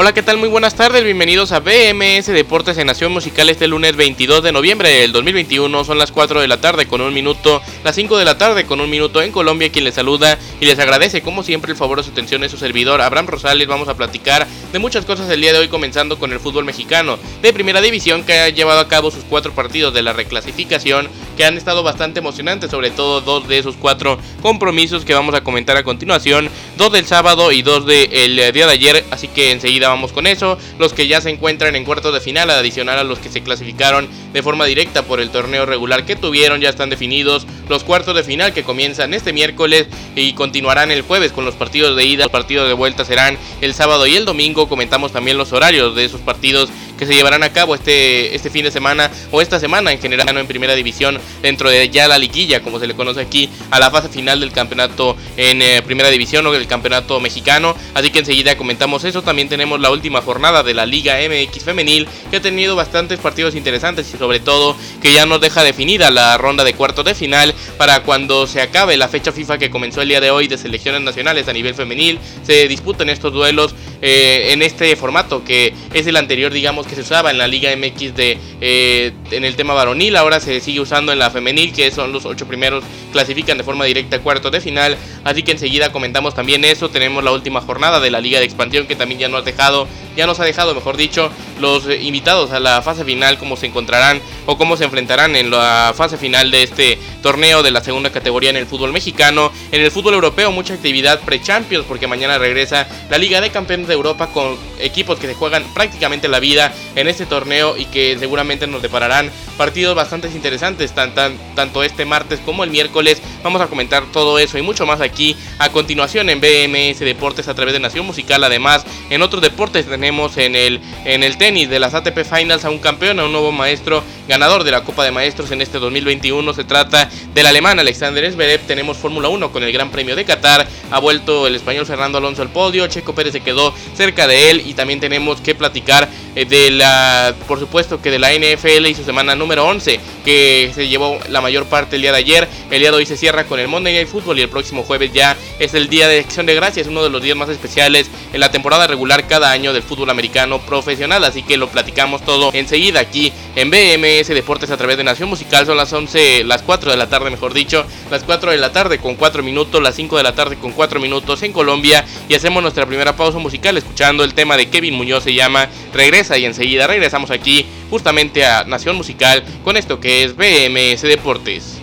Hola, 0.00 0.14
¿qué 0.14 0.22
tal? 0.22 0.36
Muy 0.36 0.48
buenas 0.48 0.76
tardes, 0.76 1.02
bienvenidos 1.02 1.50
a 1.50 1.58
BMS 1.58 2.26
Deportes 2.26 2.78
en 2.78 2.86
Nación 2.86 3.10
Musical 3.10 3.48
este 3.48 3.66
lunes 3.66 3.96
22 3.96 4.44
de 4.44 4.52
noviembre 4.52 4.90
del 4.90 5.10
2021. 5.10 5.82
Son 5.82 5.98
las 5.98 6.12
4 6.12 6.40
de 6.40 6.46
la 6.46 6.60
tarde 6.60 6.86
con 6.86 7.00
un 7.00 7.12
minuto, 7.12 7.60
las 7.82 7.96
5 7.96 8.16
de 8.16 8.24
la 8.24 8.38
tarde 8.38 8.64
con 8.64 8.80
un 8.80 8.88
minuto 8.88 9.20
en 9.20 9.32
Colombia. 9.32 9.72
Quien 9.72 9.84
les 9.84 9.96
saluda 9.96 10.38
y 10.60 10.66
les 10.66 10.78
agradece, 10.78 11.20
como 11.20 11.42
siempre, 11.42 11.72
el 11.72 11.76
favor 11.76 11.98
de 11.98 12.04
su 12.04 12.12
atención 12.12 12.44
es 12.44 12.52
su 12.52 12.58
servidor 12.58 13.00
Abraham 13.00 13.26
Rosales. 13.26 13.66
Vamos 13.66 13.88
a 13.88 13.96
platicar 13.96 14.46
de 14.72 14.78
muchas 14.78 15.04
cosas 15.04 15.28
el 15.30 15.40
día 15.40 15.52
de 15.52 15.58
hoy, 15.58 15.66
comenzando 15.66 16.16
con 16.16 16.32
el 16.32 16.38
fútbol 16.38 16.64
mexicano 16.64 17.18
de 17.42 17.52
Primera 17.52 17.80
División 17.80 18.22
que 18.22 18.38
ha 18.38 18.48
llevado 18.50 18.78
a 18.78 18.86
cabo 18.86 19.10
sus 19.10 19.24
cuatro 19.24 19.50
partidos 19.50 19.92
de 19.94 20.02
la 20.02 20.12
reclasificación 20.12 21.08
que 21.36 21.44
han 21.44 21.56
estado 21.56 21.82
bastante 21.82 22.20
emocionantes, 22.20 22.70
sobre 22.70 22.92
todo 22.92 23.20
dos 23.20 23.48
de 23.48 23.58
esos 23.58 23.74
cuatro 23.74 24.16
compromisos 24.42 25.04
que 25.04 25.14
vamos 25.14 25.34
a 25.34 25.40
comentar 25.40 25.76
a 25.76 25.82
continuación, 25.82 26.50
dos 26.76 26.92
del 26.92 27.04
sábado 27.04 27.50
y 27.50 27.62
dos 27.62 27.84
del 27.84 28.52
día 28.52 28.66
de 28.68 28.72
ayer. 28.72 29.04
Así 29.10 29.26
que 29.26 29.50
enseguida 29.50 29.87
vamos 29.88 30.12
con 30.12 30.26
eso. 30.26 30.58
Los 30.78 30.92
que 30.92 31.06
ya 31.06 31.20
se 31.20 31.30
encuentran 31.30 31.76
en 31.76 31.84
cuartos 31.84 32.14
de 32.14 32.20
final, 32.20 32.50
adicional 32.50 32.98
a 32.98 33.04
los 33.04 33.18
que 33.18 33.28
se 33.28 33.42
clasificaron 33.42 34.08
de 34.32 34.42
forma 34.42 34.64
directa 34.66 35.02
por 35.02 35.20
el 35.20 35.30
torneo 35.30 35.66
regular 35.66 36.04
que 36.04 36.16
tuvieron, 36.16 36.60
ya 36.60 36.68
están 36.68 36.90
definidos 36.90 37.46
los 37.68 37.84
cuartos 37.84 38.14
de 38.14 38.22
final 38.22 38.52
que 38.52 38.62
comienzan 38.62 39.14
este 39.14 39.32
miércoles 39.32 39.86
y 40.16 40.32
continuarán 40.32 40.90
el 40.90 41.02
jueves 41.02 41.32
con 41.32 41.44
los 41.44 41.54
partidos 41.54 41.96
de 41.96 42.04
ida. 42.04 42.24
Los 42.24 42.32
partidos 42.32 42.68
de 42.68 42.74
vuelta 42.74 43.04
serán 43.04 43.36
el 43.60 43.74
sábado 43.74 44.06
y 44.06 44.16
el 44.16 44.24
domingo. 44.24 44.68
Comentamos 44.68 45.12
también 45.12 45.38
los 45.38 45.52
horarios 45.52 45.94
de 45.94 46.04
esos 46.04 46.20
partidos 46.20 46.70
que 46.98 47.06
se 47.06 47.14
llevarán 47.14 47.42
a 47.42 47.52
cabo 47.52 47.74
este, 47.74 48.34
este 48.34 48.50
fin 48.50 48.64
de 48.64 48.70
semana 48.70 49.10
o 49.30 49.40
esta 49.40 49.58
semana 49.60 49.92
en 49.92 50.00
general 50.00 50.36
en 50.36 50.46
primera 50.46 50.74
división 50.74 51.18
dentro 51.42 51.70
de 51.70 51.88
ya 51.88 52.08
la 52.08 52.18
liguilla 52.18 52.60
como 52.60 52.78
se 52.78 52.86
le 52.86 52.94
conoce 52.94 53.20
aquí 53.20 53.48
a 53.70 53.78
la 53.78 53.90
fase 53.90 54.08
final 54.08 54.40
del 54.40 54.52
campeonato 54.52 55.16
en 55.36 55.62
eh, 55.62 55.82
primera 55.82 56.10
división 56.10 56.46
o 56.46 56.52
del 56.52 56.66
campeonato 56.66 57.20
mexicano. 57.20 57.74
Así 57.94 58.10
que 58.10 58.20
enseguida 58.20 58.56
comentamos 58.56 59.04
eso. 59.04 59.22
También 59.22 59.48
tenemos 59.48 59.80
la 59.80 59.90
última 59.90 60.20
jornada 60.22 60.62
de 60.62 60.74
la 60.74 60.86
Liga 60.86 61.16
MX 61.16 61.64
femenil 61.64 62.08
que 62.30 62.38
ha 62.38 62.42
tenido 62.42 62.76
bastantes 62.76 63.18
partidos 63.18 63.54
interesantes 63.54 64.12
y 64.12 64.18
sobre 64.18 64.40
todo 64.40 64.76
que 65.00 65.12
ya 65.12 65.26
nos 65.26 65.40
deja 65.40 65.62
definida 65.62 66.10
la 66.10 66.36
ronda 66.38 66.64
de 66.64 66.74
cuartos 66.74 67.04
de 67.04 67.14
final 67.14 67.54
para 67.76 68.02
cuando 68.02 68.46
se 68.46 68.60
acabe 68.60 68.96
la 68.96 69.08
fecha 69.08 69.32
FIFA 69.32 69.58
que 69.58 69.70
comenzó 69.70 70.02
el 70.02 70.08
día 70.08 70.20
de 70.20 70.30
hoy 70.30 70.48
de 70.48 70.58
selecciones 70.58 71.00
nacionales 71.02 71.48
a 71.48 71.52
nivel 71.52 71.74
femenil. 71.74 72.18
Se 72.42 72.66
disputan 72.68 73.08
estos 73.08 73.32
duelos 73.32 73.74
eh, 74.02 74.50
en 74.52 74.62
este 74.62 74.94
formato 74.96 75.44
que 75.44 75.72
es 75.92 76.06
el 76.06 76.16
anterior 76.16 76.52
digamos 76.52 76.86
que 76.86 76.94
se 76.94 77.00
usaba 77.02 77.30
en 77.30 77.38
la 77.38 77.46
Liga 77.46 77.74
MX 77.76 78.14
de, 78.14 78.38
eh, 78.60 79.12
en 79.30 79.44
el 79.44 79.56
tema 79.56 79.74
varonil, 79.74 80.16
ahora 80.16 80.40
se 80.40 80.60
sigue 80.60 80.80
usando 80.80 81.12
en 81.12 81.18
la 81.18 81.30
femenil, 81.30 81.72
que 81.72 81.90
son 81.90 82.12
los 82.12 82.24
ocho 82.24 82.46
primeros 82.46 82.84
clasifican 83.12 83.58
de 83.58 83.64
forma 83.64 83.84
directa 83.84 84.16
a 84.16 84.20
cuartos 84.20 84.52
de 84.52 84.60
final, 84.60 84.96
así 85.24 85.42
que 85.42 85.52
enseguida 85.52 85.92
comentamos 85.92 86.34
también 86.34 86.64
eso, 86.64 86.88
tenemos 86.88 87.24
la 87.24 87.32
última 87.32 87.60
jornada 87.60 88.00
de 88.00 88.10
la 88.10 88.20
Liga 88.20 88.38
de 88.38 88.44
Expansión 88.44 88.86
que 88.86 88.96
también 88.96 89.20
ya 89.20 89.28
nos 89.28 89.42
ha 89.42 89.44
dejado, 89.44 89.88
ya 90.18 90.26
nos 90.26 90.40
ha 90.40 90.44
dejado, 90.44 90.74
mejor 90.74 90.96
dicho, 90.96 91.30
los 91.60 91.86
eh, 91.86 92.02
invitados 92.02 92.50
a 92.50 92.58
la 92.58 92.82
fase 92.82 93.04
final, 93.04 93.38
cómo 93.38 93.56
se 93.56 93.66
encontrarán 93.66 94.20
o 94.46 94.58
cómo 94.58 94.76
se 94.76 94.82
enfrentarán 94.82 95.36
en 95.36 95.48
la 95.48 95.94
fase 95.96 96.16
final 96.16 96.50
de 96.50 96.64
este 96.64 96.98
torneo 97.22 97.62
de 97.62 97.70
la 97.70 97.84
segunda 97.84 98.10
categoría 98.10 98.50
en 98.50 98.56
el 98.56 98.66
fútbol 98.66 98.92
mexicano, 98.92 99.52
en 99.70 99.80
el 99.80 99.92
fútbol 99.92 100.14
europeo 100.14 100.50
mucha 100.50 100.74
actividad 100.74 101.20
pre-champions 101.20 101.84
porque 101.86 102.08
mañana 102.08 102.36
regresa 102.36 102.88
la 103.08 103.16
Liga 103.16 103.40
de 103.40 103.50
Campeones 103.50 103.86
de 103.86 103.94
Europa 103.94 104.30
con 104.32 104.56
equipos 104.80 105.20
que 105.20 105.28
se 105.28 105.34
juegan 105.34 105.62
prácticamente 105.72 106.26
la 106.26 106.40
vida 106.40 106.72
en 106.96 107.06
este 107.06 107.24
torneo 107.24 107.76
y 107.76 107.84
que 107.84 108.16
seguramente 108.18 108.66
nos 108.66 108.82
depararán 108.82 109.30
partidos 109.56 109.94
bastante 109.94 110.26
interesantes 110.28 110.92
tanto 110.94 111.84
este 111.84 112.04
martes 112.04 112.40
como 112.44 112.64
el 112.64 112.70
miércoles. 112.70 113.22
Vamos 113.44 113.60
a 113.60 113.68
comentar 113.68 114.04
todo 114.12 114.40
eso 114.40 114.58
y 114.58 114.62
mucho 114.62 114.84
más 114.84 115.00
aquí 115.00 115.36
a 115.60 115.68
continuación 115.70 116.28
en 116.28 116.40
BMS 116.40 116.98
Deportes 116.98 117.46
a 117.46 117.54
través 117.54 117.72
de 117.72 117.80
Nación 117.80 118.04
Musical. 118.04 118.42
Además, 118.42 118.84
en 119.10 119.22
otros 119.22 119.42
deportes 119.42 119.86
tenemos 119.86 120.07
en 120.08 120.56
el, 120.56 120.80
en 121.04 121.22
el 121.22 121.36
tenis 121.36 121.68
de 121.68 121.78
las 121.78 121.92
ATP 121.92 122.24
Finals 122.24 122.64
a 122.64 122.70
un 122.70 122.78
campeón, 122.78 123.20
a 123.20 123.24
un 123.26 123.32
nuevo 123.32 123.52
maestro 123.52 124.02
ganador 124.26 124.64
de 124.64 124.70
la 124.70 124.82
Copa 124.82 125.04
de 125.04 125.10
Maestros 125.10 125.50
en 125.50 125.60
este 125.60 125.78
2021. 125.78 126.54
Se 126.54 126.64
trata 126.64 127.10
del 127.34 127.46
alemán 127.46 127.78
Alexander 127.78 128.30
Zverev. 128.32 128.62
Tenemos 128.66 128.96
Fórmula 128.96 129.28
1 129.28 129.52
con 129.52 129.62
el 129.62 129.70
Gran 129.70 129.90
Premio 129.90 130.16
de 130.16 130.24
Qatar. 130.24 130.66
Ha 130.90 130.98
vuelto 130.98 131.46
el 131.46 131.54
español 131.56 131.84
Fernando 131.84 132.16
Alonso 132.16 132.40
al 132.40 132.48
podio. 132.48 132.86
Checo 132.86 133.14
Pérez 133.14 133.32
se 133.32 133.40
quedó 133.40 133.74
cerca 133.94 134.26
de 134.26 134.50
él 134.50 134.62
y 134.64 134.72
también 134.72 134.98
tenemos 134.98 135.42
que 135.42 135.54
platicar 135.54 136.08
eh, 136.34 136.46
de 136.46 136.70
la, 136.70 137.34
por 137.46 137.58
supuesto 137.58 138.00
que 138.00 138.10
de 138.10 138.18
la 138.18 138.32
NFL 138.32 138.86
y 138.86 138.94
su 138.94 139.04
semana 139.04 139.34
número 139.34 139.66
11 139.66 140.00
que 140.24 140.70
se 140.74 140.88
llevó 140.88 141.18
la 141.28 141.40
mayor 141.42 141.66
parte 141.66 141.96
el 141.96 142.02
día 142.02 142.12
de 142.12 142.18
ayer. 142.18 142.48
El 142.70 142.80
día 142.80 142.90
de 142.90 142.96
hoy 142.96 143.06
se 143.06 143.16
cierra 143.16 143.44
con 143.44 143.60
el 143.60 143.68
Monday 143.68 143.92
Night 143.92 144.08
Football 144.08 144.38
y 144.38 144.42
el 144.42 144.48
próximo 144.48 144.84
jueves 144.84 145.12
ya 145.12 145.36
es 145.58 145.74
el 145.74 145.88
día 145.88 146.08
de 146.08 146.20
acción 146.20 146.46
de 146.46 146.54
gracias, 146.54 146.86
uno 146.86 147.02
de 147.02 147.10
los 147.10 147.22
días 147.22 147.36
más 147.36 147.48
especiales 147.50 148.10
en 148.32 148.40
la 148.40 148.50
temporada 148.50 148.86
regular 148.86 149.26
cada 149.26 149.50
año 149.50 149.72
del 149.72 149.82
fútbol 149.88 150.10
americano 150.10 150.60
profesional, 150.60 151.24
así 151.24 151.42
que 151.42 151.56
lo 151.56 151.68
platicamos 151.68 152.22
todo 152.22 152.50
enseguida 152.52 153.00
aquí 153.00 153.32
en 153.56 153.70
BMS 153.70 154.28
Deportes 154.28 154.70
a 154.70 154.76
través 154.76 154.96
de 154.96 155.04
Nación 155.04 155.28
Musical, 155.28 155.66
son 155.66 155.76
las 155.76 155.92
11, 155.92 156.44
las 156.44 156.62
4 156.62 156.90
de 156.90 156.96
la 156.96 157.08
tarde 157.08 157.30
mejor 157.30 157.54
dicho, 157.54 157.84
las 158.10 158.22
4 158.22 158.52
de 158.52 158.58
la 158.58 158.72
tarde 158.72 158.98
con 158.98 159.16
4 159.16 159.42
minutos, 159.42 159.82
las 159.82 159.96
5 159.96 160.16
de 160.18 160.22
la 160.22 160.34
tarde 160.34 160.56
con 160.56 160.72
4 160.72 161.00
minutos 161.00 161.42
en 161.42 161.52
Colombia 161.52 162.04
y 162.28 162.34
hacemos 162.34 162.62
nuestra 162.62 162.86
primera 162.86 163.16
pausa 163.16 163.38
musical 163.38 163.76
escuchando 163.76 164.24
el 164.24 164.34
tema 164.34 164.56
de 164.56 164.68
Kevin 164.68 164.94
Muñoz 164.94 165.24
se 165.24 165.34
llama 165.34 165.68
Regresa 165.92 166.36
y 166.38 166.44
enseguida 166.44 166.86
regresamos 166.86 167.30
aquí 167.30 167.66
justamente 167.90 168.44
a 168.44 168.64
Nación 168.64 168.96
Musical 168.96 169.42
con 169.64 169.76
esto 169.76 169.98
que 169.98 170.24
es 170.24 170.36
BMS 170.36 171.02
Deportes. 171.02 171.77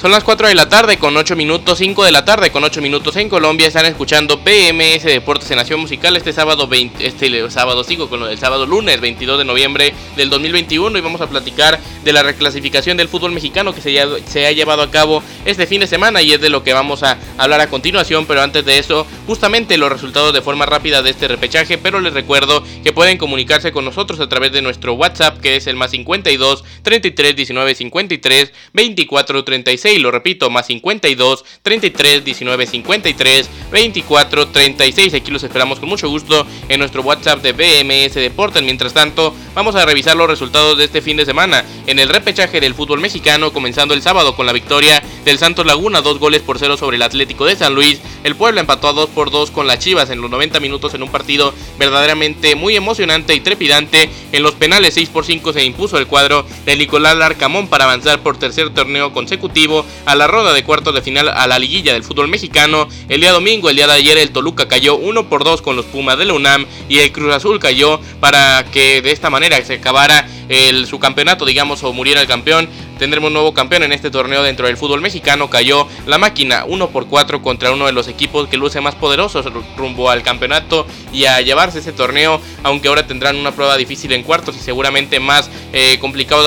Son 0.00 0.10
las 0.10 0.24
4 0.24 0.48
de 0.48 0.54
la 0.54 0.66
tarde 0.66 0.96
con 0.96 1.14
8 1.14 1.36
minutos, 1.36 1.76
5 1.76 2.06
de 2.06 2.10
la 2.10 2.24
tarde 2.24 2.50
con 2.50 2.64
8 2.64 2.80
minutos 2.80 3.16
en 3.16 3.28
Colombia. 3.28 3.66
Están 3.66 3.84
escuchando 3.84 4.40
PMS 4.40 5.04
Deportes 5.04 5.50
en 5.50 5.58
Nación 5.58 5.78
Musical 5.78 6.16
este 6.16 6.32
sábado 6.32 6.66
20, 6.66 7.06
este 7.06 7.50
sábado 7.50 7.84
sigo 7.84 8.08
con 8.08 8.22
el 8.22 8.38
sábado 8.38 8.64
lunes 8.64 8.98
22 8.98 9.36
de 9.36 9.44
noviembre 9.44 9.92
del 10.16 10.30
2021 10.30 10.96
y 10.96 11.02
vamos 11.02 11.20
a 11.20 11.26
platicar 11.26 11.78
de 12.04 12.12
la 12.12 12.22
reclasificación 12.22 12.96
del 12.96 13.08
fútbol 13.08 13.32
mexicano 13.32 13.74
que 13.74 13.80
se, 13.80 13.96
se 14.26 14.46
ha 14.46 14.52
llevado 14.52 14.82
a 14.82 14.90
cabo 14.90 15.22
este 15.44 15.66
fin 15.66 15.80
de 15.80 15.86
semana 15.86 16.22
y 16.22 16.32
es 16.32 16.40
de 16.40 16.50
lo 16.50 16.62
que 16.62 16.72
vamos 16.72 17.02
a 17.02 17.18
hablar 17.38 17.60
a 17.60 17.68
continuación, 17.68 18.26
pero 18.26 18.42
antes 18.42 18.64
de 18.64 18.78
eso, 18.78 19.06
justamente 19.26 19.76
los 19.76 19.90
resultados 19.90 20.32
de 20.32 20.42
forma 20.42 20.66
rápida 20.66 21.02
de 21.02 21.10
este 21.10 21.28
repechaje, 21.28 21.78
pero 21.78 22.00
les 22.00 22.12
recuerdo 22.12 22.64
que 22.82 22.92
pueden 22.92 23.18
comunicarse 23.18 23.72
con 23.72 23.84
nosotros 23.84 24.20
a 24.20 24.28
través 24.28 24.52
de 24.52 24.62
nuestro 24.62 24.94
WhatsApp 24.94 25.40
que 25.40 25.56
es 25.56 25.66
el 25.66 25.76
más 25.76 25.90
52 25.90 26.64
33 26.82 27.36
19 27.36 27.74
53 27.74 28.52
24 28.72 29.44
36 29.44 29.96
y 29.96 30.00
lo 30.00 30.10
repito, 30.10 30.50
más 30.50 30.66
52 30.66 31.44
33 31.62 32.24
19 32.24 32.66
53 32.66 33.50
24 33.70 34.48
36. 34.48 35.14
Aquí 35.14 35.30
los 35.30 35.42
esperamos 35.42 35.80
con 35.80 35.88
mucho 35.88 36.08
gusto 36.08 36.46
en 36.68 36.78
nuestro 36.78 37.02
WhatsApp 37.02 37.42
de 37.42 37.52
BMS 37.52 38.14
Deportes. 38.14 38.62
Mientras 38.62 38.94
tanto, 38.94 39.34
vamos 39.54 39.74
a 39.74 39.84
revisar 39.84 40.16
los 40.16 40.28
resultados 40.28 40.78
de 40.78 40.84
este 40.84 41.02
fin 41.02 41.16
de 41.16 41.26
semana 41.26 41.64
en 41.90 41.98
el 41.98 42.08
repechaje 42.08 42.60
del 42.60 42.74
fútbol 42.74 43.00
mexicano, 43.00 43.52
comenzando 43.52 43.94
el 43.94 44.02
sábado 44.02 44.36
con 44.36 44.46
la 44.46 44.52
victoria 44.52 45.02
del 45.24 45.38
Santos 45.38 45.66
Laguna, 45.66 46.02
dos 46.02 46.20
goles 46.20 46.40
por 46.40 46.60
cero 46.60 46.76
sobre 46.76 46.96
el 46.96 47.02
Atlético 47.02 47.44
de 47.44 47.56
San 47.56 47.74
Luis. 47.74 48.00
El 48.22 48.36
Puebla 48.36 48.60
empató 48.60 48.88
a 48.88 48.92
2 48.92 49.10
por 49.10 49.32
2 49.32 49.50
con 49.50 49.66
las 49.66 49.80
Chivas 49.80 50.08
en 50.10 50.20
los 50.20 50.30
90 50.30 50.60
minutos 50.60 50.94
en 50.94 51.02
un 51.02 51.10
partido 51.10 51.52
verdaderamente 51.78 52.54
muy 52.54 52.76
emocionante 52.76 53.34
y 53.34 53.40
trepidante. 53.40 54.08
En 54.30 54.44
los 54.44 54.54
penales 54.54 54.94
6 54.94 55.08
por 55.08 55.24
5 55.24 55.52
se 55.52 55.64
impuso 55.64 55.98
el 55.98 56.06
cuadro 56.06 56.46
de 56.64 56.76
Nicolás 56.76 57.16
Larcamón 57.16 57.66
para 57.66 57.84
avanzar 57.84 58.20
por 58.20 58.38
tercer 58.38 58.70
torneo 58.70 59.12
consecutivo 59.12 59.84
a 60.06 60.14
la 60.14 60.28
ronda 60.28 60.52
de 60.52 60.62
cuartos 60.62 60.94
de 60.94 61.02
final 61.02 61.28
a 61.28 61.46
la 61.48 61.58
liguilla 61.58 61.92
del 61.92 62.04
fútbol 62.04 62.28
mexicano. 62.28 62.86
El 63.08 63.20
día 63.20 63.32
domingo, 63.32 63.68
el 63.68 63.76
día 63.76 63.88
de 63.88 63.94
ayer, 63.94 64.16
el 64.16 64.30
Toluca 64.30 64.68
cayó 64.68 64.94
1 64.96 65.28
por 65.28 65.42
2 65.42 65.60
con 65.60 65.74
los 65.74 65.86
Pumas 65.86 66.18
de 66.18 66.26
la 66.26 66.34
UNAM 66.34 66.66
y 66.88 66.98
el 66.98 67.10
Cruz 67.10 67.34
Azul 67.34 67.58
cayó 67.58 68.00
para 68.20 68.64
que 68.70 69.02
de 69.02 69.10
esta 69.10 69.28
manera 69.28 69.60
se 69.64 69.74
acabara 69.74 70.28
el, 70.50 70.86
su 70.86 70.98
campeonato, 70.98 71.46
digamos, 71.46 71.82
o 71.82 71.92
muriera 71.94 72.20
el 72.20 72.26
campeón. 72.26 72.68
Tendremos 72.98 73.28
un 73.28 73.32
nuevo 73.34 73.54
campeón 73.54 73.84
en 73.84 73.92
este 73.92 74.10
torneo 74.10 74.42
dentro 74.42 74.66
del 74.66 74.76
fútbol 74.76 75.00
mexicano. 75.00 75.48
Cayó 75.48 75.88
la 76.06 76.18
máquina 76.18 76.64
1 76.66 76.90
por 76.90 77.06
4 77.06 77.40
contra 77.40 77.70
uno 77.70 77.86
de 77.86 77.92
los 77.92 78.08
equipos 78.08 78.48
que 78.48 78.58
luce 78.58 78.82
más 78.82 78.94
poderosos 78.94 79.46
rumbo 79.76 80.10
al 80.10 80.22
campeonato 80.22 80.86
y 81.12 81.24
a 81.24 81.40
llevarse 81.40 81.78
ese 81.78 81.92
torneo. 81.92 82.42
Aunque 82.62 82.88
ahora 82.88 83.06
tendrán 83.06 83.36
una 83.36 83.52
prueba 83.52 83.76
difícil 83.78 84.12
en 84.12 84.22
cuartos 84.22 84.56
y 84.56 84.60
seguramente 84.60 85.18
más 85.20 85.50
eh, 85.72 85.98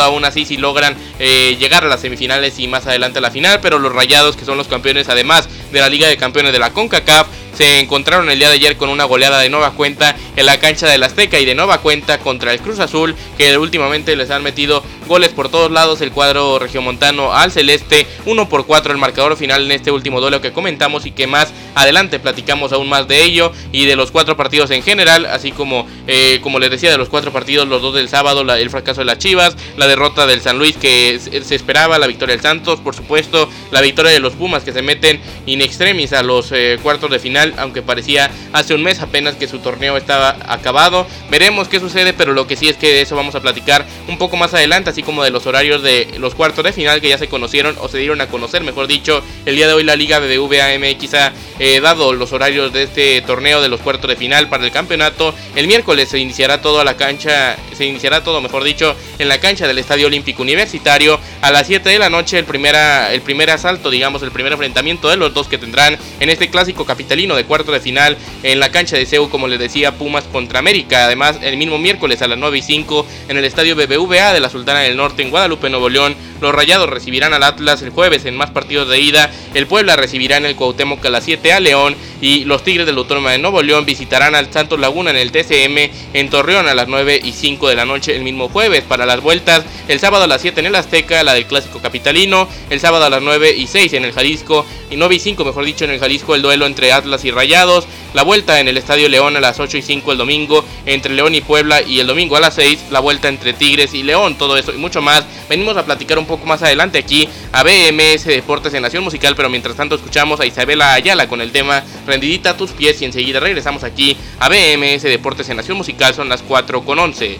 aún 0.01 0.25
así 0.25 0.45
si 0.45 0.57
logran 0.57 0.95
eh, 1.19 1.55
llegar 1.57 1.83
a 1.83 1.87
las 1.87 2.01
semifinales 2.01 2.59
y 2.59 2.67
más 2.67 2.85
adelante 2.85 3.19
a 3.19 3.21
la 3.21 3.31
final. 3.31 3.59
Pero 3.61 3.79
los 3.79 3.93
rayados, 3.93 4.35
que 4.35 4.45
son 4.45 4.57
los 4.57 4.67
campeones 4.67 5.09
además 5.09 5.47
de 5.71 5.79
la 5.79 5.89
Liga 5.89 6.07
de 6.07 6.17
Campeones 6.17 6.51
de 6.51 6.59
la 6.59 6.71
CONCACAF, 6.73 7.27
se 7.53 7.79
encontraron 7.79 8.29
el 8.29 8.39
día 8.39 8.49
de 8.49 8.55
ayer 8.55 8.77
con 8.77 8.89
una 8.89 9.03
goleada 9.03 9.39
de 9.39 9.49
nueva 9.49 9.71
cuenta 9.71 10.15
en 10.35 10.45
la 10.45 10.59
cancha 10.59 10.87
del 10.87 11.03
Azteca 11.03 11.39
y 11.39 11.45
de 11.45 11.55
nueva 11.55 11.79
cuenta 11.81 12.19
contra 12.19 12.51
el 12.51 12.59
Cruz 12.59 12.79
Azul, 12.79 13.15
que 13.37 13.57
últimamente 13.57 14.15
les 14.15 14.31
han 14.31 14.43
metido 14.43 14.83
goles 15.07 15.29
por 15.29 15.49
todos 15.49 15.71
lados 15.71 16.01
el 16.01 16.11
cuadro 16.11 16.59
regiomontano 16.59 17.33
al 17.33 17.51
celeste, 17.51 18.07
1 18.25 18.49
por 18.49 18.65
4 18.65 18.91
el 18.91 18.97
marcador 18.97 19.37
final 19.37 19.65
en 19.65 19.71
este 19.71 19.91
último 19.91 20.21
duelo 20.21 20.41
que 20.41 20.51
comentamos 20.51 21.05
y 21.05 21.11
que 21.11 21.27
más 21.27 21.53
adelante 21.75 22.19
platicamos 22.19 22.73
aún 22.73 22.89
más 22.89 23.07
de 23.07 23.23
ello 23.23 23.51
y 23.71 23.85
de 23.85 23.95
los 23.95 24.11
cuatro 24.11 24.37
partidos 24.37 24.71
en 24.71 24.83
general, 24.83 25.25
así 25.25 25.51
como, 25.51 25.87
eh, 26.07 26.39
como 26.41 26.59
les 26.59 26.71
decía, 26.71 26.91
de 26.91 26.97
los 26.97 27.09
cuatro 27.09 27.31
partidos, 27.31 27.67
los 27.67 27.81
dos 27.81 27.95
del 27.95 28.09
sábado, 28.09 28.41
el 28.41 28.69
fracaso 28.69 29.01
de 29.01 29.05
las 29.05 29.17
Chivas, 29.17 29.55
la 29.77 29.87
derrota 29.87 30.25
del 30.27 30.41
San 30.41 30.57
Luis 30.57 30.77
que 30.77 31.19
se 31.19 31.55
esperaba, 31.55 31.97
la 31.99 32.07
victoria 32.07 32.35
del 32.35 32.41
Santos, 32.41 32.79
por 32.79 32.95
supuesto, 32.95 33.49
la 33.71 33.81
victoria 33.81 34.11
de 34.11 34.19
los 34.19 34.33
Pumas 34.33 34.63
que 34.63 34.73
se 34.73 34.81
meten 34.81 35.19
in 35.45 35.61
extremis 35.61 36.13
a 36.13 36.23
los 36.23 36.51
eh, 36.51 36.79
cuartos 36.81 37.09
de 37.09 37.19
final, 37.19 37.53
aunque 37.57 37.81
parecía 37.81 38.31
hace 38.51 38.73
un 38.73 38.83
mes 38.83 38.99
apenas 38.99 39.35
que 39.35 39.47
su 39.47 39.59
torneo 39.59 39.97
estaba 39.97 40.37
acabado. 40.47 41.07
Veremos 41.29 41.67
qué 41.67 41.79
sucede, 41.79 42.13
pero 42.13 42.33
lo 42.33 42.47
que 42.47 42.55
sí 42.55 42.67
es 42.67 42.77
que 42.77 42.87
de 42.87 43.01
eso 43.01 43.15
vamos 43.15 43.35
a 43.35 43.41
platicar 43.41 43.85
un 44.07 44.17
poco 44.17 44.37
más 44.37 44.53
adelante, 44.53 44.89
así 44.93 45.01
como 45.01 45.23
de 45.23 45.31
los 45.31 45.47
horarios 45.47 45.81
de 45.81 46.07
los 46.19 46.35
cuartos 46.35 46.63
de 46.63 46.71
final 46.71 47.01
que 47.01 47.09
ya 47.09 47.17
se 47.17 47.27
conocieron 47.27 47.75
o 47.81 47.89
se 47.89 47.97
dieron 47.97 48.21
a 48.21 48.27
conocer, 48.27 48.63
mejor 48.63 48.85
dicho, 48.85 49.23
el 49.45 49.55
día 49.55 49.65
de 49.65 49.73
hoy 49.73 49.83
la 49.83 49.95
Liga 49.95 50.19
BBVA 50.19 50.77
MX 50.77 51.13
ha 51.15 51.33
eh, 51.57 51.79
dado 51.81 52.13
los 52.13 52.31
horarios 52.31 52.71
de 52.71 52.83
este 52.83 53.21
torneo 53.21 53.59
de 53.61 53.69
los 53.69 53.81
cuartos 53.81 54.07
de 54.07 54.15
final 54.15 54.49
para 54.49 54.63
el 54.63 54.71
campeonato. 54.71 55.33
El 55.55 55.65
miércoles 55.65 56.09
se 56.09 56.19
iniciará 56.19 56.61
todo 56.61 56.79
a 56.79 56.83
la 56.83 56.95
cancha, 56.95 57.57
se 57.75 57.85
iniciará 57.85 58.23
todo, 58.23 58.39
mejor 58.39 58.63
dicho, 58.63 58.95
en 59.17 59.29
la 59.29 59.39
cancha 59.39 59.67
del 59.67 59.79
Estadio 59.79 60.07
Olímpico 60.07 60.43
Universitario 60.43 61.19
a 61.41 61.51
las 61.51 61.65
7 61.65 61.89
de 61.89 61.97
la 61.97 62.11
noche 62.11 62.37
el 62.37 62.45
primer, 62.45 62.75
el 63.11 63.21
primer 63.21 63.49
asalto, 63.49 63.89
digamos, 63.89 64.21
el 64.21 64.31
primer 64.31 64.53
enfrentamiento 64.53 65.09
de 65.09 65.17
los 65.17 65.33
dos 65.33 65.47
que 65.47 65.57
tendrán 65.57 65.97
en 66.19 66.29
este 66.29 66.51
clásico 66.51 66.85
capitalino 66.85 67.35
de 67.35 67.45
cuarto 67.45 67.71
de 67.71 67.79
final 67.79 68.15
en 68.43 68.59
la 68.59 68.71
cancha 68.71 68.95
de 68.95 69.07
CEU, 69.07 69.29
como 69.29 69.47
les 69.47 69.57
decía, 69.57 69.97
Pumas 69.97 70.25
contra 70.25 70.59
América. 70.59 71.05
Además, 71.05 71.39
el 71.41 71.57
mismo 71.57 71.79
miércoles 71.79 72.21
a 72.21 72.27
las 72.27 72.37
9 72.37 72.59
y 72.59 72.61
5 72.61 73.07
en 73.29 73.37
el 73.37 73.45
Estadio 73.45 73.75
BBVA 73.75 74.33
de 74.33 74.39
la 74.39 74.49
Sultana 74.49 74.82
del 74.83 74.97
Norte 74.97 75.21
en 75.21 75.29
Guadalupe, 75.29 75.69
Nuevo 75.69 75.89
León, 75.89 76.15
los 76.41 76.53
Rayados 76.53 76.89
recibirán 76.89 77.33
al 77.33 77.43
Atlas 77.43 77.81
el 77.81 77.89
jueves 77.89 78.25
en 78.25 78.35
más 78.35 78.51
partidos 78.51 78.89
de 78.89 78.99
ida. 78.99 79.31
El 79.53 79.67
Puebla 79.67 79.95
recibirá 79.95 80.37
en 80.37 80.45
el 80.45 80.55
Cuauhtémoc 80.55 81.05
a 81.05 81.09
las 81.09 81.23
7 81.23 81.53
a 81.53 81.59
León 81.59 81.95
y 82.23 82.45
los 82.45 82.63
Tigres 82.63 82.85
del 82.85 82.97
Autónoma 82.97 83.31
de 83.31 83.37
Nuevo 83.37 83.61
León 83.61 83.85
visitarán 83.85 84.33
al 84.33 84.49
Santos 84.49 84.79
Laguna 84.79 85.09
en 85.09 85.17
el 85.17 85.33
TCM 85.33 85.91
en 86.13 86.29
Torreón 86.29 86.69
a 86.69 86.73
las 86.73 86.87
9 86.87 87.19
y 87.21 87.33
5 87.33 87.67
de 87.67 87.75
la 87.75 87.83
noche 87.83 88.15
el 88.15 88.23
mismo 88.23 88.47
jueves. 88.47 88.81
Para 88.83 89.05
las 89.05 89.19
vueltas, 89.19 89.65
el 89.89 89.99
sábado 89.99 90.23
a 90.23 90.27
las 90.27 90.41
7 90.41 90.61
en 90.61 90.67
el 90.67 90.75
Azteca, 90.75 91.21
la 91.23 91.33
del 91.33 91.47
Clásico 91.47 91.81
Capitalino, 91.81 92.47
el 92.69 92.79
sábado 92.79 93.03
a 93.03 93.09
las 93.09 93.21
9 93.21 93.53
y 93.57 93.67
6 93.67 93.91
en 93.91 94.05
el 94.05 94.13
Jalisco 94.13 94.65
y 94.89 94.95
9 94.95 95.15
y 95.15 95.19
5, 95.19 95.43
mejor 95.43 95.65
dicho, 95.65 95.83
en 95.83 95.91
el 95.91 95.99
Jalisco 95.99 96.33
el 96.33 96.41
duelo 96.41 96.65
entre 96.65 96.93
Atlas 96.93 97.25
y 97.25 97.31
Rayados. 97.31 97.87
La 98.13 98.21
vuelta 98.21 98.59
en 98.59 98.67
el 98.67 98.77
Estadio 98.77 99.09
León 99.09 99.35
a 99.35 99.41
las 99.41 99.59
8 99.59 99.79
y 99.79 99.81
5 99.81 100.11
el 100.11 100.19
domingo 100.19 100.63
entre 100.85 101.13
León 101.13 101.33
y 101.33 101.41
Puebla 101.41 101.81
y 101.81 101.99
el 101.99 102.07
domingo 102.07 102.37
a 102.37 102.39
las 102.39 102.53
6 102.53 102.85
la 102.91 102.99
vuelta 102.99 103.27
entre 103.27 103.53
Tigres 103.53 103.93
y 103.95 104.03
León. 104.03 104.37
Todo 104.37 104.55
eso 104.55 104.71
y 104.71 104.77
mucho 104.77 105.01
más. 105.01 105.25
Venimos 105.49 105.75
a 105.75 105.83
platicar 105.83 106.19
un 106.19 106.27
poco 106.27 106.45
más 106.45 106.61
adelante 106.61 106.99
aquí 106.99 107.27
a 107.51 107.63
BMS 107.63 108.25
Deportes 108.25 108.73
en 108.75 108.83
Nación 108.83 109.03
Musical, 109.03 109.35
pero 109.35 109.49
mientras 109.49 109.75
tanto 109.75 109.95
escuchamos 109.95 110.39
a 110.39 110.45
Isabela 110.45 110.93
Ayala 110.93 111.27
con 111.27 111.41
el 111.41 111.51
tema 111.51 111.83
Rendidita 112.13 112.51
a 112.51 112.57
tus 112.57 112.69
pies 112.73 113.01
y 113.01 113.05
enseguida 113.05 113.39
regresamos 113.39 113.83
aquí 113.83 114.15
a 114.37 114.47
BMS 114.47 115.01
Deportes 115.01 115.49
en 115.49 115.57
Nación 115.57 115.77
Musical. 115.77 116.13
Son 116.13 116.29
las 116.29 116.43
4 116.43 116.85
con 116.85 116.99
11. 116.99 117.39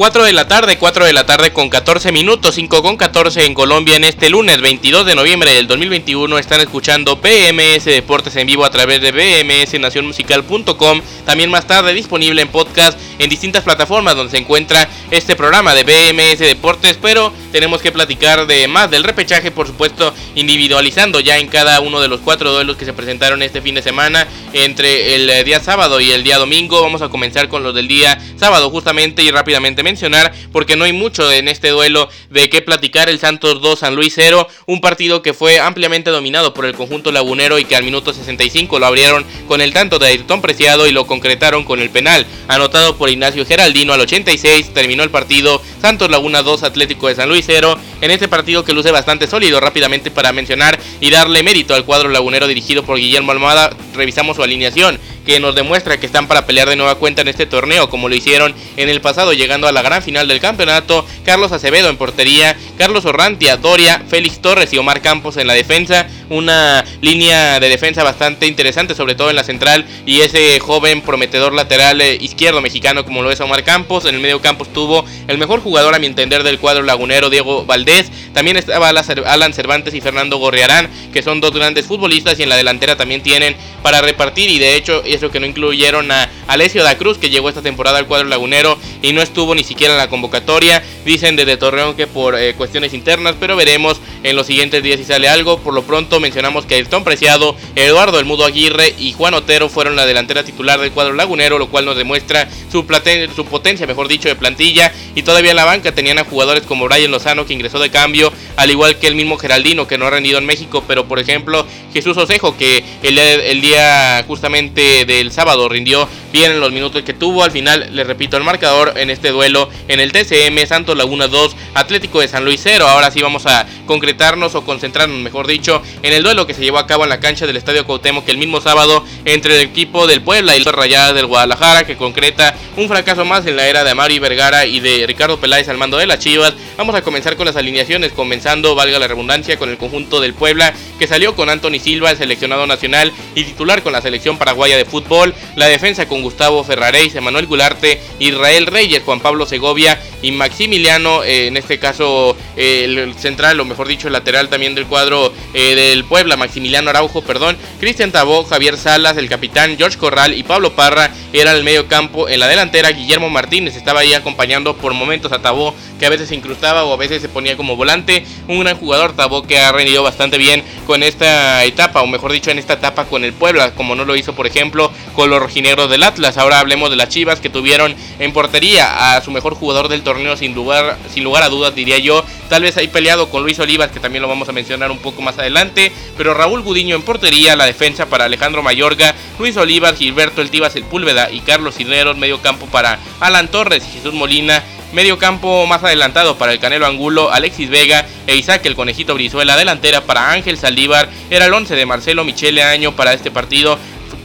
4 0.00 0.24
de 0.24 0.32
la 0.32 0.48
tarde, 0.48 0.78
4 0.78 1.04
de 1.04 1.12
la 1.12 1.26
tarde 1.26 1.52
con 1.52 1.68
14 1.68 2.10
minutos, 2.10 2.54
5 2.54 2.82
con 2.82 2.96
14 2.96 3.44
en 3.44 3.52
Colombia 3.52 3.96
en 3.96 4.04
este 4.04 4.30
lunes 4.30 4.62
22 4.62 5.04
de 5.04 5.14
noviembre 5.14 5.52
del 5.52 5.66
2021. 5.66 6.38
Están 6.38 6.62
escuchando 6.62 7.16
BMS 7.16 7.84
Deportes 7.84 8.34
en 8.36 8.46
vivo 8.46 8.64
a 8.64 8.70
través 8.70 9.02
de 9.02 9.12
bmsnacionmusical.com. 9.12 11.02
También 11.26 11.50
más 11.50 11.66
tarde 11.66 11.92
disponible 11.92 12.40
en 12.40 12.48
podcast 12.48 12.98
en 13.18 13.28
distintas 13.28 13.62
plataformas 13.62 14.16
donde 14.16 14.30
se 14.30 14.38
encuentra 14.38 14.88
este 15.10 15.36
programa 15.36 15.74
de 15.74 15.84
BMS 15.84 16.38
Deportes. 16.38 16.96
Pero 17.02 17.30
tenemos 17.52 17.82
que 17.82 17.92
platicar 17.92 18.46
de 18.46 18.68
más 18.68 18.90
del 18.90 19.04
repechaje, 19.04 19.50
por 19.50 19.66
supuesto, 19.66 20.14
individualizando 20.34 21.20
ya 21.20 21.36
en 21.36 21.48
cada 21.48 21.78
uno 21.80 22.00
de 22.00 22.08
los 22.08 22.20
cuatro 22.20 22.52
duelos 22.52 22.78
que 22.78 22.86
se 22.86 22.94
presentaron 22.94 23.42
este 23.42 23.60
fin 23.60 23.74
de 23.74 23.82
semana 23.82 24.26
entre 24.54 25.14
el 25.14 25.44
día 25.44 25.60
sábado 25.60 26.00
y 26.00 26.10
el 26.10 26.24
día 26.24 26.38
domingo. 26.38 26.80
Vamos 26.80 27.02
a 27.02 27.10
comenzar 27.10 27.48
con 27.48 27.62
los 27.62 27.74
del 27.74 27.86
día 27.86 28.18
sábado 28.36 28.70
justamente 28.70 29.22
y 29.22 29.30
rápidamente 29.30 29.89
mencionar 29.90 30.32
porque 30.52 30.76
no 30.76 30.84
hay 30.84 30.92
mucho 30.92 31.30
en 31.32 31.48
este 31.48 31.68
duelo 31.70 32.08
de 32.30 32.48
qué 32.48 32.62
platicar. 32.62 33.08
El 33.08 33.18
Santos 33.18 33.60
2, 33.60 33.80
San 33.80 33.96
Luis 33.96 34.12
0, 34.14 34.46
un 34.66 34.80
partido 34.80 35.20
que 35.20 35.34
fue 35.34 35.58
ampliamente 35.58 36.10
dominado 36.10 36.54
por 36.54 36.64
el 36.64 36.74
conjunto 36.74 37.10
lagunero 37.10 37.58
y 37.58 37.64
que 37.64 37.74
al 37.74 37.82
minuto 37.82 38.12
65 38.12 38.78
lo 38.78 38.86
abrieron 38.86 39.26
con 39.48 39.60
el 39.60 39.72
tanto 39.72 39.98
de 39.98 40.06
Ayrton 40.06 40.40
Preciado 40.40 40.86
y 40.86 40.92
lo 40.92 41.06
concretaron 41.06 41.64
con 41.64 41.80
el 41.80 41.90
penal 41.90 42.24
anotado 42.46 42.96
por 42.96 43.10
Ignacio 43.10 43.44
Geraldino 43.44 43.92
al 43.92 44.00
86. 44.00 44.72
Terminó 44.72 45.02
el 45.02 45.10
partido 45.10 45.60
Santos 45.82 46.08
Laguna 46.08 46.42
2, 46.42 46.62
Atlético 46.62 47.08
de 47.08 47.16
San 47.16 47.28
Luis 47.28 47.44
0. 47.46 47.76
En 48.00 48.10
este 48.10 48.28
partido 48.28 48.64
que 48.64 48.72
luce 48.72 48.92
bastante 48.92 49.26
sólido, 49.26 49.58
rápidamente 49.60 50.10
para 50.10 50.32
mencionar 50.32 50.78
y 51.00 51.10
darle 51.10 51.42
mérito 51.42 51.74
al 51.74 51.84
cuadro 51.84 52.08
lagunero 52.08 52.46
dirigido 52.46 52.84
por 52.84 52.98
Guillermo 52.98 53.32
Almada, 53.32 53.70
revisamos 53.94 54.36
su 54.36 54.42
alineación 54.42 54.98
que 55.30 55.38
nos 55.38 55.54
demuestra 55.54 56.00
que 56.00 56.06
están 56.06 56.26
para 56.26 56.44
pelear 56.44 56.68
de 56.68 56.74
nueva 56.74 56.96
cuenta 56.96 57.22
en 57.22 57.28
este 57.28 57.46
torneo, 57.46 57.88
como 57.88 58.08
lo 58.08 58.16
hicieron 58.16 58.52
en 58.76 58.88
el 58.88 59.00
pasado, 59.00 59.32
llegando 59.32 59.68
a 59.68 59.72
la 59.72 59.80
gran 59.80 60.02
final 60.02 60.26
del 60.26 60.40
campeonato. 60.40 61.06
Carlos 61.24 61.52
Acevedo 61.52 61.88
en 61.88 61.96
portería, 61.96 62.56
Carlos 62.76 63.04
Orrantia, 63.04 63.56
Doria, 63.56 64.02
Félix 64.08 64.42
Torres 64.42 64.72
y 64.72 64.78
Omar 64.78 65.02
Campos 65.02 65.36
en 65.36 65.46
la 65.46 65.54
defensa. 65.54 66.08
Una 66.30 66.84
línea 67.00 67.58
de 67.58 67.68
defensa 67.68 68.04
bastante 68.04 68.46
interesante, 68.46 68.94
sobre 68.94 69.16
todo 69.16 69.30
en 69.30 69.36
la 69.36 69.42
central, 69.42 69.84
y 70.06 70.20
ese 70.20 70.60
joven 70.60 71.02
prometedor 71.02 71.52
lateral 71.52 72.00
eh, 72.00 72.16
izquierdo 72.20 72.60
mexicano, 72.60 73.04
como 73.04 73.20
lo 73.20 73.32
es 73.32 73.40
Omar 73.40 73.64
Campos. 73.64 74.04
En 74.04 74.14
el 74.14 74.20
medio 74.20 74.40
campo 74.40 74.62
estuvo 74.62 75.04
el 75.26 75.38
mejor 75.38 75.60
jugador, 75.60 75.92
a 75.92 75.98
mi 75.98 76.06
entender, 76.06 76.44
del 76.44 76.60
cuadro 76.60 76.84
lagunero, 76.84 77.30
Diego 77.30 77.64
Valdés. 77.66 78.12
También 78.32 78.56
estaba 78.56 78.90
Alan 78.90 79.52
Cervantes 79.52 79.92
y 79.92 80.00
Fernando 80.00 80.36
Gorriarán, 80.36 80.88
que 81.12 81.20
son 81.20 81.40
dos 81.40 81.50
grandes 81.50 81.86
futbolistas, 81.86 82.38
y 82.38 82.44
en 82.44 82.48
la 82.48 82.56
delantera 82.56 82.96
también 82.96 83.22
tienen 83.22 83.56
para 83.82 84.00
repartir, 84.00 84.48
y 84.50 84.60
de 84.60 84.76
hecho 84.76 85.02
eso 85.04 85.32
que 85.32 85.40
no 85.40 85.46
incluyeron 85.46 86.12
a 86.12 86.30
Alessio 86.46 86.84
da 86.84 86.96
Cruz, 86.96 87.18
que 87.18 87.30
llegó 87.30 87.48
esta 87.48 87.62
temporada 87.62 87.98
al 87.98 88.06
cuadro 88.06 88.28
lagunero 88.28 88.78
y 89.02 89.12
no 89.12 89.20
estuvo 89.20 89.54
ni 89.54 89.64
siquiera 89.64 89.94
en 89.94 89.98
la 89.98 90.08
convocatoria. 90.08 90.82
Dicen 91.04 91.34
desde 91.34 91.56
Torreón 91.56 91.96
que 91.96 92.06
por 92.06 92.38
eh, 92.38 92.54
cuestiones 92.54 92.94
internas, 92.94 93.34
pero 93.40 93.56
veremos 93.56 94.00
en 94.22 94.36
los 94.36 94.46
siguientes 94.46 94.82
días 94.82 94.98
si 94.98 95.04
sale 95.04 95.28
algo. 95.28 95.58
Por 95.58 95.74
lo 95.74 95.82
pronto 95.82 96.19
mencionamos 96.20 96.66
que 96.66 96.76
Ayrton 96.76 97.04
Preciado, 97.04 97.56
Eduardo 97.74 98.18
El 98.18 98.24
Mudo 98.24 98.44
Aguirre 98.44 98.94
y 98.98 99.12
Juan 99.12 99.34
Otero 99.34 99.68
fueron 99.68 99.96
la 99.96 100.06
delantera 100.06 100.44
titular 100.44 100.80
del 100.80 100.92
cuadro 100.92 101.14
lagunero, 101.14 101.58
lo 101.58 101.68
cual 101.68 101.84
nos 101.84 101.96
demuestra 101.96 102.48
su, 102.70 102.86
su 103.34 103.44
potencia, 103.46 103.86
mejor 103.86 104.08
dicho, 104.08 104.28
de 104.28 104.36
plantilla. 104.36 104.92
Y 105.14 105.22
todavía 105.22 105.50
en 105.50 105.56
la 105.56 105.64
banca 105.64 105.92
tenían 105.92 106.18
a 106.18 106.24
jugadores 106.24 106.64
como 106.64 106.86
Brian 106.86 107.10
Lozano, 107.10 107.46
que 107.46 107.52
ingresó 107.52 107.78
de 107.78 107.90
cambio, 107.90 108.32
al 108.56 108.70
igual 108.70 108.98
que 108.98 109.06
el 109.06 109.14
mismo 109.14 109.36
Geraldino, 109.36 109.86
que 109.86 109.98
no 109.98 110.06
ha 110.06 110.10
rendido 110.10 110.38
en 110.38 110.46
México, 110.46 110.84
pero 110.86 111.06
por 111.06 111.18
ejemplo 111.18 111.66
Jesús 111.92 112.16
Osejo, 112.16 112.56
que 112.56 112.84
el, 113.02 113.18
el 113.18 113.60
día 113.60 114.24
justamente 114.26 115.04
del 115.04 115.32
sábado 115.32 115.68
rindió 115.68 116.08
bien 116.32 116.52
en 116.52 116.60
los 116.60 116.72
minutos 116.72 117.02
que 117.02 117.12
tuvo. 117.12 117.44
Al 117.44 117.50
final, 117.50 117.88
le 117.90 118.04
repito 118.04 118.36
el 118.36 118.44
marcador 118.44 118.94
en 118.96 119.10
este 119.10 119.30
duelo 119.30 119.68
en 119.88 120.00
el 120.00 120.12
TCM 120.12 120.66
Santos 120.66 120.96
Laguna 120.96 121.28
2, 121.28 121.56
Atlético 121.74 122.20
de 122.20 122.28
San 122.28 122.44
Luis 122.44 122.60
0. 122.62 122.86
Ahora 122.86 123.10
sí 123.10 123.20
vamos 123.20 123.46
a 123.46 123.66
concretarnos 123.86 124.54
o 124.54 124.64
concentrarnos, 124.64 125.18
mejor 125.18 125.46
dicho, 125.46 125.82
en 126.02 126.12
el 126.12 126.22
duelo 126.22 126.46
que 126.46 126.54
se 126.54 126.62
llevó 126.62 126.78
a 126.78 126.86
cabo 126.86 127.04
en 127.04 127.10
la 127.10 127.20
cancha 127.20 127.46
del 127.46 127.56
Estadio 127.56 127.84
Cuauhtémoc 127.84 128.28
el 128.28 128.38
mismo 128.38 128.60
sábado 128.60 129.04
entre 129.24 129.56
el 129.56 129.62
equipo 129.62 130.06
del 130.06 130.22
Puebla 130.22 130.56
y 130.56 130.64
los 130.64 130.74
Rayadas 130.74 131.14
del 131.14 131.26
Guadalajara, 131.26 131.84
que 131.84 131.96
concreta 131.96 132.54
un 132.76 132.88
fracaso 132.88 133.24
más 133.24 133.46
en 133.46 133.56
la 133.56 133.66
era 133.66 133.84
de 133.84 133.90
Amari 133.90 134.18
Vergara 134.18 134.66
y 134.66 134.80
de 134.80 135.06
Ricardo 135.06 135.40
Peláez 135.40 135.68
al 135.68 135.76
mando 135.76 135.98
de 135.98 136.06
las 136.06 136.18
Chivas. 136.18 136.54
Vamos 136.76 136.94
a 136.94 137.02
comenzar 137.02 137.36
con 137.36 137.46
las 137.46 137.56
alineaciones, 137.56 138.12
comenzando, 138.12 138.74
valga 138.74 138.98
la 138.98 139.08
redundancia, 139.08 139.58
con 139.58 139.70
el 139.70 139.78
conjunto 139.78 140.20
del 140.20 140.34
Puebla, 140.34 140.72
que 140.98 141.06
salió 141.06 141.34
con 141.34 141.50
Anthony 141.50 141.78
Silva, 141.80 142.10
el 142.10 142.16
seleccionado 142.16 142.66
nacional 142.66 143.12
y 143.34 143.44
titular 143.44 143.82
con 143.82 143.92
la 143.92 144.02
selección 144.02 144.38
paraguaya 144.38 144.76
de 144.76 144.84
fútbol, 144.84 145.34
la 145.56 145.66
defensa 145.66 146.08
con 146.08 146.22
Gustavo 146.22 146.64
Ferraréis, 146.64 147.14
Emanuel 147.14 147.46
Gularte, 147.46 148.00
Israel 148.18 148.66
Reyes, 148.66 149.02
Juan 149.04 149.20
Pablo 149.20 149.46
Segovia 149.46 150.00
y 150.22 150.32
Maximiliano, 150.32 151.22
eh, 151.22 151.46
en 151.46 151.56
este 151.56 151.78
caso 151.78 152.36
eh, 152.56 152.84
el 152.84 153.14
central, 153.14 153.58
o 153.60 153.64
mejor 153.64 153.88
dicho, 153.88 154.08
el 154.08 154.12
lateral 154.12 154.48
también 154.48 154.74
del 154.74 154.86
cuadro 154.86 155.32
eh, 155.54 155.74
del 155.74 156.04
Puebla, 156.04 156.36
Maximiliano 156.36 156.90
Araujo, 156.90 157.22
perdón, 157.22 157.56
Cristian 157.78 158.12
Tabó, 158.12 158.44
Javier 158.44 158.76
Salas, 158.76 159.16
el 159.16 159.28
capitán 159.28 159.76
George 159.78 159.98
Corral 159.98 160.34
y 160.34 160.42
Pablo 160.42 160.74
Parra 160.74 161.10
era 161.32 161.52
el 161.52 161.64
medio 161.64 161.86
campo. 161.86 162.28
En 162.28 162.40
la 162.40 162.48
delantera, 162.48 162.90
Guillermo 162.90 163.30
Martínez 163.30 163.76
estaba 163.76 164.00
ahí 164.00 164.14
acompañando 164.14 164.76
por 164.76 164.92
momentos 164.92 165.32
a 165.32 165.40
Tabó, 165.40 165.74
que 165.98 166.06
a 166.06 166.10
veces 166.10 166.28
se 166.28 166.34
incrustaba 166.34 166.84
o 166.84 166.92
a 166.92 166.96
veces 166.96 167.22
se 167.22 167.28
ponía 167.28 167.56
como 167.56 167.76
volante. 167.76 168.24
Un 168.48 168.60
gran 168.60 168.76
jugador, 168.76 169.14
Tabó, 169.14 169.46
que 169.46 169.58
ha 169.58 169.72
rendido 169.72 170.02
bastante 170.02 170.38
bien 170.38 170.62
con 170.86 171.02
esta 171.02 171.64
etapa, 171.64 172.02
o 172.02 172.06
mejor 172.06 172.32
dicho, 172.32 172.50
en 172.50 172.58
esta 172.58 172.74
etapa 172.74 173.04
con 173.04 173.24
el 173.24 173.32
Puebla, 173.32 173.74
como 173.74 173.94
no 173.94 174.04
lo 174.04 174.16
hizo, 174.16 174.34
por 174.34 174.46
ejemplo, 174.46 174.92
con 175.14 175.30
los 175.30 175.40
rojinegros 175.40 175.90
del 175.90 176.02
Atlas. 176.02 176.36
Ahora 176.36 176.58
hablemos 176.58 176.90
de 176.90 176.96
las 176.96 177.08
Chivas 177.08 177.40
que 177.40 177.48
tuvieron 177.48 177.94
en 178.18 178.32
portería 178.32 179.16
a 179.16 179.20
su 179.22 179.30
mejor 179.30 179.54
jugador 179.54 179.88
del 179.88 180.02
torneo 180.02 180.09
sin 180.36 180.54
lugar, 180.54 180.96
sin 181.12 181.24
lugar 181.24 181.42
a 181.42 181.48
dudas, 181.48 181.74
diría 181.74 181.98
yo. 181.98 182.24
Tal 182.48 182.62
vez 182.62 182.76
ahí 182.76 182.88
peleado 182.88 183.28
con 183.28 183.42
Luis 183.42 183.58
Olivas, 183.58 183.90
que 183.90 184.00
también 184.00 184.22
lo 184.22 184.28
vamos 184.28 184.48
a 184.48 184.52
mencionar 184.52 184.90
un 184.90 184.98
poco 184.98 185.22
más 185.22 185.38
adelante. 185.38 185.92
Pero 186.16 186.34
Raúl 186.34 186.62
Gudiño 186.62 186.96
en 186.96 187.02
portería, 187.02 187.56
la 187.56 187.66
defensa 187.66 188.06
para 188.06 188.24
Alejandro 188.24 188.62
Mayorga, 188.62 189.14
Luis 189.38 189.56
Olivas, 189.56 189.96
Gilberto 189.96 190.42
El 190.42 190.50
Tiva 190.50 190.70
Sepúlveda 190.70 191.30
y 191.30 191.40
Carlos 191.40 191.76
Cisneros, 191.76 192.16
medio 192.16 192.40
campo 192.40 192.66
para 192.66 192.98
Alan 193.20 193.48
Torres 193.48 193.84
y 193.88 193.98
Jesús 193.98 194.14
Molina. 194.14 194.62
Medio 194.92 195.18
campo 195.18 195.66
más 195.66 195.84
adelantado 195.84 196.36
para 196.36 196.52
el 196.52 196.58
Canelo 196.58 196.84
Angulo, 196.84 197.30
Alexis 197.30 197.70
Vega 197.70 198.04
e 198.26 198.34
Isaac 198.34 198.66
el 198.66 198.74
Conejito 198.74 199.14
Brizuela. 199.14 199.56
Delantera 199.56 200.00
para 200.00 200.32
Ángel 200.32 200.58
Saldívar. 200.58 201.08
Era 201.30 201.46
el 201.46 201.54
11 201.54 201.76
de 201.76 201.86
Marcelo 201.86 202.24
Michele 202.24 202.64
Año 202.64 202.96
para 202.96 203.12
este 203.12 203.30
partido 203.30 203.78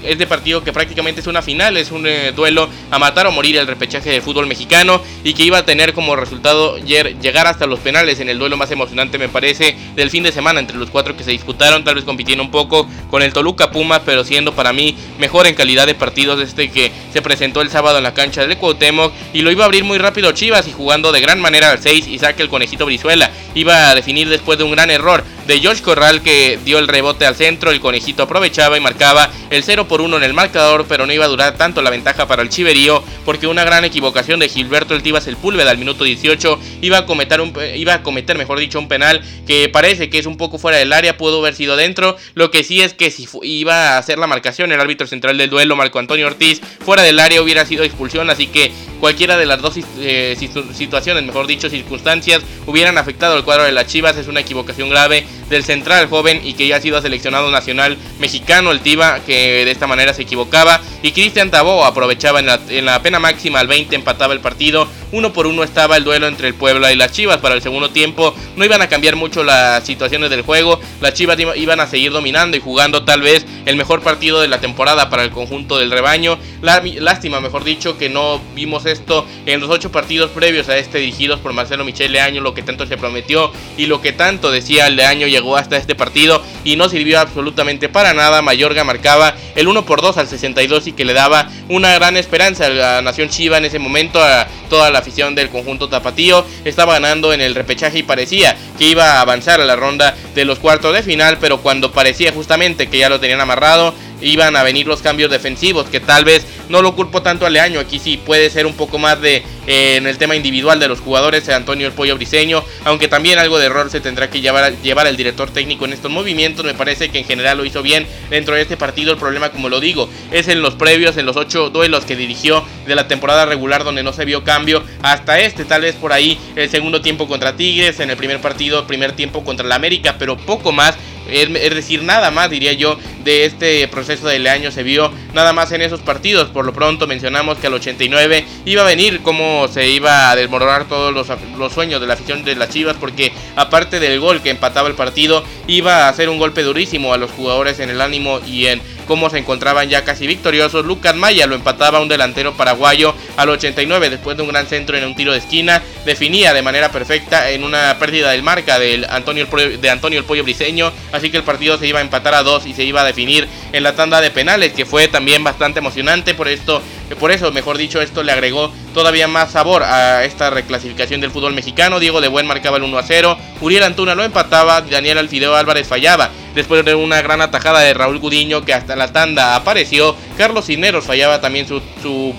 este 0.06 0.28
partido 0.28 0.64
que 0.64 0.74
prácticamente 0.74 1.22
es 1.22 1.28
una 1.28 1.42
final, 1.42 1.78
es 1.78 1.92
un 1.92 2.06
eh, 2.08 2.32
duelo 2.36 2.70
a 2.92 3.00
matar 3.00 3.28
o 3.28 3.32
morir 3.32 3.58
el 3.58 3.68
repechaje 3.68 4.10
del 4.10 4.22
fútbol 4.22 4.48
mexicano 4.48 5.02
y 5.24 5.34
que 5.34 5.44
iba 5.44 5.58
a 5.58 5.66
tener 5.66 5.94
como 5.94 6.16
resultado 6.16 6.78
llegar 6.78 7.48
hasta 7.48 7.66
los 7.66 7.80
penales 7.80 8.20
en 8.20 8.30
el 8.30 8.40
duelo 8.40 8.58
más 8.58 8.72
emocionante 8.72 9.18
me 9.18 9.30
parece 9.30 9.76
del 9.96 10.10
fin 10.10 10.24
de 10.24 10.32
semana 10.32 10.60
entre 10.60 10.78
los 10.78 10.90
cuatro 10.90 11.16
que 11.16 11.24
se 11.24 11.32
disputaron, 11.32 11.84
tal 11.84 11.96
vez 11.96 12.04
compitiendo 12.04 12.44
un 12.44 12.52
poco 12.52 12.88
con 13.10 13.22
el 13.22 13.34
Toluca 13.34 13.72
Puma, 13.72 14.02
pero 14.04 14.24
siendo 14.24 14.54
para 14.54 14.74
mí 14.74 14.96
mejor 15.20 15.48
en 15.48 15.56
calidad 15.56 15.86
de 15.86 15.96
partidos 15.96 16.40
este 16.42 16.70
que 16.70 16.92
se 17.12 17.22
presentó 17.22 17.62
el 17.62 17.70
sábado 17.70 17.98
en 17.98 18.04
la 18.04 18.14
cancha 18.14 18.46
del 18.46 18.58
Cuauhtémoc 18.58 19.14
y 19.34 19.42
lo 19.42 19.52
iba 19.52 19.64
a 19.64 19.66
abrir 19.66 19.84
muy 19.84 19.98
rápido 19.98 20.32
Chivas 20.32 20.68
y 20.68 20.72
jugando 20.72 21.12
de 21.12 21.22
gran 21.22 21.40
manera 21.40 21.72
al 21.72 21.82
6 21.82 22.08
y 22.08 22.20
saque 22.20 22.44
el 22.44 22.50
conejito 22.50 22.86
Brizuela, 22.86 23.32
iba 23.54 23.90
a 23.90 23.96
definir 23.96 24.30
después 24.30 24.58
de 24.58 24.64
un 24.64 24.72
gran 24.72 24.92
error 24.92 25.24
de 25.48 25.60
George 25.60 25.84
Corral 25.84 26.22
que 26.22 26.60
dio 26.66 26.80
el 26.80 26.88
rebote 26.88 27.26
al 27.26 27.36
centro, 27.36 27.72
el 27.72 27.80
conejito 27.80 28.24
aprovechaba 28.24 28.78
y 28.78 28.82
marcaba 28.82 29.30
el 29.50 29.64
0 29.64 29.88
por 29.88 29.95
1 30.02 30.18
en 30.18 30.24
el 30.24 30.34
marcador, 30.34 30.86
pero 30.88 31.06
no 31.06 31.14
iba 31.14 31.26
a 31.26 31.30
durar 31.30 31.58
tanto 31.58 31.82
la 31.82 31.90
ventaja 31.90 32.28
para 32.28 32.42
el 32.42 32.50
Chiverío 32.50 33.04
porque 33.26 33.48
una 33.48 33.64
gran 33.64 33.86
equivocación 33.86 34.40
de 34.40 34.50
Gilberto 34.50 34.94
El 34.94 35.04
el 35.06 35.38
Púlveda 35.38 35.72
al 35.72 35.78
minuto 35.78 36.04
18 36.04 36.60
iba 36.82 37.00
a 37.00 37.06
cometer 37.06 37.42
un 37.42 37.54
iba 37.76 37.94
a 37.94 38.04
cometer, 38.04 38.38
mejor 38.38 38.60
dicho, 38.60 38.80
un 38.80 38.88
penal 38.88 39.22
que 39.48 39.70
parece 39.70 40.10
que 40.10 40.20
es 40.20 40.26
un 40.26 40.38
poco 40.38 40.58
fuera 40.58 40.78
del 40.78 40.94
área, 40.94 41.18
pudo 41.18 41.40
haber 41.40 41.56
sido 41.56 41.76
dentro, 41.76 42.18
lo 42.34 42.52
que 42.52 42.64
sí 42.64 42.82
es 42.82 42.94
que 42.94 43.12
si 43.12 43.28
iba 43.44 43.96
a 43.96 43.98
hacer 43.98 44.18
la 44.18 44.28
marcación 44.28 44.72
el 44.72 44.80
árbitro 44.80 45.08
central 45.08 45.38
del 45.38 45.50
duelo 45.50 45.76
Marco 45.76 46.00
Antonio 46.00 46.28
Ortiz 46.28 46.62
fuera 46.84 47.04
del 47.04 47.20
área 47.20 47.42
hubiera 47.42 47.66
sido 47.66 47.84
expulsión, 47.84 48.30
así 48.30 48.48
que 48.48 48.72
cualquiera 49.00 49.38
de 49.38 49.46
las 49.46 49.62
dos 49.62 49.76
eh, 50.00 50.36
situaciones, 50.74 51.24
mejor 51.24 51.48
dicho, 51.48 51.70
circunstancias 51.70 52.42
hubieran 52.66 52.98
afectado 52.98 53.36
al 53.36 53.44
cuadro 53.44 53.64
de 53.64 53.72
las 53.72 53.88
Chivas, 53.88 54.18
es 54.18 54.28
una 54.28 54.40
equivocación 54.40 54.90
grave 54.90 55.26
del 55.50 55.64
central 55.64 56.08
joven 56.08 56.42
y 56.44 56.54
que 56.54 56.68
ya 56.68 56.78
ha 56.78 56.82
sido 56.82 57.02
seleccionado 57.02 57.52
nacional 57.52 57.98
mexicano, 58.20 58.72
el 58.72 58.80
Tiva, 58.80 59.20
que 59.26 59.66
esta 59.76 59.88
manera 59.88 60.14
se 60.14 60.24
equivocaba. 60.24 60.82
Y 61.02 61.12
Cristian 61.12 61.52
Tabó 61.52 61.86
aprovechaba 61.86 62.40
en 62.40 62.48
la, 62.48 62.60
en 62.68 62.86
la 62.86 63.02
pena 63.02 63.20
máxima 63.20 63.60
al 63.60 63.68
20, 63.68 63.96
empataba 63.96 64.34
el 64.34 64.40
partido. 64.40 64.88
Uno 65.12 65.34
por 65.34 65.48
uno 65.48 65.64
estaba 65.64 65.98
el 65.98 66.04
duelo 66.04 66.28
entre 66.28 66.48
el 66.48 66.54
Puebla 66.56 66.92
y 66.92 66.96
las 66.96 67.12
Chivas 67.12 67.38
para 67.38 67.56
el 67.56 67.62
segundo 67.62 67.90
tiempo. 67.90 68.36
No 68.56 68.66
iban 68.66 68.82
a 68.82 68.90
cambiar 68.90 69.16
mucho 69.16 69.44
las 69.44 69.86
situaciones 69.86 70.30
del 70.30 70.42
juego. 70.42 70.80
Las 71.02 71.14
Chivas 71.14 71.38
iban 71.56 71.80
a 71.80 71.88
seguir 71.88 72.12
dominando 72.12 72.58
y 72.58 72.60
jugando 72.60 73.04
tal 73.04 73.22
vez 73.22 73.46
el 73.66 73.76
mejor 73.76 74.02
partido 74.02 74.42
de 74.42 74.48
la 74.48 74.60
temporada 74.60 75.10
para 75.10 75.24
el 75.24 75.32
conjunto 75.32 75.78
del 75.78 75.92
rebaño. 75.92 76.38
lástima, 76.62 77.40
mejor 77.40 77.64
dicho, 77.64 77.98
que 77.98 78.10
no 78.10 78.42
vimos 78.56 78.86
esto 78.86 79.26
en 79.46 79.60
los 79.60 79.70
ocho 79.70 79.92
partidos 79.92 80.32
previos 80.32 80.70
a 80.70 80.78
este 80.78 81.00
dirigidos 81.00 81.40
por 81.40 81.54
Marcelo 81.54 81.86
Michel 81.86 82.12
Leaño, 82.12 82.42
lo 82.42 82.54
que 82.54 82.64
tanto 82.64 82.86
se 82.86 82.98
prometió 82.98 83.52
y 83.78 83.86
lo 83.86 84.02
que 84.02 84.12
tanto 84.12 84.52
decía 84.52 84.90
Leaño 84.90 85.28
llegó 85.28 85.58
hasta 85.58 85.78
este 85.78 85.96
partido 85.96 86.42
y 86.64 86.76
no 86.76 86.90
sirvió 86.90 87.20
absolutamente 87.20 87.90
para 87.90 88.14
nada. 88.14 88.42
Mayorga 88.42 88.84
marcaba 88.84 89.36
el 89.56 89.68
1 89.68 89.86
por 89.86 90.02
2 90.02 90.18
al 90.18 90.28
62 90.28 90.88
y 90.88 90.92
que 90.94 91.06
le 91.06 91.14
daba 91.14 91.50
una 91.70 91.94
gran 91.94 92.18
esperanza 92.18 92.68
a 92.68 92.70
la 92.70 93.02
Nación 93.02 93.30
Chiva 93.30 93.58
en 93.58 93.66
ese 93.66 93.80
momento, 93.80 94.22
a 94.22 94.48
toda 94.70 94.92
la 94.92 94.95
afición 95.00 95.36
del 95.36 95.50
conjunto 95.50 95.90
tapatío. 95.90 96.46
Estaba 96.64 96.94
ganando 96.94 97.34
en 97.34 97.42
el 97.42 97.56
repechaje 97.56 98.00
y 98.00 98.04
parecía 98.04 98.56
que 98.78 98.86
iba 98.86 99.14
a 99.14 99.22
avanzar 99.22 99.62
a 99.62 99.66
la 99.66 99.76
ronda 99.76 100.16
de 100.34 100.46
los 100.46 100.60
cuartos 100.60 100.94
de 100.94 101.04
final, 101.04 101.38
pero 101.40 101.62
cuando 101.62 101.92
parecía 101.92 102.32
justamente 102.32 102.88
que 102.88 102.98
ya 102.98 103.10
lo 103.10 103.20
tenían 103.20 103.42
amarrado, 103.42 103.94
iban 104.22 104.56
a 104.56 104.64
venir 104.64 104.88
los 104.88 105.02
cambios 105.02 105.32
defensivos, 105.32 105.88
que 105.88 106.00
tal 106.00 106.26
vez 106.26 106.46
no 106.70 106.82
lo 106.82 106.96
culpo 106.96 107.22
tanto 107.22 107.46
a 107.46 107.50
Leaño, 107.50 107.80
aquí 107.80 108.00
sí 108.00 108.18
puede 108.18 108.50
ser 108.50 108.66
un 108.66 108.74
poco 108.74 108.98
más 108.98 109.22
de 109.22 109.44
eh, 109.68 109.96
en 109.98 110.08
el 110.08 110.18
tema 110.18 110.36
individual 110.36 110.80
de 110.80 110.88
los 110.88 111.00
jugadores, 111.00 111.48
Antonio 111.50 111.88
el 111.88 111.94
Pollo 111.94 112.16
Briseño, 112.16 112.64
aunque 112.84 113.08
también 113.08 113.40
algo 113.40 113.58
de 113.58 113.66
error 113.66 113.90
se 113.90 114.02
tendrá 114.02 114.30
que 114.30 114.42
llevar, 114.42 114.74
llevar 114.82 115.08
al 115.08 115.18
director 115.18 115.50
técnico 115.50 115.86
en 115.86 115.94
estos 115.94 116.12
movimientos, 116.12 116.66
me 116.66 116.74
parece 116.74 117.10
que 117.10 117.20
en 117.20 117.26
general 117.26 117.58
lo 117.58 117.66
hizo 117.66 117.82
bien 117.82 118.08
dentro 118.30 118.56
de 118.56 118.62
este 118.62 118.78
partido, 118.78 119.12
el 119.12 119.20
problema 119.20 119.50
como 119.50 119.70
lo 119.70 119.80
digo, 119.80 120.10
es 120.32 120.48
en 120.48 120.62
los 120.62 120.76
previos, 120.76 121.18
en 121.18 121.26
los 121.26 121.36
ocho 121.36 121.70
duelos 121.70 122.06
que 122.06 122.16
dirigió 122.16 122.64
de 122.86 122.96
la 122.96 123.08
temporada 123.08 123.46
regular 123.46 123.84
donde 123.84 124.04
no 124.04 124.14
se 124.14 124.26
vio 124.26 124.44
cambio, 124.44 124.84
hasta 125.02 125.40
este, 125.40 125.66
tal 125.66 125.82
vez 125.82 125.96
por 125.96 126.14
ahí 126.14 126.40
el 126.56 126.70
segundo 126.70 127.02
tiempo 127.02 127.28
contra 127.28 127.56
Tigres, 127.56 128.00
en 128.00 128.10
el 128.10 128.18
primer 128.18 128.42
partido, 128.42 128.88
primer 128.88 129.14
tiempo 129.14 129.44
contra 129.44 129.68
la 129.68 129.76
América, 129.76 130.16
pero 130.18 130.38
poco 130.38 130.72
más, 130.72 130.96
es, 131.30 131.76
decir, 131.76 132.04
nada 132.04 132.32
más 132.32 132.50
diría 132.50 132.74
yo 132.74 132.98
de 133.24 133.46
este 133.46 133.88
proceso 133.88 134.28
del 134.28 134.48
año 134.48 134.72
se 134.72 134.84
vio 134.84 135.12
nada 135.34 135.54
más 135.54 135.72
en 135.72 135.82
esos 135.82 136.00
partidos. 136.02 136.50
Por 136.50 136.66
lo 136.66 136.74
pronto 136.74 137.08
mencionamos 137.08 137.58
que 137.58 137.68
al 137.68 137.74
89 137.74 138.46
iba 138.66 138.82
a 138.82 138.86
venir 138.86 139.22
como 139.22 139.68
se 139.68 139.90
iba 139.90 140.30
a 140.30 140.36
desmoronar 140.36 140.88
todos 140.88 141.14
los, 141.14 141.28
los, 141.58 141.74
sueños 141.74 142.02
de 142.02 142.08
la 142.08 142.14
afición 142.14 142.44
de 142.44 142.56
las 142.56 142.70
Chivas 142.70 142.96
porque 143.00 143.32
aparte 143.56 144.00
del 144.00 144.20
gol 144.20 144.42
que 144.42 144.50
empataba 144.50 144.88
el 144.88 144.96
partido 144.96 145.44
iba 145.68 146.06
a 146.06 146.10
hacer 146.10 146.30
un 146.30 146.38
golpe 146.38 146.64
durísimo 146.64 147.14
a 147.14 147.18
los 147.18 147.32
jugadores 147.32 147.80
en 147.80 147.90
el 147.90 148.02
ánimo 148.02 148.40
y 148.46 148.68
en 148.68 148.82
cómo 149.06 149.30
se 149.30 149.38
encontraban 149.38 149.90
ya 149.90 150.04
casi 150.04 150.28
victoriosos. 150.28 150.86
Lucas 150.86 151.16
Maya 151.16 151.48
lo 151.48 151.56
empataba 151.56 152.00
un 152.00 152.08
delantero 152.08 152.54
paraguayo 152.54 153.16
al 153.38 153.50
89 153.50 154.10
después 154.10 154.38
de 154.38 154.44
un 154.44 154.50
gran 154.50 154.68
centro 154.68 154.98
en 154.98 155.06
un 155.06 155.16
tiro 155.16 155.32
de 155.32 155.40
esquina. 155.40 155.82
Definía 156.06 156.54
de 156.54 156.62
manera 156.62 156.92
perfecta 156.92 157.50
en 157.52 157.64
una 157.64 157.98
pérdida 158.00 158.32
del 158.32 158.44
marca 158.44 158.80
de 158.80 159.06
Antonio, 159.10 159.48
de 159.80 159.90
Antonio 159.90 160.20
el 160.20 160.26
Pollo 160.26 160.44
Briseño. 160.44 160.92
Así 161.12 161.32
que 161.32 161.38
el 161.38 161.44
partido 161.44 161.78
se 161.78 161.88
iba 161.88 162.00
a 162.00 162.02
empatar 162.02 162.36
a 162.36 162.44
dos 162.44 162.66
y 162.66 162.74
se 162.74 162.84
iba 162.84 163.02
a 163.02 163.06
definir 163.06 163.48
en 163.72 163.84
la 163.84 163.96
tanda 163.96 164.22
de 164.22 164.32
penales, 164.32 164.74
que 164.74 164.86
fue 164.86 165.08
también 165.08 165.44
bastante 165.44 165.80
emocionante. 165.80 166.34
Por 166.34 166.48
esto, 166.48 166.82
por 167.20 167.32
eso, 167.32 167.52
mejor 167.52 167.78
dicho, 167.78 168.02
esto 168.02 168.24
le 168.24 168.32
agregó 168.32 168.72
todavía 168.94 169.28
más 169.28 169.52
sabor 169.52 169.84
a 169.84 170.24
esta 170.24 170.50
reclasificación 170.50 171.22
del 171.22 171.30
fútbol 171.30 171.54
mexicano. 171.54 172.00
Diego 172.00 172.22
de 172.22 172.28
Buen 172.28 172.48
marcaba 172.48 172.78
el 172.78 172.84
1 172.84 172.98
a 172.98 173.04
0. 173.04 173.38
Uriel 173.62 173.84
Antuna 173.84 174.16
lo 174.16 174.24
empataba. 174.24 174.82
Daniel 174.82 175.20
Alfideo 175.20 175.56
Álvarez 175.56 175.88
fallaba 175.88 176.32
después 176.56 176.84
de 176.84 176.96
una 176.96 177.22
gran 177.22 177.42
atajada 177.42 177.82
de 177.82 177.94
Raúl 177.94 178.20
Gudiño 178.20 178.66
que 178.66 178.74
hasta 178.74 178.96
la 178.96 179.12
tanda 179.12 179.56
apareció. 179.56 180.16
Carlos 180.38 180.66
Cineros 180.66 181.06
fallaba 181.06 181.42
también 181.42 181.68
su, 181.68 181.82
su 182.02 182.34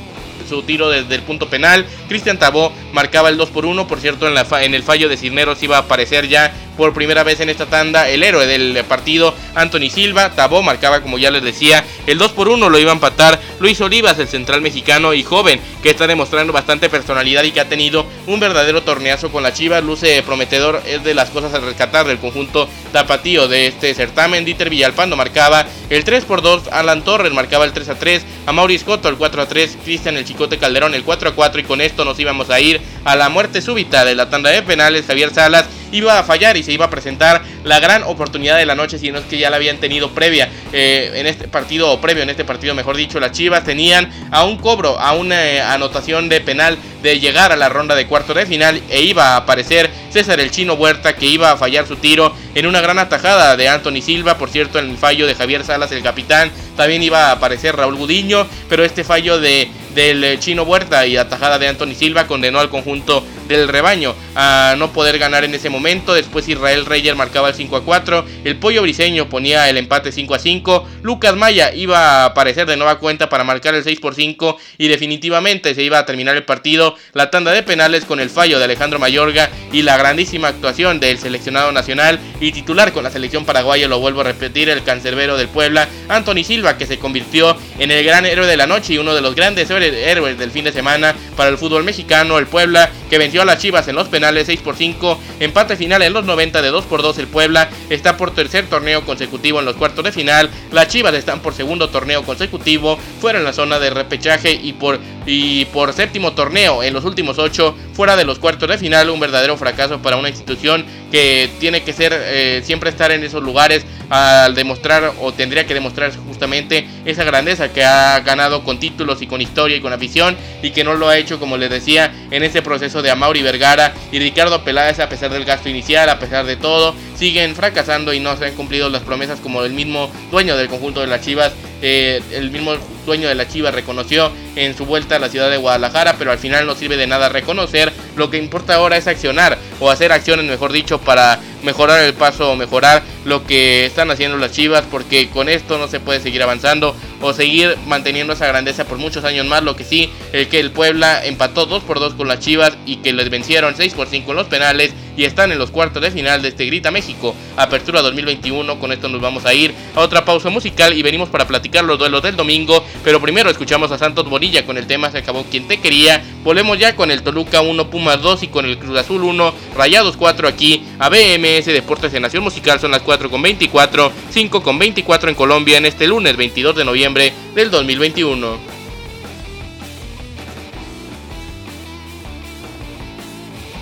su 0.47 0.63
tiro 0.63 0.89
desde 0.89 1.15
el 1.15 1.23
punto 1.23 1.49
penal. 1.49 1.87
Cristian 2.09 2.39
Tabó 2.39 2.73
marcaba 2.93 3.29
el 3.29 3.37
2 3.37 3.51
por 3.51 3.67
1. 3.67 3.87
Por 3.87 4.01
cierto, 4.01 4.27
en, 4.29 4.35
la 4.35 4.47
en 4.63 4.75
el 4.75 4.83
fallo 4.83 5.09
de 5.09 5.17
Cisneros 5.17 5.63
iba 5.63 5.77
a 5.77 5.81
aparecer 5.81 6.29
ya 6.29 6.53
por 6.77 6.93
primera 6.93 7.25
vez 7.25 7.41
en 7.41 7.49
esta 7.49 7.67
tanda 7.67 8.09
el 8.09 8.23
héroe 8.23 8.47
del 8.47 8.85
partido, 8.85 9.35
Anthony 9.55 9.91
Silva. 9.91 10.33
Tabó 10.33 10.63
marcaba, 10.63 11.01
como 11.01 11.19
ya 11.19 11.31
les 11.31 11.43
decía, 11.43 11.85
el 12.07 12.19
2 12.19 12.33
por 12.33 12.49
1 12.49 12.69
lo 12.69 12.79
iba 12.79 12.91
a 12.91 12.95
empatar 12.95 13.41
Luis 13.61 13.81
Olivas, 13.81 14.19
el 14.19 14.29
central 14.29 14.61
mexicano 14.61 15.15
y 15.15 15.23
joven, 15.23 15.61
que 15.83 15.91
está 15.91 16.07
demostrando 16.07 16.53
bastante 16.53 16.89
personalidad 16.89 17.45
y 17.45 17.53
que 17.53 17.61
ha 17.61 17.69
tenido 17.69 18.07
un 18.27 18.41
verdadero 18.41 18.83
torneazo 18.83 19.31
con 19.31 19.43
la 19.43 19.53
Chivas. 19.53 19.83
Luce 19.83 20.23
prometedor, 20.23 20.83
es 20.87 21.03
de 21.03 21.15
las 21.15 21.31
cosas 21.31 21.55
a 21.55 21.61
rescatar 21.61 22.07
del 22.07 22.19
conjunto 22.19 22.69
tapatío 22.93 23.49
de 23.49 23.69
este 23.69 23.95
certamen. 23.95 24.45
Dieter 24.45 24.71
Villalpando 24.71 25.17
marcaba 25.17 25.67
el 25.91 26.05
3 26.05 26.25
por 26.25 26.43
2, 26.43 26.69
Alan 26.73 27.03
Torres 27.03 27.33
marcaba 27.33 27.65
el 27.65 27.73
3 27.73 27.89
a 27.89 27.99
3, 27.99 28.25
a 28.47 28.53
Maurice 28.53 28.85
Scotto 28.85 29.09
el 29.09 29.17
4 29.17 29.43
a 29.43 29.47
3, 29.47 29.79
Cristian 29.85 30.17
el 30.17 30.25
Chicote 30.25 30.59
Calderón 30.59 30.95
el 30.95 31.05
4 31.05 31.31
a 31.31 31.35
4 31.35 31.61
y 31.61 31.65
con 31.65 31.81
esto 31.81 32.05
nos 32.05 32.19
íbamos 32.19 32.51
a 32.51 32.61
ir 32.61 32.81
a 33.07 33.15
la 33.15 33.29
muerte 33.29 33.63
súbita 33.63 34.05
de 34.05 34.17
la 34.17 34.29
tanda 34.29 34.51
de 34.51 34.63
penales. 34.63 35.07
Javier 35.07 35.33
Salas 35.33 35.67
iba 35.93 36.19
a 36.19 36.25
fallar 36.25 36.57
y 36.57 36.65
se 36.65 36.73
iba 36.73 36.87
a 36.87 36.91
presentar 36.91 37.41
la 37.63 37.79
gran 37.79 38.03
oportunidad 38.03 38.57
de 38.57 38.67
la 38.67 38.75
noche, 38.75 38.99
si 38.99 39.13
no 39.13 39.21
es 39.21 39.25
que 39.27 39.39
ya 39.39 39.49
la 39.49 39.57
habían 39.57 39.79
tenido 39.79 40.11
previa 40.11 40.49
eh, 40.73 41.13
en 41.15 41.27
este 41.29 41.47
partido, 41.47 41.93
o 41.93 42.01
previo 42.01 42.25
en 42.25 42.31
este 42.31 42.45
partido, 42.45 42.75
mejor 42.75 42.97
dicho, 42.97 43.21
las 43.21 43.31
Chivas 43.31 43.63
tenían 43.63 44.11
a 44.33 44.43
un 44.43 44.59
cobro, 44.59 44.99
a 44.99 45.13
una 45.15 45.47
eh, 45.47 45.61
anotación 45.61 46.29
de 46.29 46.41
penal 46.41 46.77
de 47.05 47.21
llegar 47.21 47.53
a 47.53 47.57
la 47.57 47.69
ronda 47.69 47.95
de 47.95 48.09
cuarto 48.09 48.35
de 48.35 48.45
final 48.45 48.83
e 48.91 49.03
iba 49.03 49.35
a 49.35 49.37
aparecer 49.37 49.89
César 50.11 50.41
el 50.41 50.51
Chino 50.51 50.75
Huerta 50.75 51.15
que 51.15 51.27
iba 51.27 51.53
a 51.53 51.57
fallar 51.57 51.87
su 51.87 51.97
tiro 51.97 52.35
en 52.57 52.67
una 52.67 52.81
gran 52.81 52.99
atajada 52.99 53.57
de 53.57 53.69
Anthony 53.69 54.03
Silva, 54.03 54.37
por 54.37 54.51
cierto 54.51 54.81
en 54.81 54.91
el 54.91 54.97
fallo 54.97 55.29
de 55.29 55.37
Javier 55.37 55.63
Salas 55.65 55.93
el 55.93 56.03
capitán, 56.03 56.51
también 56.77 57.05
iba 57.05 57.29
a 57.29 57.33
aparecer 57.33 57.77
Raúl 57.77 57.95
Gudiño, 57.95 58.49
pero 58.69 58.85
este 58.85 59.05
fallo 59.05 59.39
de 59.39 59.71
del 59.97 60.23
eh, 60.23 60.39
Chino 60.39 60.63
Huerta 60.63 61.07
y 61.07 61.17
atajada 61.17 61.59
de 61.59 61.69
Anthony 61.69 61.95
Silva 61.95 62.27
condenó 62.27 62.61
al 62.61 62.69
conjunto 62.69 63.25
del 63.49 63.69
rebaño 63.69 64.15
a 64.35 64.75
no 64.79 64.93
poder 64.93 65.19
ganar 65.19 65.45
en 65.45 65.55
ese 65.55 65.71
momento. 65.71 66.15
Después 66.15 66.49
Israel 66.49 66.87
Reyer 66.87 67.15
marcaba 67.15 67.49
el 67.49 67.55
5 67.55 67.77
a 67.77 67.85
4. 67.85 68.25
El 68.45 68.57
Pollo 68.57 68.83
Briseño 68.83 69.29
ponía 69.29 69.69
el 69.69 69.77
empate 69.77 70.13
5 70.13 70.35
a 70.35 70.39
5. 70.39 70.89
Lucas 71.03 71.37
Maya 71.37 71.73
iba 71.75 71.99
a 71.99 72.25
aparecer 72.27 72.67
de 72.67 72.77
nueva 72.77 72.99
cuenta 72.99 73.29
para 73.29 73.45
marcar 73.45 73.75
el 73.75 73.85
6 73.85 74.01
por 74.01 74.15
5 74.15 74.57
y 74.79 74.89
definitivamente 74.89 75.75
se 75.75 75.83
iba 75.83 75.99
a 75.99 76.07
terminar 76.07 76.37
el 76.37 76.45
partido. 76.45 76.97
La 77.13 77.31
tanda 77.31 77.53
de 77.53 77.63
penales 77.63 78.05
con 78.05 78.21
el 78.21 78.31
fallo 78.31 78.59
de 78.59 78.65
Alejandro 78.65 78.99
Mayorga 78.99 79.51
y 79.73 79.83
la 79.83 79.97
grandísima 79.97 80.49
actuación 80.49 81.01
del 81.01 81.19
seleccionado 81.19 81.73
nacional 81.73 82.19
y 82.41 82.53
titular 82.53 82.93
con 82.93 83.05
la 83.05 83.11
selección 83.11 83.45
paraguaya, 83.45 83.89
lo 83.89 84.01
vuelvo 84.01 84.21
a 84.21 84.25
repetir, 84.25 84.69
el 84.69 84.83
cancerbero 84.83 85.37
del 85.37 85.49
Puebla, 85.49 85.89
Anthony 86.09 86.45
Silva, 86.45 86.77
que 86.77 86.87
se 86.87 86.99
convirtió 86.99 87.57
en 87.79 87.91
el 87.91 88.05
gran 88.05 88.27
héroe 88.27 88.47
de 88.47 88.57
la 88.57 88.67
noche 88.67 88.95
y 88.95 88.99
uno 88.99 89.15
de 89.15 89.21
los 89.21 89.35
grandes 89.35 89.71
héroes 89.71 90.39
del 90.39 90.51
fin 90.51 90.65
de 90.65 90.73
semana 90.73 91.15
para 91.37 91.51
el 91.51 91.59
fútbol 91.59 91.85
mexicano. 91.85 92.39
El 92.39 92.47
Puebla 92.47 92.91
que 93.09 93.19
venció 93.19 93.43
a 93.43 93.45
las 93.45 93.59
Chivas 93.59 93.89
en 93.89 93.95
los 93.95 94.09
penales 94.09 94.47
6 94.47 94.61
por 94.61 94.77
5, 94.77 95.19
empate 95.41 95.77
final 95.77 96.03
en 96.03 96.13
los 96.13 96.25
90 96.25 96.63
de 96.63 96.69
2 96.69 96.85
por 96.87 97.03
2 97.03 97.19
el 97.19 97.27
Puebla 97.27 97.69
está 97.91 98.17
por 98.17 98.35
tercer 98.35 98.67
torneo 98.67 99.05
consecutivo 99.05 99.59
en 99.59 99.65
los 99.65 99.77
cuartos 99.77 100.05
de 100.05 100.13
final, 100.13 100.51
las 100.73 100.89
Chivas 100.89 101.15
están 101.15 101.41
por 101.41 101.55
segundo 101.55 101.89
torneo 101.89 102.23
consecutivo, 102.23 102.99
fuera 103.21 103.39
en 103.39 103.45
la 103.45 103.53
zona 103.53 103.79
de 103.79 103.91
repechaje 103.91 104.53
y 104.53 104.73
por, 104.73 104.99
y 105.27 105.67
por 105.67 105.93
séptimo 105.93 106.33
torneo 106.33 106.83
en 106.83 106.95
los 106.95 107.05
últimos 107.05 107.39
8, 107.39 107.75
fuera 107.93 108.17
de 108.17 108.25
los 108.25 108.39
cuartos 108.39 108.69
de 108.69 108.79
final, 108.79 109.11
un 109.11 109.21
verdadero 109.21 109.57
fracaso 109.57 110.01
para 110.01 110.17
una 110.17 110.29
institución 110.29 110.85
que 111.11 111.51
tiene 111.61 111.83
que 111.83 111.93
ser 111.93 112.13
eh, 112.15 112.63
siempre 112.65 112.91
estar 112.91 113.11
en 113.11 113.25
esos 113.25 113.43
lugares 113.43 113.87
al 114.11 114.55
demostrar 114.55 115.13
o 115.21 115.33
tendría 115.33 115.67
que 115.67 115.75
demostrar 115.75 116.15
justamente 116.17 116.87
esa 117.05 117.25
grandeza 117.25 117.73
que 117.73 117.85
ha 117.85 118.21
ganado 118.21 118.65
con 118.65 118.79
títulos 118.79 119.23
y 119.23 119.27
con 119.27 119.41
historia 119.41 119.77
y 119.77 119.81
con 119.81 119.93
afición 119.93 120.37
y 120.63 120.71
que 120.71 120.85
no 120.85 120.95
lo 120.95 121.09
ha 121.09 121.19
hecho 121.19 121.41
como 121.41 121.57
les 121.57 121.71
decía 121.71 122.13
en 122.31 122.43
este 122.43 122.63
proceso 122.63 123.03
de 123.03 123.11
Amauri 123.11 123.43
Vergara 123.43 123.95
y 124.13 124.19
Ricardo 124.19 124.63
Peláez 124.65 125.01
a 125.01 125.09
pesar 125.09 125.31
del 125.31 125.45
gasto 125.45 125.69
inicial, 125.69 126.09
a 126.09 126.19
pesar 126.19 126.47
de 126.47 126.57
todo, 126.57 126.95
siguen 127.17 127.55
fracasando 127.55 128.13
y 128.13 128.21
no 128.21 128.37
se 128.37 128.47
han 128.47 128.55
cumplido 128.55 128.89
las 128.89 129.03
promesas 129.03 129.41
como 129.41 129.63
el 129.63 129.73
mismo 129.73 130.11
dueño 130.31 130.57
del 130.57 130.69
conjunto 130.69 131.01
de 131.01 131.07
las 131.07 131.23
Chivas, 131.23 131.53
eh, 131.83 132.23
el 132.33 132.51
mismo 132.51 132.75
dueño 133.05 133.29
de 133.29 133.35
las 133.35 133.49
Chivas 133.49 133.75
reconoció 133.75 134.31
en 134.55 134.77
su 134.77 134.87
vuelta 134.87 135.17
a 135.17 135.19
la 135.19 135.29
ciudad 135.29 135.51
de 135.51 135.57
Guadalajara, 135.57 136.17
pero 136.19 136.33
al 136.33 136.39
final 136.39 136.67
no 136.67 136.75
sirve 136.75 136.97
de 136.97 137.07
nada 137.07 137.29
reconocer, 137.29 137.93
lo 138.17 138.31
que 138.31 138.39
importa 138.39 138.75
ahora 138.75 138.97
es 138.97 139.07
accionar 139.07 139.59
o 139.81 139.91
hacer 139.91 140.13
acciones, 140.13 140.47
mejor 140.47 140.73
dicho, 140.73 140.99
para 140.99 141.39
mejorar 141.67 142.03
el 142.03 142.15
paso 142.15 142.51
o 142.51 142.57
mejorar 142.57 143.03
lo 143.27 143.45
que 143.45 143.85
están 143.85 144.11
haciendo 144.11 144.39
las 144.39 144.53
Chivas, 144.53 144.85
porque 144.91 145.29
con 145.29 145.49
esto 145.49 145.77
no 145.77 145.89
se 145.89 146.01
puede 146.01 146.21
seguir 146.21 146.43
avanzando 146.43 146.97
o 147.21 147.33
seguir 147.33 147.77
manteniendo 147.87 148.33
esa 148.33 148.47
grandeza 148.47 148.85
por 148.85 148.99
muchos 148.99 149.25
años 149.25 149.45
más. 149.47 149.63
Lo 149.63 149.77
que 149.77 149.85
sí, 149.85 150.11
es 150.33 150.47
que 150.47 150.61
el 150.61 150.71
Puebla 150.71 151.25
empató 151.27 151.67
2 151.67 151.83
por 151.83 151.99
2 151.99 152.15
con 152.15 152.29
las 152.29 152.39
Chivas 152.39 152.79
y 152.87 152.97
que 152.97 153.13
les 153.13 153.29
vencieron 153.29 153.75
6 153.77 153.95
por 153.95 154.07
5 154.07 154.31
en 154.31 154.37
los 154.37 154.47
penales 154.47 154.95
y 155.17 155.25
están 155.25 155.51
en 155.51 155.59
los 155.59 155.71
cuartos 155.71 156.03
de 156.03 156.11
final 156.11 156.43
de 156.43 156.49
este 156.49 156.67
Grita 156.67 156.91
México, 156.91 157.35
Apertura 157.57 158.03
2021. 158.03 158.79
Con 158.79 158.93
esto 158.93 159.09
nos 159.09 159.21
vamos 159.21 159.45
a 159.47 159.55
ir 159.55 159.75
a 159.95 160.01
otra 160.01 160.25
pausa 160.25 160.51
musical 160.51 160.97
y 160.97 161.03
venimos 161.03 161.29
para 161.29 161.47
platicar 161.47 161.85
los 161.85 161.99
duelos 161.99 162.23
del 162.23 162.37
domingo. 162.37 162.85
Pero 163.03 163.21
primero 163.21 163.51
escuchamos 163.51 163.91
a 163.91 163.99
Santos 163.99 164.29
Bonilla 164.29 164.65
con 164.65 164.77
el 164.77 164.87
tema 164.87 165.11
Se 165.11 165.19
acabó 165.19 165.45
quien 165.45 165.67
te 165.67 165.81
quería. 165.81 166.23
Volvemos 166.45 166.79
ya 166.79 166.95
con 166.95 167.11
el 167.11 167.23
Toluca 167.23 167.61
1, 167.61 167.91
Pumas 167.91 168.23
2 168.23 168.45
y 168.45 168.49
con 168.49 168.67
el 168.67 168.79
Cruz 168.79 168.99
Azul 168.99 169.25
1, 169.25 169.55
Rayados 169.77 170.17
4 170.17 170.47
aquí 170.47 170.85
a 170.99 171.09
BMS 171.57 171.67
Deportes 171.67 172.13
de 172.13 172.21
Nación 172.21 172.43
Musical. 172.43 172.81
Son 172.81 172.91
las 172.91 173.03
4 173.03 173.31
con 173.31 173.41
24, 173.43 174.13
5 174.31 174.63
con 174.63 174.79
24 174.79 175.31
en 175.31 175.35
Colombia 175.35 175.79
en 175.79 175.87
este 175.87 176.07
lunes 176.07 176.37
22 176.37 176.77
de 176.77 176.85
noviembre 176.85 177.33
del 177.55 177.71
2021. 177.71 178.77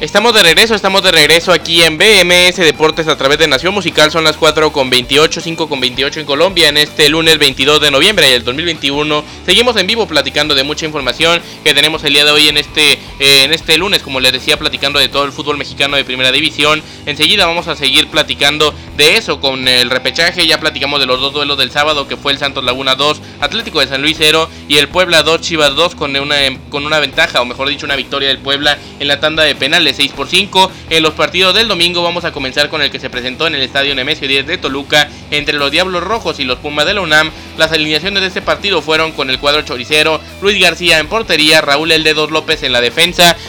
Estamos 0.00 0.34
de 0.34 0.42
regreso, 0.42 0.74
estamos 0.74 1.02
de 1.02 1.12
regreso 1.12 1.50
aquí 1.50 1.82
en 1.82 1.96
BMS 1.96 2.56
Deportes 2.56 3.08
a 3.08 3.16
través 3.16 3.38
de 3.38 3.48
Nación 3.48 3.72
Musical. 3.72 4.10
Son 4.10 4.22
las 4.22 4.36
4 4.36 4.70
con 4.70 4.90
28, 4.90 5.40
5 5.40 5.68
con 5.68 5.80
28 5.80 6.20
en 6.20 6.26
Colombia 6.26 6.68
en 6.68 6.76
este 6.76 7.08
lunes 7.08 7.38
22 7.38 7.80
de 7.80 7.90
noviembre 7.90 8.28
del 8.28 8.44
2021. 8.44 9.24
Seguimos 9.46 9.76
en 9.76 9.86
vivo 9.86 10.06
platicando 10.06 10.54
de 10.54 10.62
mucha 10.62 10.84
información 10.84 11.40
que 11.64 11.72
tenemos 11.72 12.04
el 12.04 12.12
día 12.12 12.24
de 12.24 12.32
hoy 12.32 12.48
en 12.48 12.58
este, 12.58 12.98
eh, 13.18 13.44
en 13.44 13.52
este 13.52 13.78
lunes, 13.78 14.02
como 14.02 14.20
les 14.20 14.32
decía, 14.32 14.58
platicando 14.58 14.98
de 14.98 15.08
todo 15.08 15.24
el 15.24 15.32
fútbol 15.32 15.56
mexicano 15.56 15.96
de 15.96 16.04
primera 16.04 16.32
división. 16.32 16.82
Enseguida 17.06 17.46
vamos 17.46 17.68
a 17.68 17.76
seguir 17.76 18.08
platicando 18.08 18.74
de 18.96 19.16
eso 19.16 19.40
con 19.40 19.68
el 19.68 19.90
repechaje. 19.90 20.46
Ya 20.46 20.60
platicamos 20.60 21.00
de 21.00 21.06
los 21.06 21.20
dos 21.20 21.32
duelos 21.32 21.58
del 21.58 21.70
sábado, 21.70 22.08
que 22.08 22.16
fue 22.16 22.32
el 22.32 22.38
Santos 22.38 22.64
Laguna 22.64 22.94
2, 22.94 23.20
Atlético 23.40 23.80
de 23.80 23.86
San 23.86 24.02
Luis 24.02 24.16
0 24.18 24.48
y 24.68 24.78
el 24.78 24.88
Puebla 24.88 25.22
2, 25.22 25.40
Chivas 25.40 25.74
2 25.74 25.94
con 25.94 26.16
una, 26.16 26.36
con 26.70 26.86
una 26.86 27.00
ventaja, 27.00 27.40
o 27.40 27.44
mejor 27.44 27.68
dicho, 27.68 27.86
una 27.86 27.96
victoria 27.96 28.28
del 28.28 28.38
Puebla 28.38 28.78
en 28.98 29.08
la 29.08 29.20
tanda 29.20 29.42
de 29.42 29.54
penales 29.54 29.96
6 29.96 30.12
por 30.12 30.28
5. 30.28 30.70
En 30.90 31.02
los 31.02 31.14
partidos 31.14 31.54
del 31.54 31.68
domingo 31.68 32.02
vamos 32.02 32.24
a 32.24 32.32
comenzar 32.32 32.68
con 32.68 32.82
el 32.82 32.90
que 32.90 33.00
se 33.00 33.10
presentó 33.10 33.46
en 33.46 33.54
el 33.54 33.62
estadio 33.62 33.94
Nemesio 33.94 34.28
10 34.28 34.46
de 34.46 34.58
Toluca 34.58 35.08
entre 35.30 35.56
los 35.56 35.70
Diablos 35.70 36.02
Rojos 36.02 36.40
y 36.40 36.44
los 36.44 36.58
Pumas 36.58 36.86
de 36.86 36.94
la 36.94 37.00
UNAM. 37.00 37.30
Las 37.56 37.72
alineaciones 37.72 38.22
de 38.22 38.28
este 38.28 38.42
partido 38.42 38.82
fueron 38.82 39.12
con 39.12 39.30
el 39.30 39.38
cuadro 39.38 39.62
choricero, 39.62 40.20
Luis 40.42 40.60
García 40.60 40.98
en 40.98 41.08
portería, 41.08 41.60
Raúl 41.60 41.92
El 41.92 42.02
Dedos 42.02 42.30
López 42.30 42.62
en 42.62 42.72
la 42.72 42.80
defensa, 42.80 43.03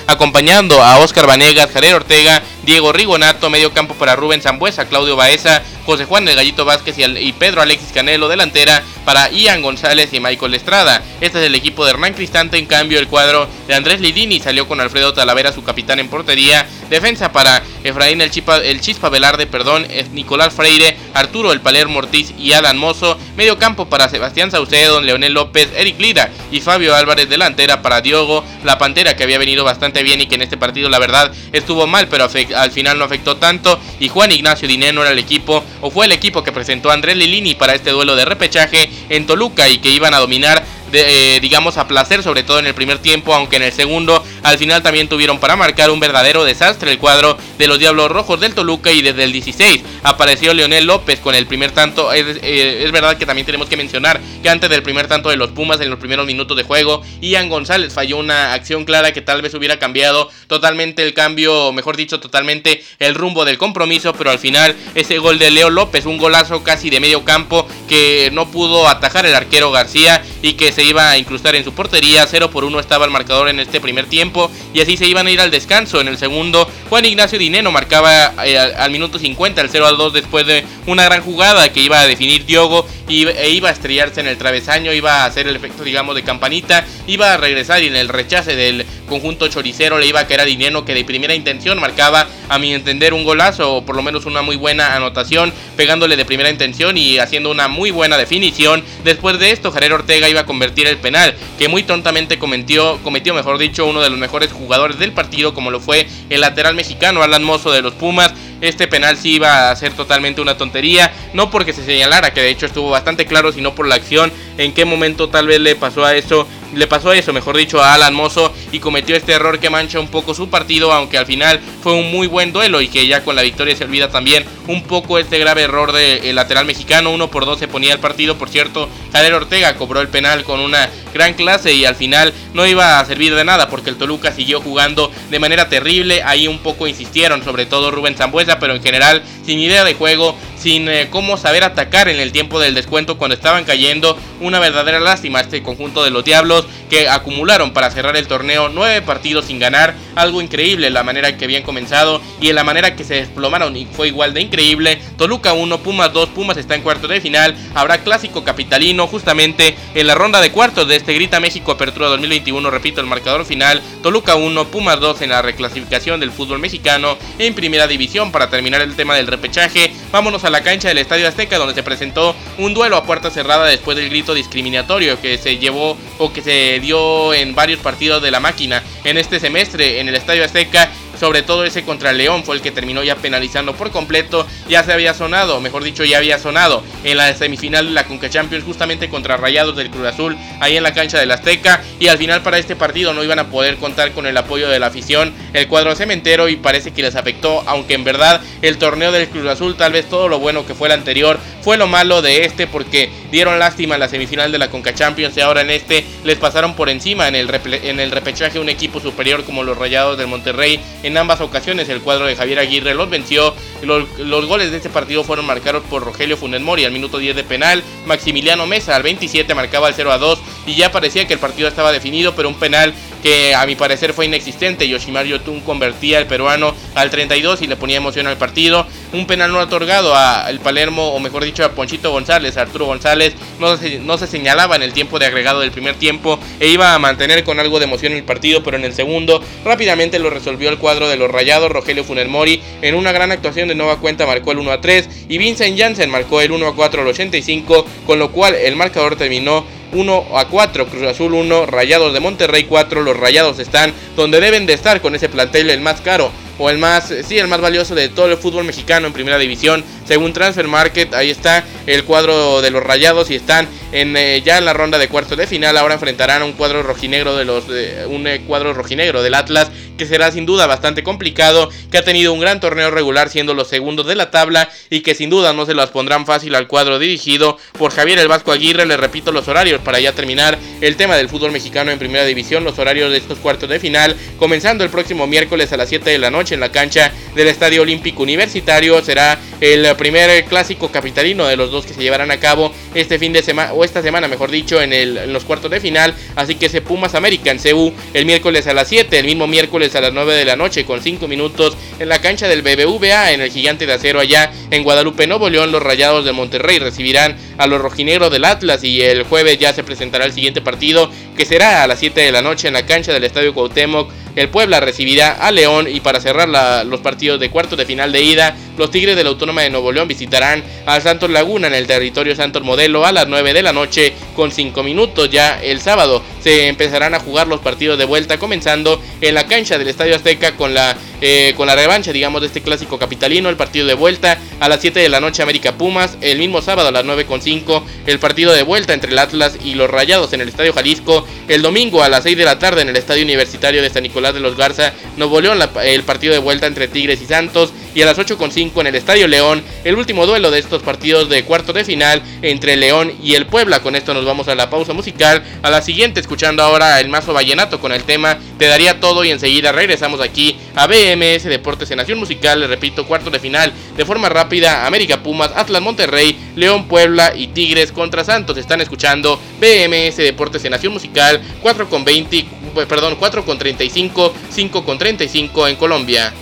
acompañando 0.07 0.81
a 0.83 0.97
Oscar 0.99 1.27
Vanegas, 1.27 1.71
Javier 1.71 1.95
Ortega, 1.95 2.41
Diego 2.65 2.91
Rigonato, 2.91 3.49
medio 3.49 3.71
campo 3.71 3.93
para 3.93 4.15
Rubén 4.15 4.41
Zambuesa, 4.41 4.87
Claudio 4.87 5.15
Baeza, 5.15 5.61
José 5.85 6.05
Juan 6.05 6.25
de 6.25 6.33
Gallito 6.33 6.65
Vázquez 6.65 6.95
y 6.97 7.33
Pedro 7.33 7.61
Alexis 7.61 7.91
Canelo, 7.93 8.27
delantera 8.27 8.83
para 9.05 9.29
Ian 9.29 9.61
González 9.61 10.11
y 10.13 10.19
Michael 10.19 10.55
Estrada. 10.55 11.03
Este 11.21 11.39
es 11.39 11.45
el 11.45 11.55
equipo 11.55 11.85
de 11.85 11.91
Hernán 11.91 12.15
Cristante, 12.15 12.57
en 12.57 12.65
cambio 12.65 12.97
el 12.97 13.07
cuadro 13.07 13.47
de 13.67 13.75
Andrés 13.75 14.01
Lidini 14.01 14.39
salió 14.39 14.67
con 14.67 14.81
Alfredo 14.81 15.13
Talavera, 15.13 15.53
su 15.53 15.63
capitán 15.63 15.99
en 15.99 16.09
portería, 16.09 16.67
defensa 16.89 17.31
para 17.31 17.61
Efraín 17.83 18.21
el, 18.21 18.31
el 18.63 18.81
Chispa 18.81 19.09
Velarde, 19.09 19.45
perdón, 19.45 19.87
Nicolás 20.11 20.53
Freire, 20.53 20.97
Arturo 21.13 21.51
el 21.51 21.61
Palermo 21.61 21.99
Ortiz 21.99 22.33
y 22.37 22.53
Alan 22.53 22.77
Mozo, 22.77 23.19
medio 23.37 23.59
campo 23.59 23.87
para 23.87 24.09
Sebastián 24.09 24.49
Saucedo, 24.49 25.01
Leonel 25.01 25.33
López, 25.33 25.69
Eric 25.75 25.99
Lida 25.99 26.31
y 26.51 26.61
Fabio 26.61 26.95
Álvarez, 26.95 27.29
delantera 27.29 27.83
para 27.83 28.01
Diogo, 28.01 28.43
la 28.63 28.79
Pantera 28.79 29.15
que 29.15 29.23
había 29.23 29.37
venido 29.37 29.63
bastante 29.63 30.01
bien 30.01 30.21
y 30.21 30.25
que 30.25 30.35
en 30.35 30.41
este 30.41 30.57
partido 30.57 30.89
la 30.89 30.99
verdad 30.99 31.31
estuvo 31.51 31.85
mal, 31.85 32.07
pero 32.07 32.27
al 32.55 32.71
final 32.71 32.97
no 32.97 33.05
afectó 33.05 33.37
tanto, 33.37 33.79
y 33.99 34.07
Juan 34.07 34.31
Ignacio 34.31 34.67
Dineno 34.67 35.01
era 35.01 35.11
el 35.11 35.19
equipo, 35.19 35.63
o 35.81 35.91
fue 35.91 36.05
el 36.05 36.11
equipo 36.11 36.43
que 36.43 36.51
presentó 36.51 36.89
a 36.89 36.93
Andrés 36.93 37.17
Lilini 37.17 37.55
para 37.55 37.75
este 37.75 37.91
duelo 37.91 38.15
de 38.15 38.25
repechaje 38.25 38.89
en 39.09 39.25
Toluca 39.25 39.69
y 39.69 39.77
que 39.79 39.89
iban 39.89 40.13
a 40.13 40.19
dominar 40.19 40.63
eh, 40.93 41.39
digamos, 41.41 41.77
a 41.77 41.87
placer, 41.87 42.23
sobre 42.23 42.43
todo 42.43 42.59
en 42.59 42.67
el 42.67 42.73
primer 42.73 42.99
tiempo, 42.99 43.33
aunque 43.33 43.57
en 43.57 43.63
el 43.63 43.73
segundo 43.73 44.23
al 44.43 44.57
final 44.57 44.81
también 44.81 45.09
tuvieron 45.09 45.39
para 45.39 45.55
marcar 45.55 45.89
un 45.89 45.99
verdadero 45.99 46.45
desastre 46.45 46.91
el 46.91 46.99
cuadro 46.99 47.37
de 47.57 47.67
los 47.67 47.79
Diablos 47.79 48.11
Rojos 48.11 48.39
del 48.39 48.53
Toluca 48.53 48.91
y 48.91 49.01
desde 49.01 49.23
el 49.23 49.31
16 49.31 49.83
apareció 50.03 50.53
Leonel 50.53 50.85
López 50.85 51.19
con 51.19 51.35
el 51.35 51.45
primer 51.47 51.71
tanto. 51.71 52.11
Es, 52.13 52.25
eh, 52.41 52.89
verdad 52.91 53.17
que 53.17 53.25
también 53.25 53.45
tenemos 53.45 53.67
que 53.67 53.77
mencionar 53.77 54.21
que 54.41 54.49
antes 54.49 54.69
del 54.69 54.83
primer 54.83 55.07
tanto 55.07 55.29
de 55.29 55.37
los 55.37 55.51
Pumas 55.51 55.79
en 55.81 55.89
los 55.89 55.99
primeros 55.99 56.25
minutos 56.25 56.55
de 56.55 56.63
juego, 56.63 57.01
Ian 57.21 57.49
González 57.49 57.93
falló 57.93 58.17
una 58.17 58.53
acción 58.53 58.85
clara 58.85 59.11
que 59.11 59.21
tal 59.21 59.41
vez 59.41 59.53
hubiera 59.53 59.79
cambiado 59.79 60.29
totalmente 60.47 61.03
el 61.03 61.13
cambio, 61.13 61.71
mejor 61.73 61.97
dicho, 61.97 62.19
totalmente 62.19 62.83
el 62.99 63.15
rumbo 63.15 63.45
del 63.45 63.57
compromiso, 63.57 64.13
pero 64.13 64.31
al 64.31 64.39
final 64.39 64.75
ese 64.95 65.17
gol 65.17 65.39
de 65.39 65.51
Leo 65.51 65.69
López, 65.69 66.05
un 66.05 66.17
golazo 66.17 66.63
casi 66.63 66.89
de 66.89 66.99
medio 66.99 67.23
campo 67.23 67.67
que 67.87 68.29
no 68.33 68.49
pudo 68.51 68.87
atajar 68.87 69.25
el 69.25 69.35
arquero 69.35 69.71
García 69.71 70.23
y 70.41 70.53
que 70.53 70.71
se 70.71 70.83
iba 70.83 71.09
a 71.09 71.17
incrustar 71.17 71.55
en 71.55 71.63
su 71.63 71.73
portería. 71.73 72.25
0 72.27 72.49
por 72.49 72.63
1 72.63 72.79
estaba 72.79 73.05
el 73.05 73.11
marcador 73.11 73.49
en 73.49 73.59
este 73.59 73.81
primer 73.81 74.05
tiempo 74.05 74.51
y 74.73 74.81
así 74.81 74.97
se 74.97 75.07
iban 75.07 75.27
a 75.27 75.31
ir 75.31 75.41
al 75.41 75.51
descanso. 75.51 76.01
En 76.01 76.07
el 76.07 76.17
segundo, 76.17 76.69
Juan 76.89 77.05
Ignacio 77.05 77.37
Dineno 77.45 77.71
marcaba 77.71 78.33
eh, 78.43 78.57
al, 78.57 78.89
minuto 78.89 79.19
50 79.19 79.61
el 79.61 79.69
0 79.69 79.85
al 79.85 79.97
2 79.97 80.13
después 80.13 80.47
de 80.47 80.65
una 80.87 81.05
gran 81.05 81.21
jugada 81.21 81.71
que 81.71 81.79
iba 81.79 81.99
a 81.99 82.07
definir 82.07 82.43
Diogo 82.43 82.87
y, 83.07 83.27
e 83.27 83.49
iba 83.51 83.69
a 83.69 83.71
estrellarse 83.71 84.19
en 84.19 84.27
el 84.27 84.37
travesaño, 84.37 84.91
iba 84.93 85.21
a 85.21 85.25
hacer 85.25 85.47
el 85.47 85.55
efecto, 85.55 85.83
digamos, 85.83 86.15
de 86.15 86.23
campanita, 86.23 86.83
iba 87.05 87.33
a 87.33 87.37
regresar 87.37 87.83
y 87.83 87.87
en 87.87 87.97
el 87.97 88.09
rechace 88.09 88.55
del 88.55 88.83
conjunto 89.05 89.47
choricero 89.47 89.97
le 89.97 90.07
iba 90.07 90.19
a 90.19 90.27
caer 90.27 90.41
a 90.41 90.45
Dineno 90.45 90.85
que 90.85 90.93
de 90.93 91.05
primera 91.05 91.35
intención 91.35 91.79
marcaba, 91.79 92.27
a 92.49 92.59
mi 92.59 92.73
entender, 92.73 93.13
un 93.13 93.23
golazo 93.23 93.75
o 93.75 93.85
por 93.85 93.95
lo 93.95 94.03
menos 94.03 94.25
una 94.25 94.41
muy 94.41 94.55
buena 94.55 94.95
anotación, 94.95 95.53
pegándole 95.75 96.17
de 96.17 96.25
primera 96.25 96.49
intención 96.49 96.97
y 96.97 97.19
haciendo 97.19 97.51
una 97.51 97.67
muy 97.67 97.91
buena 97.91 98.17
definición. 98.17 98.83
Después 99.03 99.39
de 99.39 99.51
esto, 99.51 99.71
Javier 99.71 99.93
Ortega 99.93 100.29
iba 100.29 100.41
a 100.41 100.45
convertir 100.45 100.87
el 100.87 100.97
penal, 100.97 101.35
que 101.57 101.67
muy 101.67 101.83
tontamente 101.83 102.39
cometió, 102.39 102.99
cometió, 103.03 103.33
mejor 103.33 103.57
dicho, 103.57 103.85
uno 103.85 104.01
de 104.01 104.09
los 104.09 104.19
mejores 104.19 104.51
jugadores 104.51 104.99
del 104.99 105.11
partido, 105.11 105.53
como 105.53 105.71
lo 105.71 105.79
fue 105.79 106.07
el 106.29 106.41
lateral 106.41 106.75
mexicano 106.75 107.23
Alan 107.23 107.43
Mozo 107.43 107.71
de 107.71 107.81
los 107.81 107.93
Pumas. 107.93 108.33
Este 108.61 108.87
penal 108.87 109.17
sí 109.17 109.35
iba 109.35 109.69
a 109.69 109.75
ser 109.75 109.93
totalmente 109.93 110.41
una 110.41 110.57
tontería, 110.57 111.11
no 111.33 111.51
porque 111.51 111.73
se 111.73 111.83
señalara, 111.83 112.33
que 112.33 112.41
de 112.41 112.49
hecho 112.49 112.65
estuvo 112.65 112.89
bastante 112.89 113.25
claro, 113.25 113.51
sino 113.51 113.75
por 113.75 113.87
la 113.87 113.95
acción, 113.95 114.31
en 114.57 114.73
qué 114.73 114.85
momento 114.85 115.29
tal 115.29 115.47
vez 115.47 115.59
le 115.59 115.75
pasó 115.75 116.05
a 116.05 116.15
eso 116.15 116.47
le 116.75 116.87
pasó 116.87 117.13
eso, 117.13 117.33
mejor 117.33 117.57
dicho, 117.57 117.81
a 117.81 117.93
Alan 117.93 118.13
Mozo 118.13 118.53
y 118.71 118.79
cometió 118.79 119.15
este 119.15 119.33
error 119.33 119.59
que 119.59 119.69
mancha 119.69 119.99
un 119.99 120.09
poco 120.09 120.33
su 120.33 120.49
partido, 120.49 120.91
aunque 120.91 121.17
al 121.17 121.25
final 121.25 121.59
fue 121.81 121.93
un 121.93 122.11
muy 122.11 122.27
buen 122.27 122.51
duelo 122.53 122.81
y 122.81 122.87
que 122.87 123.07
ya 123.07 123.23
con 123.23 123.35
la 123.35 123.41
victoria 123.41 123.75
se 123.75 123.85
olvida 123.85 124.09
también 124.09 124.45
un 124.67 124.83
poco 124.83 125.17
este 125.17 125.39
grave 125.39 125.63
error 125.63 125.91
del 125.91 126.35
lateral 126.35 126.65
mexicano. 126.65 127.11
Uno 127.11 127.29
por 127.29 127.45
dos 127.45 127.59
se 127.59 127.67
ponía 127.67 127.93
el 127.93 127.99
partido, 127.99 128.37
por 128.37 128.49
cierto, 128.49 128.89
Javier 129.11 129.33
Ortega 129.33 129.75
cobró 129.75 130.01
el 130.01 130.09
penal 130.09 130.43
con 130.43 130.59
una 130.59 130.89
gran 131.13 131.33
clase 131.33 131.73
y 131.73 131.85
al 131.85 131.95
final 131.95 132.33
no 132.53 132.65
iba 132.65 132.99
a 132.99 133.05
servir 133.05 133.33
de 133.35 133.45
nada 133.45 133.69
porque 133.69 133.89
el 133.89 133.97
Toluca 133.97 134.33
siguió 134.33 134.59
jugando 134.61 135.11
de 135.29 135.39
manera 135.39 135.69
terrible. 135.69 136.21
Ahí 136.23 136.47
un 136.47 136.59
poco 136.59 136.87
insistieron, 136.87 137.43
sobre 137.43 137.65
todo 137.65 137.91
Rubén 137.91 138.15
Zambuesa, 138.15 138.59
pero 138.59 138.75
en 138.75 138.83
general 138.83 139.23
sin 139.45 139.59
idea 139.59 139.83
de 139.83 139.93
juego, 139.93 140.37
sin 140.65 140.89
eh, 140.89 141.09
cómo 141.11 141.37
saber 141.37 141.63
atacar 141.63 142.09
en 142.09 142.19
el 142.19 142.31
tiempo 142.31 142.59
del 142.59 142.73
descuento 142.73 143.19
cuando 143.19 143.35
estaban 143.35 143.65
cayendo. 143.65 144.17
Una 144.41 144.57
verdadera 144.57 144.99
lástima 144.99 145.41
este 145.41 145.61
conjunto 145.61 146.03
de 146.03 146.09
los 146.09 146.25
Diablos 146.25 146.65
que 146.89 147.09
acumularon 147.09 147.73
para 147.73 147.91
cerrar 147.91 148.17
el 148.17 148.27
torneo 148.27 148.69
nueve 148.69 149.01
partidos 149.01 149.45
sin 149.45 149.59
ganar. 149.59 149.95
Algo 150.15 150.41
increíble 150.41 150.89
la 150.89 151.03
manera 151.03 151.37
que 151.37 151.45
habían 151.45 151.63
comenzado 151.63 152.21
y 152.41 152.49
en 152.49 152.55
la 152.55 152.63
manera 152.63 152.95
que 152.95 153.03
se 153.03 153.15
desplomaron 153.15 153.75
y 153.75 153.85
fue 153.85 154.07
igual 154.07 154.33
de 154.33 154.41
increíble. 154.41 154.99
Toluca 155.17 155.53
1, 155.53 155.79
Pumas 155.79 156.13
2, 156.13 156.29
Pumas 156.29 156.57
está 156.57 156.75
en 156.75 156.81
cuarto 156.81 157.07
de 157.07 157.21
final. 157.21 157.55
Habrá 157.73 157.99
clásico 157.99 158.43
capitalino 158.43 159.07
justamente 159.07 159.75
en 159.93 160.07
la 160.07 160.15
ronda 160.15 160.41
de 160.41 160.51
cuartos 160.51 160.87
de 160.87 160.95
este 160.95 161.13
Grita 161.13 161.39
México 161.39 161.71
Apertura 161.71 162.07
2021. 162.07 162.69
Repito 162.71 163.01
el 163.01 163.07
marcador 163.07 163.45
final. 163.45 163.81
Toluca 164.01 164.35
1, 164.35 164.65
Pumas 164.65 164.99
2 164.99 165.21
en 165.21 165.29
la 165.29 165.41
reclasificación 165.41 166.19
del 166.19 166.31
fútbol 166.31 166.59
mexicano 166.59 167.17
en 167.39 167.53
primera 167.53 167.87
división 167.87 168.31
para 168.31 168.49
terminar 168.49 168.81
el 168.81 168.95
tema 168.95 169.15
del 169.15 169.27
repechaje. 169.27 169.91
Vámonos 170.11 170.43
a 170.43 170.49
la 170.49 170.63
cancha 170.63 170.87
del 170.87 170.97
Estadio 170.99 171.27
Azteca 171.27 171.57
donde 171.57 171.73
se 171.73 171.83
presentó 171.83 172.35
un 172.57 172.73
duelo 172.73 172.97
a 172.97 173.03
puerta 173.03 173.31
cerrada 173.31 173.65
después 173.65 173.97
del 173.97 174.09
grito 174.09 174.33
discriminatorio 174.33 175.19
que 175.21 175.37
se 175.37 175.57
llevó 175.57 175.97
o 176.17 176.31
que 176.31 176.41
se 176.41 176.74
dio 176.79 177.33
en 177.33 177.55
varios 177.55 177.79
partidos 177.79 178.21
de 178.21 178.31
la 178.31 178.39
máquina 178.39 178.83
en 179.03 179.17
este 179.17 179.39
semestre 179.39 179.99
en 179.99 180.07
el 180.07 180.15
Estadio 180.15 180.43
Azteca 180.43 180.89
sobre 181.19 181.41
todo 181.41 181.65
ese 181.65 181.83
contra 181.83 182.13
León 182.13 182.43
fue 182.43 182.55
el 182.55 182.61
que 182.61 182.71
terminó 182.71 183.03
ya 183.03 183.15
penalizando 183.15 183.75
por 183.75 183.91
completo. 183.91 184.45
Ya 184.69 184.83
se 184.83 184.93
había 184.93 185.13
sonado, 185.13 185.59
mejor 185.61 185.83
dicho, 185.83 186.03
ya 186.03 186.17
había 186.17 186.39
sonado 186.39 186.83
en 187.03 187.17
la 187.17 187.33
semifinal 187.33 187.87
de 187.87 187.93
la 187.93 188.05
Conca 188.05 188.29
Champions 188.29 188.63
justamente 188.63 189.09
contra 189.09 189.37
Rayados 189.37 189.75
del 189.75 189.89
Cruz 189.89 190.07
Azul 190.07 190.37
ahí 190.59 190.77
en 190.77 190.83
la 190.83 190.93
cancha 190.93 191.19
del 191.19 191.31
Azteca 191.31 191.81
y 191.99 192.07
al 192.07 192.17
final 192.17 192.41
para 192.41 192.57
este 192.57 192.75
partido 192.75 193.13
no 193.13 193.23
iban 193.23 193.39
a 193.39 193.47
poder 193.47 193.77
contar 193.77 194.11
con 194.11 194.25
el 194.25 194.37
apoyo 194.37 194.69
de 194.69 194.79
la 194.79 194.87
afición, 194.87 195.33
el 195.53 195.67
cuadro 195.67 195.95
cementero 195.95 196.49
y 196.49 196.55
parece 196.55 196.91
que 196.91 197.01
les 197.01 197.15
afectó, 197.15 197.63
aunque 197.67 197.93
en 197.93 198.03
verdad 198.03 198.41
el 198.61 198.77
torneo 198.77 199.11
del 199.11 199.27
Cruz 199.29 199.47
Azul 199.47 199.75
tal 199.75 199.93
vez 199.93 200.07
todo 200.09 200.27
lo 200.27 200.39
bueno 200.39 200.65
que 200.65 200.75
fue 200.75 200.87
el 200.87 200.93
anterior 200.93 201.39
fue 201.61 201.77
lo 201.77 201.87
malo 201.87 202.21
de 202.21 202.45
este 202.45 202.67
porque 202.67 203.09
dieron 203.31 203.59
lástima 203.59 203.95
en 203.95 204.01
la 204.01 204.09
semifinal 204.09 204.51
de 204.51 204.57
la 204.57 204.69
Conca 204.69 204.93
Champions 204.93 205.35
y 205.37 205.41
ahora 205.41 205.61
en 205.61 205.69
este 205.69 206.05
les 206.23 206.37
pasaron 206.37 206.75
por 206.75 206.89
encima 206.89 207.27
en 207.27 207.35
el, 207.35 207.49
en 207.83 207.99
el 207.99 208.11
repechaje 208.11 208.59
un 208.59 208.69
equipo 208.69 208.99
superior 208.99 209.43
como 209.43 209.63
los 209.63 209.77
Rayados 209.77 210.17
del 210.17 210.27
Monterrey 210.27 210.79
en 211.05 211.17
ambas 211.17 211.39
ocasiones 211.41 211.87
el 211.89 212.01
cuadro 212.01 212.25
de 212.25 212.35
Javier 212.35 212.59
Aguirre 212.59 212.95
los 212.95 213.09
venció. 213.09 213.53
Los, 213.83 214.07
los 214.17 214.45
goles 214.47 214.71
de 214.71 214.77
este 214.77 214.89
partido 214.89 215.23
fueron 215.23 215.45
marcados 215.45 215.83
por 215.83 216.03
Rogelio 216.03 216.35
Funes 216.35 216.61
Mori 216.61 216.83
al 216.83 216.91
minuto 216.91 217.19
10 217.19 217.35
de 217.35 217.43
penal. 217.43 217.83
Maximiliano 218.05 218.65
Mesa 218.65 218.95
al 218.95 219.03
27 219.03 219.53
marcaba 219.53 219.87
el 219.87 219.93
0 219.93 220.11
a 220.11 220.17
2 220.17 220.39
y 220.65 220.75
ya 220.75 220.91
parecía 220.91 221.25
que 221.27 221.33
el 221.33 221.39
partido 221.39 221.67
estaba 221.67 221.91
definido, 221.91 222.35
pero 222.35 222.49
un 222.49 222.55
penal 222.55 222.93
que 223.21 223.55
a 223.55 223.65
mi 223.65 223.75
parecer 223.75 224.13
fue 224.13 224.25
inexistente. 224.25 224.87
Yoshimar 224.87 225.25
Yotun 225.25 225.61
convertía 225.61 226.19
al 226.19 226.27
peruano 226.27 226.75
al 226.93 227.09
32 227.09 227.61
y 227.63 227.67
le 227.67 227.75
ponía 227.75 227.97
emoción 227.97 228.27
al 228.27 228.37
partido. 228.37 228.85
Un 229.13 229.25
penal 229.25 229.51
no 229.51 229.59
otorgado 229.59 230.15
al 230.15 230.59
Palermo, 230.59 231.09
o 231.09 231.19
mejor 231.19 231.43
dicho 231.43 231.65
a 231.65 231.71
Ponchito 231.71 232.11
González, 232.11 232.57
Arturo 232.57 232.85
González, 232.85 233.33
no 233.59 233.77
se, 233.77 233.99
no 233.99 234.17
se 234.17 234.27
señalaba 234.27 234.75
en 234.75 234.83
el 234.83 234.93
tiempo 234.93 235.19
de 235.19 235.25
agregado 235.25 235.61
del 235.61 235.71
primer 235.71 235.95
tiempo 235.95 236.39
e 236.59 236.67
iba 236.67 236.93
a 236.93 236.99
mantener 236.99 237.43
con 237.43 237.59
algo 237.59 237.79
de 237.79 237.85
emoción 237.85 238.13
el 238.13 238.23
partido, 238.23 238.63
pero 238.63 238.77
en 238.77 238.85
el 238.85 238.93
segundo 238.93 239.41
rápidamente 239.63 240.19
lo 240.19 240.29
resolvió 240.29 240.69
el 240.69 240.77
cuadro 240.77 241.09
de 241.09 241.15
los 241.15 241.31
Rayados, 241.31 241.71
Rogelio 241.71 242.03
Funes 242.03 242.27
Mori, 242.27 242.61
en 242.81 242.95
una 242.95 243.11
gran 243.11 243.31
actuación 243.31 243.67
de 243.67 243.75
nueva 243.75 243.99
cuenta 243.99 244.25
marcó 244.25 244.51
el 244.51 244.59
1 244.59 244.71
a 244.71 244.81
3 244.81 245.09
y 245.29 245.37
Vincent 245.37 245.79
Janssen 245.79 246.09
marcó 246.09 246.41
el 246.41 246.51
1 246.51 246.67
a 246.67 246.75
4 246.75 247.01
al 247.01 247.07
85, 247.07 247.85
con 248.05 248.19
lo 248.19 248.31
cual 248.31 248.55
el 248.55 248.75
marcador 248.75 249.15
terminó 249.15 249.65
1 249.95 250.25
a 250.37 250.47
4, 250.47 250.87
Cruz 250.87 251.03
Azul 251.03 251.33
1, 251.33 251.65
Rayados 251.65 252.13
de 252.13 252.19
Monterrey 252.19 252.65
4, 252.65 253.01
los 253.01 253.17
Rayados 253.17 253.59
están 253.59 253.93
donde 254.15 254.39
deben 254.39 254.65
de 254.65 254.73
estar 254.73 255.01
con 255.01 255.15
ese 255.15 255.29
plantel 255.29 255.69
el 255.69 255.81
más 255.81 256.01
caro 256.01 256.31
o 256.57 256.69
el 256.69 256.77
más, 256.77 257.13
sí, 257.25 257.37
el 257.37 257.47
más 257.47 257.61
valioso 257.61 257.95
de 257.95 258.09
todo 258.09 258.27
el 258.27 258.37
fútbol 258.37 258.63
mexicano 258.63 259.07
en 259.07 259.13
primera 259.13 259.37
división. 259.37 259.83
Según 260.05 260.33
Transfer 260.33 260.67
Market, 260.67 261.13
ahí 261.13 261.29
está 261.29 261.63
el 261.85 262.03
cuadro 262.03 262.61
de 262.61 262.71
los 262.71 262.83
Rayados 262.83 263.29
y 263.29 263.35
están 263.35 263.67
en, 263.91 264.15
eh, 264.15 264.41
ya 264.43 264.57
en 264.57 264.65
la 264.65 264.73
ronda 264.73 264.97
de 264.97 265.09
cuartos 265.09 265.37
de 265.37 265.47
final. 265.47 265.77
Ahora 265.77 265.95
enfrentarán 265.95 266.41
a 266.41 266.45
un 266.45 266.53
cuadro 266.53 266.83
rojinegro 266.83 267.35
de 267.35 267.45
los, 267.45 267.65
un 268.07 268.27
eh, 268.27 268.41
cuadro 268.47 268.73
rojinegro 268.73 269.21
del 269.21 269.33
Atlas 269.33 269.69
que 269.97 270.05
será 270.05 270.31
sin 270.31 270.45
duda 270.45 270.67
bastante 270.67 271.03
complicado, 271.03 271.69
que 271.91 271.97
ha 271.97 272.03
tenido 272.03 272.33
un 272.33 272.39
gran 272.39 272.59
torneo 272.59 272.91
regular 272.91 273.29
siendo 273.29 273.53
los 273.53 273.67
segundos 273.67 274.05
de 274.07 274.15
la 274.15 274.31
tabla 274.31 274.69
y 274.89 275.01
que 275.01 275.15
sin 275.15 275.29
duda 275.29 275.53
no 275.53 275.65
se 275.65 275.73
las 275.73 275.89
pondrán 275.89 276.25
fácil 276.25 276.55
al 276.55 276.67
cuadro 276.67 276.99
dirigido 276.99 277.57
por 277.77 277.91
Javier 277.91 278.19
el 278.19 278.27
Vasco 278.27 278.51
Aguirre. 278.51 278.85
Les 278.85 278.99
repito 278.99 279.31
los 279.31 279.47
horarios 279.47 279.81
para 279.81 279.99
ya 279.99 280.13
terminar 280.13 280.57
el 280.81 280.95
tema 280.95 281.15
del 281.15 281.29
fútbol 281.29 281.51
mexicano 281.51 281.91
en 281.91 281.99
primera 281.99 282.25
división, 282.25 282.63
los 282.63 282.79
horarios 282.79 283.11
de 283.11 283.17
estos 283.17 283.39
cuartos 283.39 283.69
de 283.69 283.79
final, 283.79 284.15
comenzando 284.39 284.83
el 284.83 284.89
próximo 284.89 285.27
miércoles 285.27 285.71
a 285.71 285.77
las 285.77 285.89
7 285.89 286.09
de 286.09 286.17
la 286.17 286.31
noche 286.31 286.55
en 286.55 286.61
la 286.61 286.71
cancha 286.71 287.11
del 287.35 287.47
Estadio 287.47 287.81
Olímpico 287.81 288.23
Universitario. 288.23 289.01
Será 289.03 289.39
el 289.61 289.95
primer 289.95 290.45
clásico 290.45 290.91
capitalino 290.91 291.47
de 291.47 291.57
los 291.57 291.71
dos 291.71 291.85
que 291.85 291.93
se 291.93 292.01
llevarán 292.01 292.31
a 292.31 292.39
cabo 292.39 292.73
este 292.93 293.19
fin 293.19 293.33
de 293.33 293.43
semana, 293.43 293.73
o 293.73 293.83
esta 293.83 294.01
semana 294.01 294.27
mejor 294.27 294.51
dicho, 294.51 294.81
en, 294.81 294.93
el, 294.93 295.31
los 295.31 295.43
cuartos 295.45 295.71
de 295.71 295.79
final. 295.79 296.13
Así 296.35 296.55
que 296.55 296.69
se 296.69 296.81
Pumas 296.81 297.15
América 297.15 297.51
en 297.51 297.57
CU 297.57 297.93
el 298.13 298.25
miércoles 298.25 298.67
a 298.67 298.73
las 298.73 298.87
7, 298.87 299.19
el 299.19 299.25
mismo 299.25 299.47
miércoles 299.47 299.84
a 299.93 300.01
las 300.01 300.13
9 300.13 300.33
de 300.33 300.45
la 300.45 300.55
noche 300.55 300.85
con 300.85 301.01
5 301.01 301.27
minutos 301.27 301.77
en 301.99 302.09
la 302.09 302.21
cancha 302.21 302.47
del 302.47 302.61
BBVA 302.61 303.33
en 303.33 303.41
el 303.41 303.51
Gigante 303.51 303.85
de 303.85 303.93
Acero 303.93 304.19
allá 304.19 304.51
en 304.71 304.83
Guadalupe, 304.83 305.27
Nuevo 305.27 305.49
León. 305.49 305.71
Los 305.71 305.83
Rayados 305.83 306.25
de 306.25 306.31
Monterrey 306.31 306.79
recibirán 306.79 307.35
a 307.57 307.67
los 307.67 307.79
rojinegros 307.81 308.31
del 308.31 308.45
Atlas 308.45 308.83
y 308.83 309.01
el 309.01 309.23
jueves 309.23 309.59
ya 309.59 309.73
se 309.73 309.83
presentará 309.83 310.25
el 310.25 310.33
siguiente 310.33 310.61
partido 310.61 311.11
que 311.37 311.45
será 311.45 311.83
a 311.83 311.87
las 311.87 311.99
7 311.99 312.21
de 312.21 312.31
la 312.31 312.41
noche 312.41 312.67
en 312.67 312.73
la 312.73 312.85
cancha 312.85 313.13
del 313.13 313.23
Estadio 313.23 313.53
Cuauhtémoc 313.53 314.09
el 314.35 314.49
Puebla 314.49 314.81
recibirá 314.81 315.31
a 315.31 315.51
León 315.51 315.87
y 315.89 316.01
para 316.01 316.19
cerrar 316.19 316.49
los 316.85 316.99
partidos 316.99 317.39
de 317.39 317.49
cuartos 317.49 317.77
de 317.77 317.85
final 317.85 318.11
de 318.11 318.21
ida, 318.21 318.55
los 318.77 318.91
Tigres 318.91 319.15
de 319.15 319.23
la 319.23 319.29
Autónoma 319.29 319.61
de 319.61 319.69
Nuevo 319.69 319.91
León 319.91 320.07
visitarán 320.07 320.63
a 320.85 320.99
Santos 320.99 321.29
Laguna 321.29 321.67
en 321.67 321.73
el 321.73 321.87
territorio 321.87 322.35
Santos 322.35 322.61
Modelo 322.63 323.05
a 323.05 323.13
las 323.13 323.27
9 323.27 323.53
de 323.53 323.63
la 323.63 323.71
noche 323.71 324.13
con 324.35 324.51
5 324.51 324.83
minutos. 324.83 325.29
Ya 325.29 325.61
el 325.61 325.79
sábado 325.79 326.21
se 326.45 326.67
empezarán 326.67 327.15
a 327.15 327.19
jugar 327.19 327.47
los 327.47 327.59
partidos 327.59 327.97
de 327.97 328.05
vuelta 328.05 328.37
comenzando 328.37 329.01
en 329.19 329.33
la 329.33 329.47
cancha 329.47 329.79
del 329.79 329.87
Estadio 329.87 330.15
Azteca 330.15 330.55
con 330.55 330.75
la, 330.75 330.95
eh, 331.19 331.55
con 331.57 331.65
la 331.65 331.75
revancha 331.75 332.13
digamos 332.13 332.41
de 332.41 332.45
este 332.45 332.61
clásico 332.61 332.99
capitalino, 332.99 333.49
el 333.49 333.55
partido 333.55 333.87
de 333.87 333.95
vuelta 333.95 334.37
a 334.59 334.69
las 334.69 334.79
7 334.79 334.99
de 334.99 335.09
la 335.09 335.19
noche 335.19 335.41
América 335.41 335.75
Pumas, 335.75 336.19
el 336.21 336.37
mismo 336.37 336.61
sábado 336.61 336.89
a 336.89 336.91
las 336.91 337.03
9 337.03 337.25
con 337.25 337.41
5 337.41 337.83
el 338.05 338.19
partido 338.19 338.53
de 338.53 338.61
vuelta 338.61 338.93
entre 338.93 339.11
el 339.11 339.17
Atlas 339.17 339.57
y 339.65 339.73
los 339.73 339.89
Rayados 339.89 340.33
en 340.33 340.41
el 340.41 340.49
Estadio 340.49 340.71
Jalisco, 340.71 341.25
el 341.47 341.63
domingo 341.63 342.03
a 342.03 342.09
las 342.09 342.21
6 342.21 342.37
de 342.37 342.45
la 342.45 342.59
tarde 342.59 342.83
en 342.83 342.89
el 342.89 342.95
Estadio 342.95 343.23
Universitario 343.23 343.81
de 343.81 343.89
San 343.89 344.03
Nicolás 344.03 344.35
de 344.35 344.39
los 344.39 344.55
Garza, 344.55 344.93
Nuevo 345.17 345.41
León, 345.41 345.57
el 345.83 346.03
partido 346.03 346.33
de 346.33 346.39
vuelta 346.39 346.67
entre 346.67 346.87
Tigres 346.87 347.23
y 347.23 347.25
Santos. 347.25 347.73
Y 347.95 348.01
a 348.01 348.05
las 348.05 348.17
8.5 348.17 348.81
en 348.81 348.87
el 348.87 348.95
Estadio 348.95 349.25
León, 349.25 349.63
el 349.85 349.95
último 349.95 350.25
duelo 350.25 350.51
de 350.51 350.59
estos 350.59 350.83
partidos 350.83 351.29
de 351.29 351.45
cuarto 351.45 351.71
de 351.71 351.85
final 351.85 352.21
entre 352.41 352.75
León 352.75 353.13
y 353.23 353.35
el 353.35 353.45
Puebla. 353.45 353.81
Con 353.81 353.95
esto 353.95 354.13
nos 354.13 354.25
vamos 354.25 354.49
a 354.49 354.55
la 354.55 354.69
pausa 354.69 354.91
musical. 354.91 355.41
A 355.63 355.69
la 355.69 355.81
siguiente, 355.81 356.19
escuchando 356.19 356.61
ahora 356.61 356.99
el 356.99 357.07
mazo 357.07 357.31
vallenato 357.31 357.79
con 357.79 357.93
el 357.93 358.03
tema 358.03 358.37
Te 358.59 358.67
daría 358.67 358.99
todo 358.99 359.23
y 359.23 359.31
enseguida 359.31 359.71
regresamos 359.71 360.19
aquí 360.19 360.57
a 360.75 360.87
BMS 360.87 361.43
Deportes 361.43 361.89
en 361.89 361.97
Nación 361.97 362.19
Musical. 362.19 362.59
Les 362.59 362.69
repito, 362.69 363.05
cuarto 363.05 363.29
de 363.29 363.39
final 363.39 363.71
de 363.95 364.05
forma 364.05 364.27
rápida. 364.27 364.85
América 364.85 365.23
Pumas, 365.23 365.51
Atlas 365.55 365.81
Monterrey, 365.81 366.37
León 366.57 366.89
Puebla 366.89 367.33
y 367.33 367.47
Tigres 367.47 367.93
contra 367.93 368.25
Santos. 368.25 368.57
Están 368.57 368.81
escuchando 368.81 369.39
BMS 369.61 370.17
Deportes 370.17 370.65
en 370.65 370.71
Nación 370.71 370.91
Musical 370.91 371.41
4 371.61 371.89
con 371.89 372.03
20, 372.03 372.45
perdón, 372.89 373.15
4 373.17 373.45
con 373.45 373.57
35 373.57 374.33
5 374.49 374.83
con 374.83 374.97
35 374.97 375.69
en 375.69 375.75
Colombia. 375.77 376.33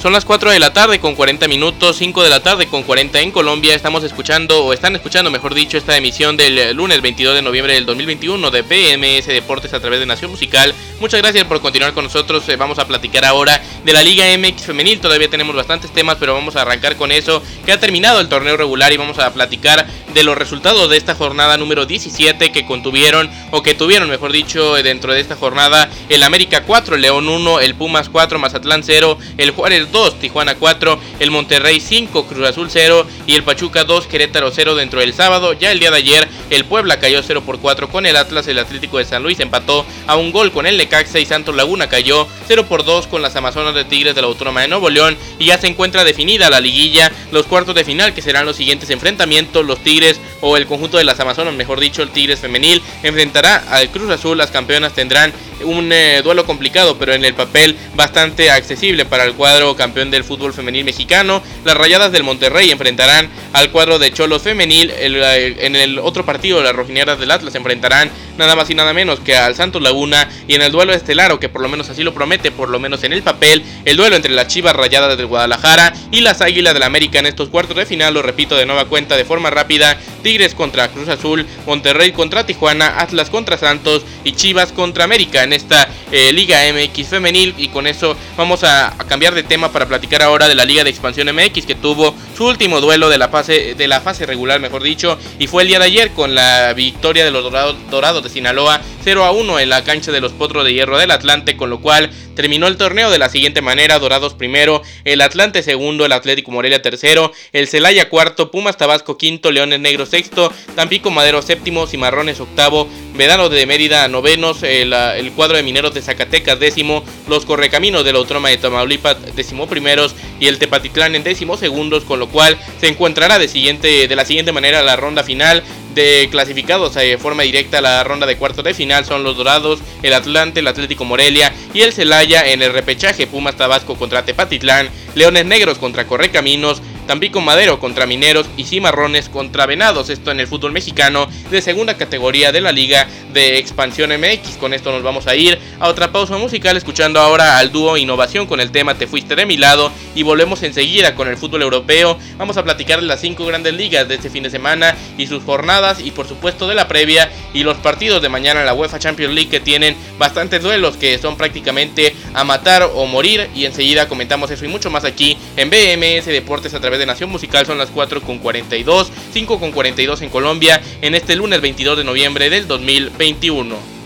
Son 0.00 0.12
las 0.12 0.24
4 0.24 0.52
de 0.52 0.60
la 0.60 0.72
tarde 0.72 1.00
con 1.00 1.16
40 1.16 1.48
minutos, 1.48 1.96
5 1.96 2.22
de 2.22 2.30
la 2.30 2.40
tarde 2.40 2.68
con 2.68 2.84
40 2.84 3.18
en 3.20 3.32
Colombia. 3.32 3.74
Estamos 3.74 4.04
escuchando, 4.04 4.64
o 4.64 4.72
están 4.72 4.94
escuchando, 4.94 5.28
mejor 5.28 5.54
dicho, 5.54 5.76
esta 5.76 5.96
emisión 5.96 6.36
del 6.36 6.76
lunes 6.76 7.02
22 7.02 7.34
de 7.34 7.42
noviembre 7.42 7.74
del 7.74 7.84
2021 7.84 8.48
de 8.52 8.62
PMS 8.62 9.26
Deportes 9.26 9.74
a 9.74 9.80
través 9.80 9.98
de 9.98 10.06
Nación 10.06 10.30
Musical. 10.30 10.72
Muchas 11.00 11.20
gracias 11.20 11.46
por 11.46 11.60
continuar 11.60 11.94
con 11.94 12.04
nosotros. 12.04 12.48
Eh, 12.48 12.54
vamos 12.54 12.78
a 12.78 12.86
platicar 12.86 13.24
ahora 13.24 13.60
de 13.84 13.92
la 13.92 14.04
Liga 14.04 14.24
MX 14.38 14.66
Femenil. 14.66 15.00
Todavía 15.00 15.28
tenemos 15.28 15.56
bastantes 15.56 15.92
temas, 15.92 16.16
pero 16.20 16.32
vamos 16.32 16.54
a 16.54 16.62
arrancar 16.62 16.94
con 16.94 17.10
eso. 17.10 17.42
Que 17.66 17.72
ha 17.72 17.80
terminado 17.80 18.20
el 18.20 18.28
torneo 18.28 18.56
regular 18.56 18.92
y 18.92 18.98
vamos 18.98 19.18
a 19.18 19.32
platicar 19.32 19.84
de 20.14 20.22
los 20.22 20.38
resultados 20.38 20.88
de 20.90 20.96
esta 20.96 21.16
jornada 21.16 21.56
número 21.56 21.86
17 21.86 22.52
que 22.52 22.64
contuvieron, 22.66 23.28
o 23.50 23.62
que 23.62 23.74
tuvieron, 23.74 24.08
mejor 24.08 24.30
dicho, 24.30 24.74
dentro 24.74 25.12
de 25.12 25.20
esta 25.20 25.34
jornada 25.34 25.90
el 26.08 26.22
América 26.22 26.62
4, 26.62 26.94
el 26.94 27.02
León 27.02 27.28
1, 27.28 27.60
el 27.60 27.74
Pumas 27.74 28.08
4, 28.08 28.38
Mazatlán 28.38 28.84
0, 28.84 29.18
el 29.36 29.50
Juárez 29.50 29.87
2, 29.90 30.18
Tijuana 30.18 30.54
4, 30.56 30.98
el 31.20 31.30
Monterrey 31.30 31.80
5, 31.80 32.26
Cruz 32.26 32.46
Azul 32.46 32.68
0 32.70 33.06
y 33.26 33.34
el 33.34 33.42
Pachuca 33.42 33.84
2, 33.84 34.06
Querétaro 34.06 34.50
0 34.52 34.74
dentro 34.74 35.00
del 35.00 35.14
sábado. 35.14 35.52
Ya 35.52 35.72
el 35.72 35.80
día 35.80 35.90
de 35.90 35.98
ayer 35.98 36.28
el 36.50 36.64
Puebla 36.64 36.98
cayó 37.00 37.22
0 37.22 37.42
por 37.44 37.58
4 37.58 37.88
con 37.88 38.06
el 38.06 38.16
Atlas, 38.16 38.48
el 38.48 38.58
Atlético 38.58 38.98
de 38.98 39.04
San 39.04 39.22
Luis 39.22 39.40
empató 39.40 39.84
a 40.06 40.16
un 40.16 40.32
gol 40.32 40.52
con 40.52 40.66
el 40.66 40.76
Necaxa 40.76 41.18
y 41.18 41.26
Santos 41.26 41.54
Laguna 41.54 41.88
cayó 41.88 42.26
0 42.46 42.66
por 42.68 42.84
2 42.84 43.06
con 43.06 43.22
las 43.22 43.36
Amazonas 43.36 43.74
de 43.74 43.84
Tigres 43.84 44.14
de 44.14 44.20
la 44.20 44.28
Autónoma 44.28 44.62
de 44.62 44.68
Nuevo 44.68 44.90
León 44.90 45.16
y 45.38 45.46
ya 45.46 45.58
se 45.58 45.66
encuentra 45.66 46.04
definida 46.04 46.50
la 46.50 46.60
liguilla, 46.60 47.12
los 47.30 47.46
cuartos 47.46 47.74
de 47.74 47.84
final 47.84 48.14
que 48.14 48.22
serán 48.22 48.46
los 48.46 48.56
siguientes 48.56 48.90
enfrentamientos, 48.90 49.64
los 49.64 49.80
Tigres 49.80 50.20
o 50.40 50.56
el 50.56 50.66
conjunto 50.66 50.98
de 50.98 51.04
las 51.04 51.20
Amazonas, 51.20 51.54
mejor 51.54 51.80
dicho 51.80 52.02
el 52.02 52.10
Tigres 52.10 52.40
femenil 52.40 52.82
enfrentará 53.02 53.64
al 53.70 53.90
Cruz 53.90 54.10
Azul, 54.10 54.38
las 54.38 54.50
campeonas 54.50 54.92
tendrán 54.92 55.32
un 55.64 55.92
eh, 55.92 56.22
duelo 56.22 56.44
complicado, 56.44 56.96
pero 56.98 57.12
en 57.14 57.24
el 57.24 57.34
papel 57.34 57.76
bastante 57.94 58.50
accesible 58.50 59.04
para 59.04 59.24
el 59.24 59.34
cuadro 59.34 59.76
campeón 59.76 60.10
del 60.10 60.24
fútbol 60.24 60.52
femenil 60.52 60.84
mexicano. 60.84 61.42
Las 61.64 61.76
Rayadas 61.76 62.12
del 62.12 62.22
Monterrey 62.22 62.70
enfrentarán 62.70 63.28
al 63.52 63.70
cuadro 63.70 63.98
de 63.98 64.12
Cholos 64.12 64.42
femenil. 64.42 64.90
Eh, 64.94 65.56
en 65.60 65.76
el 65.76 65.98
otro 65.98 66.24
partido, 66.24 66.62
las 66.62 66.74
Rojineras 66.74 67.18
del 67.18 67.30
Atlas 67.30 67.54
enfrentarán 67.54 68.10
nada 68.36 68.54
más 68.54 68.70
y 68.70 68.74
nada 68.74 68.92
menos 68.92 69.20
que 69.20 69.36
al 69.36 69.54
Santos 69.54 69.82
Laguna. 69.82 70.28
Y 70.46 70.54
en 70.54 70.62
el 70.62 70.72
duelo 70.72 70.92
estelar, 70.92 71.32
o 71.32 71.40
que 71.40 71.48
por 71.48 71.62
lo 71.62 71.68
menos 71.68 71.90
así 71.90 72.02
lo 72.02 72.14
promete, 72.14 72.50
por 72.50 72.68
lo 72.68 72.78
menos 72.78 73.04
en 73.04 73.12
el 73.12 73.22
papel, 73.22 73.62
el 73.84 73.96
duelo 73.96 74.16
entre 74.16 74.32
las 74.32 74.48
Chivas 74.48 74.74
Rayadas 74.74 75.16
del 75.16 75.26
Guadalajara 75.26 75.92
y 76.10 76.20
las 76.20 76.40
Águilas 76.40 76.74
del 76.74 76.82
América 76.82 77.18
en 77.18 77.26
estos 77.26 77.48
cuartos 77.48 77.76
de 77.76 77.86
final. 77.86 78.14
Lo 78.14 78.22
repito 78.22 78.56
de 78.56 78.66
nueva 78.66 78.86
cuenta 78.86 79.16
de 79.16 79.24
forma 79.24 79.50
rápida: 79.50 79.98
Tigres 80.22 80.54
contra 80.54 80.88
Cruz 80.88 81.08
Azul, 81.08 81.46
Monterrey 81.66 82.12
contra 82.12 82.46
Tijuana, 82.46 83.00
Atlas 83.00 83.30
contra 83.30 83.58
Santos 83.58 84.02
y 84.24 84.32
Chivas 84.32 84.72
contra 84.72 85.04
América 85.04 85.42
en 85.42 85.52
esta 85.52 85.88
eh, 86.12 86.32
Liga 86.32 86.60
MX 86.72 87.08
femenil. 87.08 87.54
Y 87.56 87.68
con 87.68 87.86
eso 87.86 88.16
vamos 88.36 88.64
a, 88.64 88.94
cambiar 89.08 89.34
de 89.34 89.42
tema 89.42 89.72
para 89.72 89.86
platicar 89.86 90.22
ahora 90.22 90.48
de 90.48 90.54
la 90.54 90.64
Liga 90.64 90.84
de 90.84 90.90
Expansión 90.90 91.34
MX 91.34 91.66
que 91.66 91.74
tuvo 91.74 92.14
su 92.38 92.46
último 92.46 92.80
duelo 92.80 93.08
de 93.08 93.18
la 93.18 93.30
fase, 93.30 93.74
de 93.74 93.88
la 93.88 94.00
fase 94.00 94.24
regular, 94.24 94.60
mejor 94.60 94.84
dicho, 94.84 95.18
y 95.40 95.48
fue 95.48 95.62
el 95.62 95.68
día 95.68 95.80
de 95.80 95.86
ayer 95.86 96.12
con 96.12 96.36
la 96.36 96.72
victoria 96.72 97.24
de 97.24 97.32
los 97.32 97.42
Dorados, 97.42 97.74
dorados 97.90 98.22
de 98.22 98.30
Sinaloa 98.30 98.80
0 99.02 99.24
a 99.24 99.32
1 99.32 99.58
en 99.58 99.68
la 99.68 99.82
cancha 99.82 100.12
de 100.12 100.20
los 100.20 100.30
Potros 100.30 100.64
de 100.64 100.72
Hierro 100.72 100.98
del 100.98 101.10
Atlante, 101.10 101.56
con 101.56 101.68
lo 101.68 101.80
cual 101.80 102.10
terminó 102.36 102.68
el 102.68 102.76
torneo 102.76 103.10
de 103.10 103.18
la 103.18 103.28
siguiente 103.28 103.60
manera: 103.60 103.98
Dorados 103.98 104.34
primero, 104.34 104.82
el 105.04 105.20
Atlante 105.20 105.64
segundo, 105.64 106.06
el 106.06 106.12
Atlético 106.12 106.52
Morelia 106.52 106.80
tercero, 106.80 107.32
el 107.52 107.66
Celaya 107.66 108.08
cuarto, 108.08 108.52
Pumas 108.52 108.76
Tabasco 108.76 109.18
quinto, 109.18 109.50
Leones 109.50 109.80
Negros 109.80 110.10
sexto, 110.10 110.52
Tampico 110.76 111.10
Madero 111.10 111.42
séptimo, 111.42 111.88
Cimarrones 111.88 112.38
octavo, 112.38 112.86
Vedano 113.18 113.48
de 113.48 113.66
Mérida 113.66 114.06
novenos, 114.06 114.62
el, 114.62 114.92
el, 114.92 115.32
cuadro 115.32 115.56
de 115.56 115.64
Mineros 115.64 115.92
de 115.92 116.00
Zacatecas 116.00 116.60
décimo, 116.60 117.02
los 117.26 117.44
Correcaminos 117.44 118.04
de 118.04 118.12
la 118.12 118.20
Autónoma 118.20 118.48
de 118.48 118.58
Tamaulipas 118.58 119.34
décimo 119.34 119.66
primeros 119.66 120.14
y 120.38 120.46
el 120.46 120.60
Tepatitlán 120.60 121.16
en 121.16 121.24
décimo 121.24 121.56
segundos, 121.56 122.04
con 122.04 122.20
lo 122.20 122.28
cual 122.28 122.56
se 122.80 122.86
encontrará 122.86 123.40
de, 123.40 123.48
siguiente, 123.48 124.06
de 124.06 124.16
la 124.16 124.24
siguiente 124.24 124.52
manera 124.52 124.84
la 124.84 124.94
ronda 124.94 125.24
final 125.24 125.64
de 125.96 126.28
clasificados 126.30 126.94
de 126.94 127.18
forma 127.18 127.42
directa 127.42 127.78
a 127.78 127.80
la 127.80 128.04
ronda 128.04 128.24
de 128.24 128.36
cuartos 128.36 128.64
de 128.64 128.72
final 128.72 129.04
son 129.04 129.24
los 129.24 129.36
Dorados, 129.36 129.80
el 130.04 130.14
Atlante, 130.14 130.60
el 130.60 130.68
Atlético 130.68 131.04
Morelia 131.04 131.52
y 131.74 131.80
el 131.80 131.92
Celaya 131.92 132.52
en 132.52 132.62
el 132.62 132.72
repechaje 132.72 133.26
Pumas 133.26 133.56
Tabasco 133.56 133.96
contra 133.96 134.24
Tepatitlán, 134.24 134.90
Leones 135.16 135.44
Negros 135.44 135.78
contra 135.78 136.06
Correcaminos, 136.06 136.80
Tampico 137.08 137.40
Madero 137.40 137.80
contra 137.80 138.04
Mineros 138.04 138.46
y 138.58 138.64
Cimarrones 138.64 139.30
contra 139.30 139.64
Venados. 139.64 140.10
Esto 140.10 140.30
en 140.30 140.40
el 140.40 140.46
fútbol 140.46 140.72
mexicano 140.72 141.26
de 141.50 141.62
segunda 141.62 141.96
categoría 141.96 142.52
de 142.52 142.60
la 142.60 142.70
Liga 142.70 143.08
de 143.32 143.56
Expansión 143.56 144.10
MX. 144.10 144.58
Con 144.58 144.74
esto 144.74 144.92
nos 144.92 145.02
vamos 145.02 145.26
a 145.26 145.34
ir 145.34 145.58
a 145.80 145.88
otra 145.88 146.12
pausa 146.12 146.36
musical 146.36 146.76
escuchando 146.76 147.18
ahora 147.18 147.56
al 147.56 147.72
dúo 147.72 147.96
Innovación 147.96 148.46
con 148.46 148.60
el 148.60 148.70
tema 148.70 148.98
Te 148.98 149.06
fuiste 149.06 149.36
de 149.36 149.46
mi 149.46 149.56
lado 149.56 149.90
y 150.14 150.22
volvemos 150.22 150.62
enseguida 150.62 151.14
con 151.14 151.28
el 151.28 151.38
fútbol 151.38 151.62
europeo. 151.62 152.18
Vamos 152.36 152.58
a 152.58 152.62
platicar 152.62 153.00
de 153.00 153.06
las 153.06 153.22
cinco 153.22 153.46
grandes 153.46 153.72
ligas 153.72 154.06
de 154.06 154.16
este 154.16 154.28
fin 154.28 154.42
de 154.42 154.50
semana 154.50 154.94
y 155.16 155.26
sus 155.28 155.42
jornadas 155.42 156.00
y 156.00 156.10
por 156.10 156.28
supuesto 156.28 156.68
de 156.68 156.74
la 156.74 156.88
previa 156.88 157.30
y 157.54 157.62
los 157.62 157.78
partidos 157.78 158.20
de 158.20 158.28
mañana 158.28 158.60
en 158.60 158.66
la 158.66 158.74
UEFA 158.74 158.98
Champions 158.98 159.32
League 159.32 159.48
que 159.48 159.60
tienen 159.60 159.96
bastantes 160.18 160.62
duelos 160.62 160.98
que 160.98 161.16
son 161.16 161.38
prácticamente 161.38 162.14
a 162.34 162.44
matar 162.44 162.82
o 162.94 163.06
morir 163.06 163.48
y 163.54 163.64
enseguida 163.64 164.08
comentamos 164.08 164.50
eso 164.50 164.66
y 164.66 164.68
mucho 164.68 164.90
más 164.90 165.04
aquí 165.04 165.38
en 165.56 165.70
BMS 165.70 166.26
Deportes 166.26 166.74
a 166.74 166.80
través 166.80 166.97
de 166.98 167.06
Nación 167.06 167.30
Musical 167.30 167.66
son 167.66 167.78
las 167.78 167.90
4 167.90 168.20
con 168.22 168.38
42, 168.38 169.10
5 169.32 169.60
con 169.60 169.72
42 169.72 170.22
en 170.22 170.30
Colombia 170.30 170.80
en 171.00 171.14
este 171.14 171.36
lunes 171.36 171.60
22 171.60 171.98
de 171.98 172.04
noviembre 172.04 172.50
del 172.50 172.68
2021. 172.68 173.97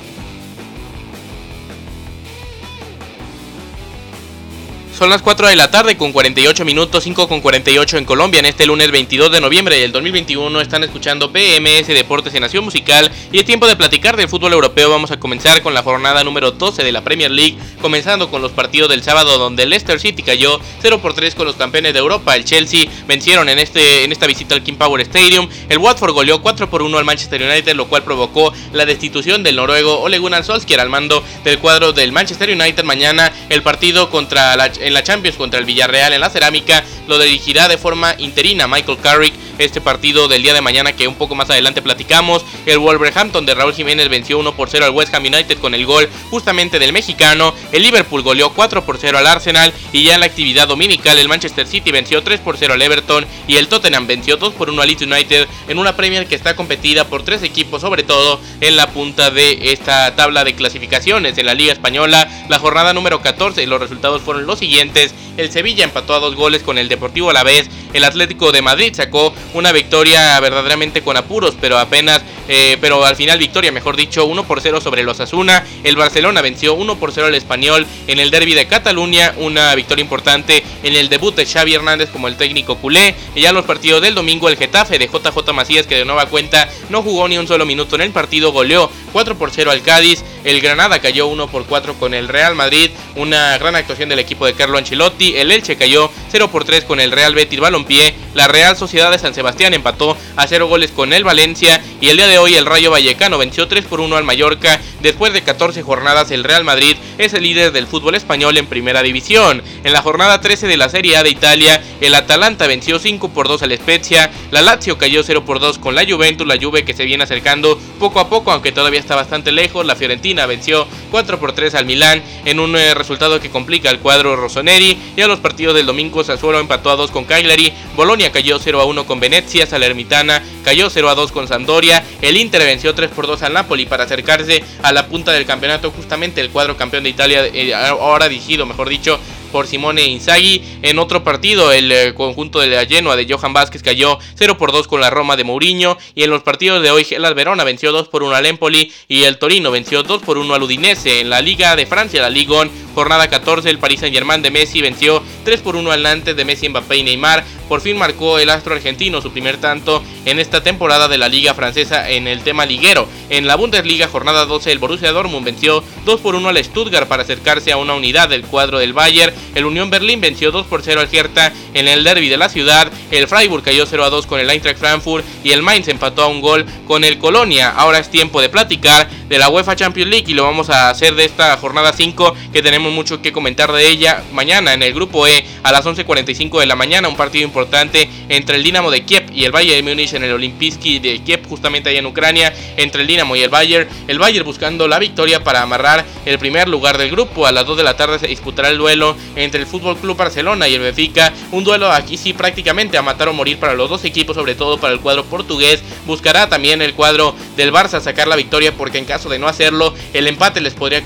Son 5.03 5.11
las 5.11 5.21
4 5.21 5.49
de 5.49 5.57
la 5.57 5.69
tarde 5.69 5.97
con 5.97 6.13
48 6.13 6.65
minutos, 6.65 7.03
5 7.03 7.27
con 7.27 7.41
48 7.41 7.99
en 7.99 8.05
Colombia 8.05 8.39
en 8.39 8.47
este 8.47 8.67
lunes 8.67 8.93
22 8.93 9.33
de 9.33 9.41
noviembre 9.41 9.77
del 9.77 9.91
2021. 9.91 10.61
Están 10.61 10.85
escuchando 10.85 11.29
BMS 11.29 11.89
Deportes 11.89 12.33
en 12.37 12.43
Nación 12.43 12.63
Musical 12.63 13.11
y 13.33 13.41
es 13.41 13.45
tiempo 13.45 13.67
de 13.67 13.75
platicar 13.75 14.17
del 14.17 14.29
fútbol 14.29 14.53
europeo. 14.53 14.91
Vamos 14.91 15.11
a 15.11 15.19
comenzar 15.19 15.61
con 15.61 15.75
la 15.75 15.83
jornada 15.83 16.23
número 16.23 16.53
12 16.53 16.85
de 16.85 16.93
la 16.93 17.03
Premier 17.03 17.33
League, 17.33 17.59
comenzando 17.81 18.31
con 18.31 18.43
los 18.43 18.53
partidos 18.53 18.91
del 18.91 19.03
sábado 19.03 19.39
donde 19.39 19.65
el 19.65 19.71
Leicester 19.71 19.99
City 19.99 20.23
cayó 20.23 20.61
0 20.83 21.01
por 21.03 21.15
3 21.15 21.35
con 21.35 21.47
los 21.47 21.57
campeones 21.57 21.95
de 21.95 21.99
Europa. 21.99 22.37
El 22.37 22.45
Chelsea 22.45 22.89
vencieron 23.09 23.49
en, 23.49 23.59
este, 23.59 24.05
en 24.05 24.13
esta 24.13 24.29
visita 24.29 24.55
al 24.55 24.63
King 24.63 24.77
Power 24.77 25.01
Stadium. 25.01 25.49
El 25.69 25.79
Watford 25.79 26.13
goleó 26.13 26.41
4 26.43 26.71
por 26.71 26.81
1 26.81 26.97
al 26.97 27.05
Manchester 27.05 27.43
United, 27.43 27.75
lo 27.75 27.89
cual 27.89 28.05
provocó 28.05 28.53
la 28.73 28.87
destitución 28.87 29.43
del 29.43 29.57
noruego 29.57 29.99
Ole 29.99 30.19
Gunnar 30.19 30.45
Solskjaer 30.45 30.79
al 30.79 30.91
mando 30.91 31.25
del 31.43 31.59
cuadro 31.59 31.93
del 31.93 32.13
Manchester 32.13 32.51
United. 32.51 32.85
Mañana 32.85 33.33
el 33.49 33.65
partido 33.65 34.09
contra 34.09 34.55
la 34.92 34.92
la 34.95 35.03
Champions 35.03 35.37
contra 35.37 35.59
el 35.59 35.67
Villarreal 35.67 36.13
en 36.13 36.21
la 36.21 36.31
cerámica 36.31 36.85
lo 37.07 37.19
dirigirá 37.19 37.69
de 37.69 37.79
forma 37.79 38.15
interina 38.19 38.69
Michael 38.69 38.99
Carrick 39.03 39.35
este 39.59 39.81
partido 39.81 40.29
del 40.29 40.43
día 40.43 40.55
de 40.55 40.61
mañana 40.61 40.93
que 40.93 41.09
un 41.09 41.15
poco 41.15 41.35
más 41.35 41.51
adelante 41.51 41.83
platicamos. 41.83 42.45
El 42.67 42.79
Wolverhampton 42.79 43.47
de 43.47 43.55
Raúl 43.55 43.75
Jiménez 43.75 44.09
venció 44.09 44.39
1 44.39 44.55
por 44.55 44.71
0 44.71 44.87
al 44.87 44.93
West 44.93 45.15
Ham 45.15 45.25
United 45.25 45.59
con 45.59 45.75
el 45.75 45.87
gol 45.87 46.09
justamente 46.31 46.79
del 46.79 46.93
mexicano. 46.93 47.55
El 47.73 47.83
Liverpool 47.83 48.23
goleó 48.23 48.51
4 48.51 48.85
por 48.85 48.99
0 48.99 49.19
al 49.19 49.27
Arsenal 49.27 49.73
y 49.93 50.05
ya 50.05 50.15
en 50.15 50.21
la 50.21 50.27
actividad 50.27 50.69
dominical 50.69 51.19
el 51.19 51.29
Manchester 51.29 51.67
City 51.67 51.91
venció 51.91 52.23
3 52.23 52.41
por 52.41 52.57
0 52.57 52.75
al 52.75 52.83
Everton 52.83 53.27
y 53.47 53.57
el 53.57 53.69
Tottenham 53.69 54.07
venció 54.07 54.37
2 54.37 54.55
por 54.55 54.71
1 54.71 54.83
al 54.83 54.89
Leeds 54.89 55.03
United 55.03 55.49
en 55.69 55.79
una 55.79 55.97
Premier 55.97 56.27
que 56.27 56.35
está 56.35 56.57
competida 56.57 57.05
por 57.05 57.23
tres 57.23 57.43
equipos, 57.43 57.81
sobre 57.81 58.03
todo 58.03 58.41
en 58.61 58.77
la 58.77 58.91
punta 58.91 59.31
de 59.31 59.73
esta 59.73 60.15
tabla 60.17 60.45
de 60.45 60.55
clasificaciones 60.55 61.37
en 61.39 61.47
la 61.47 61.55
Liga 61.55 61.73
Española. 61.73 62.29
La 62.49 62.59
jornada 62.59 62.93
número 62.93 63.21
14 63.21 63.67
los 63.67 63.81
resultados 63.81 64.23
fueron 64.23 64.47
los 64.47 64.59
siguientes. 64.59 65.15
El 65.37 65.51
Sevilla 65.51 65.85
empató 65.85 66.15
a 66.15 66.19
dos 66.19 66.35
goles 66.35 66.63
con 66.63 66.79
el 66.79 66.89
Deportivo 66.89 67.31
a 67.31 67.33
la 67.33 67.43
vez. 67.43 67.69
El 67.93 68.05
Atlético 68.05 68.53
de 68.53 68.63
Madrid 68.63 68.93
sacó 68.95 69.35
una 69.55 69.73
victoria 69.73 70.39
verdaderamente 70.41 71.03
con 71.03 71.17
apuros, 71.17 71.57
pero 71.61 71.79
apenas, 71.79 72.23
eh, 72.49 72.77
pero 72.81 73.05
al 73.05 73.17
final 73.17 73.39
victoria, 73.39 73.73
mejor 73.73 73.97
dicho, 73.97 74.25
1 74.27 74.45
por 74.45 74.61
0 74.61 74.81
sobre 74.81 75.03
los 75.03 75.21
Asuna. 75.21 75.65
El 75.85 75.97
Barcelona 75.97 76.43
venció 76.43 76.75
1 76.75 76.99
por 76.99 77.13
0 77.13 77.29
al 77.29 77.35
Español 77.35 77.87
en 78.07 78.19
el 78.19 78.31
derby 78.31 78.55
de 78.55 78.67
Cataluña, 78.67 79.35
una 79.39 79.75
victoria 79.75 80.03
importante 80.03 80.63
en 80.83 80.95
el 80.95 81.09
debut 81.09 81.35
de 81.35 81.47
Xavi 81.47 81.75
Hernández 81.75 82.11
como 82.11 82.29
el 82.29 82.37
técnico 82.37 82.77
culé. 82.77 83.15
Y 83.35 83.43
ya 83.43 83.53
los 83.53 83.65
partidos 83.65 84.03
del 84.03 84.15
domingo, 84.15 84.49
el 84.49 84.57
Getafe 84.57 84.99
de 84.99 85.07
JJ 85.07 85.53
Macías, 85.53 85.87
que 85.87 85.97
de 85.97 86.05
nueva 86.05 86.27
cuenta 86.27 86.69
no 86.91 87.03
jugó 87.03 87.29
ni 87.29 87.39
un 87.39 87.49
solo 87.49 87.67
minuto 87.67 87.95
en 87.95 88.03
el 88.03 88.11
partido, 88.11 88.53
goleó 88.53 88.91
4 89.13 89.37
por 89.37 89.51
0 89.51 89.71
al 89.71 89.83
Cádiz. 89.83 90.25
El 90.45 90.61
Granada 90.61 91.01
cayó 91.01 91.29
1 91.29 91.49
por 91.49 91.67
4 91.67 91.95
con 91.95 92.15
el 92.15 92.29
Real 92.29 92.55
Madrid, 92.55 92.91
una 93.17 93.57
gran 93.59 93.77
actuación 93.77 94.09
del 94.09 94.19
equipo 94.19 94.47
de 94.47 94.55
Carlo 94.55 94.79
Ancelotti. 94.79 95.37
El 95.37 95.53
Elche 95.53 95.77
cayó 95.77 96.11
0 96.31 96.51
por 96.51 96.65
3 96.65 96.85
con 96.85 97.01
el 97.01 97.13
Real 97.13 97.35
Betis 97.35 97.61
Balompié. 97.61 98.15
La 98.35 98.49
Real 98.49 98.77
Sociedad 98.77 99.11
de 99.11 99.19
San 99.19 99.35
Sebastián 99.35 99.75
empató 99.75 100.17
a 100.37 100.47
0 100.47 100.67
goles 100.67 100.91
con 100.91 101.13
el 101.13 101.25
Valencia. 101.25 101.83
Y 102.01 102.09
el 102.09 102.17
día 102.17 102.27
de 102.27 102.32
hoy 102.39 102.55
el 102.55 102.67
Rayo 102.67 102.91
Vallecano 102.91 103.39
venció 103.39 103.69
3 103.69 103.85
por 103.85 104.01
1 104.01 104.17
al 104.17 104.25
Mallorca. 104.25 104.81
Después 105.03 105.33
de 105.33 105.43
14 105.43 105.83
jornadas, 105.83 106.31
el 106.31 106.45
Real 106.45 106.63
Madrid 106.63 106.97
es 107.19 107.35
el 107.35 107.43
líder 107.43 107.73
del 107.73 107.89
fútbol 107.89 108.15
español 108.15 108.57
en 108.57 108.67
primera 108.67 109.03
división. 109.03 109.61
En 109.83 109.93
la 109.93 110.01
jornada 110.01 110.41
13 110.41 110.69
de 110.69 110.77
la 110.77 110.89
Serie 110.89 111.17
A 111.17 111.25
de 111.25 111.31
Italia, 111.31 111.83
el 112.01 112.15
Atalanta 112.15 112.69
venció 112.69 113.01
5 113.01 113.31
por 113.31 113.49
2 113.49 113.65
al 113.65 113.77
Spezia. 113.77 114.31
La 114.53 114.63
Lazio 114.63 114.99
cayó 114.99 115.25
0 115.25 115.45
por 115.45 115.59
2 115.59 115.79
con 115.79 115.97
la 115.97 116.07
Juventus. 116.09 116.47
La 116.47 116.57
Juve 116.57 116.85
que 116.85 116.95
se 116.95 117.05
viene 117.05 117.25
acercando 117.25 117.81
poco 117.99 118.21
a 118.21 118.29
poco, 118.29 118.53
aunque 118.53 118.71
todavía 118.71 119.01
está 119.01 119.17
bastante 119.17 119.51
lejos. 119.51 119.85
La 119.85 119.97
Fiorentina 119.97 120.47
venció 120.47 120.87
4 121.11 121.41
por 121.41 121.53
3 121.53 121.75
al 121.75 121.85
Milán 121.85 122.23
en 122.45 122.61
un 122.61 122.77
eh, 122.77 122.95
resultado 122.95 123.41
que 123.41 123.51
complica 123.51 123.91
el 123.91 123.99
cuadro 123.99 124.37
Rossoneri. 124.37 124.97
Y 125.17 125.21
a 125.21 125.27
los 125.27 125.41
partidos 125.41 125.75
del 125.75 125.87
domingo, 125.87 126.23
Sassuolo 126.23 126.61
empató 126.61 126.91
a 126.91 126.97
2 126.97 127.11
con 127.11 127.25
Cagliari. 127.25 127.73
Bolonia 127.97 128.31
cayó 128.31 128.61
0 128.61 128.81
a 128.81 128.85
1 128.85 129.05
con 129.05 129.19
Venecia. 129.19 129.67
Salernitana 129.67 130.45
cayó 130.65 130.91
0 130.91 131.11
a 131.11 131.17
2 131.17 131.33
con 131.33 131.49
Sampdoria. 131.49 132.05
El 132.21 132.37
Inter 132.37 132.63
venció 132.63 132.95
3 132.95 133.11
por 133.11 133.27
2 133.27 133.43
al 133.43 133.55
Napoli 133.55 133.87
para 133.87 134.05
acercarse 134.05 134.63
a 134.81 134.92
la 134.93 135.07
punta 135.07 135.33
del 135.33 135.47
campeonato. 135.47 135.91
Justamente 135.91 136.41
el 136.41 136.51
cuadro 136.51 136.77
campeón 136.77 137.05
de 137.05 137.11
Italia, 137.11 137.47
eh, 137.47 137.75
ahora 137.75 138.29
dirigido, 138.29 138.67
mejor 138.67 138.89
dicho, 138.89 139.19
por 139.53 139.67
Simone 139.67 140.03
Inzaghi. 140.03 140.63
En 140.83 140.99
otro 140.99 141.23
partido, 141.23 141.71
el 141.71 141.93
eh, 141.93 142.15
conjunto 142.15 142.59
de 142.59 142.69
la 142.69 142.87
Genoa 142.87 143.15
de 143.15 143.27
Johan 143.29 143.53
Vázquez 143.53 143.83
cayó 143.83 144.19
0 144.35 144.57
por 144.57 144.73
2 144.73 144.89
con 144.89 145.01
la 145.01 145.11
Roma 145.11 145.37
de 145.37 145.45
Mourinho. 145.45 145.99
Y 146.15 146.25
en 146.25 146.31
los 146.31 146.43
partidos 146.43 146.83
de 146.83 146.91
hoy, 146.91 147.05
Gelas 147.05 147.35
Verona 147.35 147.63
venció 147.63 147.93
2 147.93 148.09
por 148.09 148.23
1 148.23 148.35
al 148.35 148.47
Empoli 148.47 148.93
y 149.07 149.25
el 149.25 149.39
Torino 149.39 149.71
venció 149.71 150.03
2 150.03 150.23
por 150.23 150.39
1 150.39 150.55
al 150.55 150.63
Udinese. 150.63 151.21
En 151.21 151.31
la 151.31 151.41
Liga 151.41 151.77
de 151.77 151.87
Francia, 151.87 152.23
la 152.23 152.31
Ligue 152.31 152.53
1, 152.53 152.71
jornada 152.95 153.29
14, 153.29 153.69
el 153.71 153.79
Paris 153.79 154.01
Saint 154.01 154.15
Germain 154.15 154.43
de 154.43 154.51
Messi 154.51 154.81
venció 154.81 155.23
3 155.45 155.61
por 155.61 155.77
1 155.77 155.91
al 155.91 156.03
Nantes 156.03 156.37
de 156.37 156.45
Messi, 156.45 156.69
Mbappé 156.69 156.97
y 156.97 157.03
Neymar. 157.03 157.45
Por 157.69 157.81
fin 157.81 157.97
marcó 157.97 158.39
el 158.39 158.51
astro 158.51 158.75
argentino 158.75 159.23
su 159.23 159.33
primer 159.33 159.57
tanto 159.57 160.03
en 160.27 160.39
esta 160.39 160.63
temporada 160.63 161.09
de 161.09 161.17
la 161.17 161.29
Liga 161.29 161.55
Francesa 161.55 162.11
en 162.11 162.27
el 162.27 162.43
tema 162.43 162.67
liguero. 162.67 163.09
En 163.31 163.47
la 163.47 163.57
Bundesliga, 163.57 164.09
jornada 164.09 164.45
12, 164.45 164.73
el 164.73 164.79
Borussia 164.79 165.13
Dortmund 165.13 165.47
venció 165.47 165.83
2 166.05 166.21
por 166.21 166.35
1 166.35 166.49
al 166.49 166.63
Stuttgart 166.63 167.09
para 167.09 167.23
acercarse 167.23 167.73
a 167.73 167.79
una 167.79 167.95
unidad 167.95 168.29
del 168.29 168.43
cuadro 168.43 168.79
del 168.79 168.93
Bayern. 168.93 169.35
El 169.55 169.65
Unión 169.65 169.89
Berlín 169.89 170.21
venció 170.21 170.51
2 170.51 170.67
por 170.67 170.83
0 170.83 171.01
al 171.01 171.09
Hertha 171.11 171.53
en 171.73 171.89
el 171.89 172.05
derby 172.05 172.29
de 172.29 172.37
la 172.37 172.49
ciudad. 172.49 172.93
El 173.11 173.27
Freiburg 173.27 173.63
cayó 173.63 173.87
0 173.87 174.05
a 174.05 174.11
2 174.11 174.27
con 174.27 174.39
el 174.39 174.51
Eintracht 174.51 174.79
Frankfurt 174.79 175.25
y 175.43 175.53
el 175.53 175.63
Mainz 175.63 175.89
empató 175.89 176.23
a 176.23 176.29
un 176.29 176.41
gol 176.41 176.67
con 176.87 177.05
el 177.05 177.19
Colonia. 177.19 177.71
Ahora 177.71 177.99
es 177.99 178.11
tiempo 178.11 178.41
de 178.41 178.51
platicar 178.51 179.09
de 179.33 179.39
la 179.39 179.49
UEFA 179.49 179.75
Champions 179.75 180.11
League 180.11 180.27
y 180.31 180.35
lo 180.35 180.43
vamos 180.43 180.69
a 180.69 180.91
hacer 180.91 181.15
de 181.15 181.25
esta 181.25 181.57
jornada 181.57 181.95
5 181.95 182.35
que 182.53 182.61
tenemos 182.61 182.93
mucho 182.93 183.23
que 183.23 183.33
comentar 183.33 183.73
de 183.73 183.89
ella 183.89 184.23
mañana 184.31 184.75
en 184.75 184.83
el 184.83 184.93
grupo 184.93 185.27
E 185.27 185.43
a 185.63 185.73
las 185.73 185.87
11.45 185.87 186.61
de 186.61 186.67
la 186.67 186.77
mañana, 186.77 187.09
un 187.09 187.17
partido 187.17 187.43
importante 187.43 188.11
entre 188.29 188.57
el 188.57 188.63
Dinamo 188.63 188.91
de 188.91 189.07
Kiev 189.07 189.33
y 189.33 189.45
el 189.45 189.53
Bayern 189.53 189.83
de 189.83 189.91
Múnich 189.91 190.13
en 190.13 190.25
el 190.25 190.33
Olimpijski 190.33 190.99
de 190.99 191.21
Kiev, 191.21 191.49
justamente 191.49 191.89
allá 191.89 192.01
en 192.01 192.07
Ucrania, 192.07 192.53
entre 192.77 193.01
el 193.01 193.09
Dinamo 193.09 193.35
y 193.35 193.41
el 193.41 193.49
Bayern. 193.49 193.89
El 194.07 194.19
Bayern 194.19 194.45
buscando 194.45 194.87
la 194.87 194.99
victoria 194.99 195.43
para 195.43 195.63
amarrar 195.63 196.05
el 196.27 196.39
primer 196.39 196.69
lugar 196.69 196.99
del 196.99 197.11
grupo. 197.11 197.47
A 197.47 197.53
las 197.53 197.65
2 197.65 197.79
de 197.79 197.85
la 197.85 197.97
tarde 197.97 198.19
se 198.19 198.27
disputará 198.27 198.69
el 198.69 198.77
duelo 198.77 199.17
entre 199.35 199.61
el 199.61 199.67
Fútbol 199.67 199.97
Club 199.97 200.19
Barcelona 200.19 200.69
y 200.69 200.75
el 200.75 200.83
Benfica. 200.83 201.33
Un 201.53 201.65
duelo 201.65 201.91
aquí 201.91 202.19
sí 202.19 202.35
prácticamente 202.35 202.99
a 202.99 203.03
matar 203.03 203.29
o 203.29 203.33
morir 203.33 203.59
para 203.59 203.73
los 203.73 203.89
dos 203.89 204.05
equipos, 204.05 204.37
sobre 204.37 204.55
todo 204.57 204.79
para 204.79 204.93
el 204.93 205.01
cuadro 205.01 205.25
portugués. 205.25 205.83
Buscará 206.05 206.51
también 206.51 206.83
el 206.83 206.93
cuadro 206.93 207.35
del 207.57 207.73
Barça 207.73 207.99
sacar 208.03 208.29
la 208.29 208.37
victoria 208.37 208.75
porque 208.75 208.99
en 208.99 209.07
caso 209.07 209.22
de 209.29 209.39
no 209.39 209.49
hacerlo, 209.49 209.95
el 210.13 210.27
empate 210.27 210.61
les 210.61 210.75
podría 210.75 211.03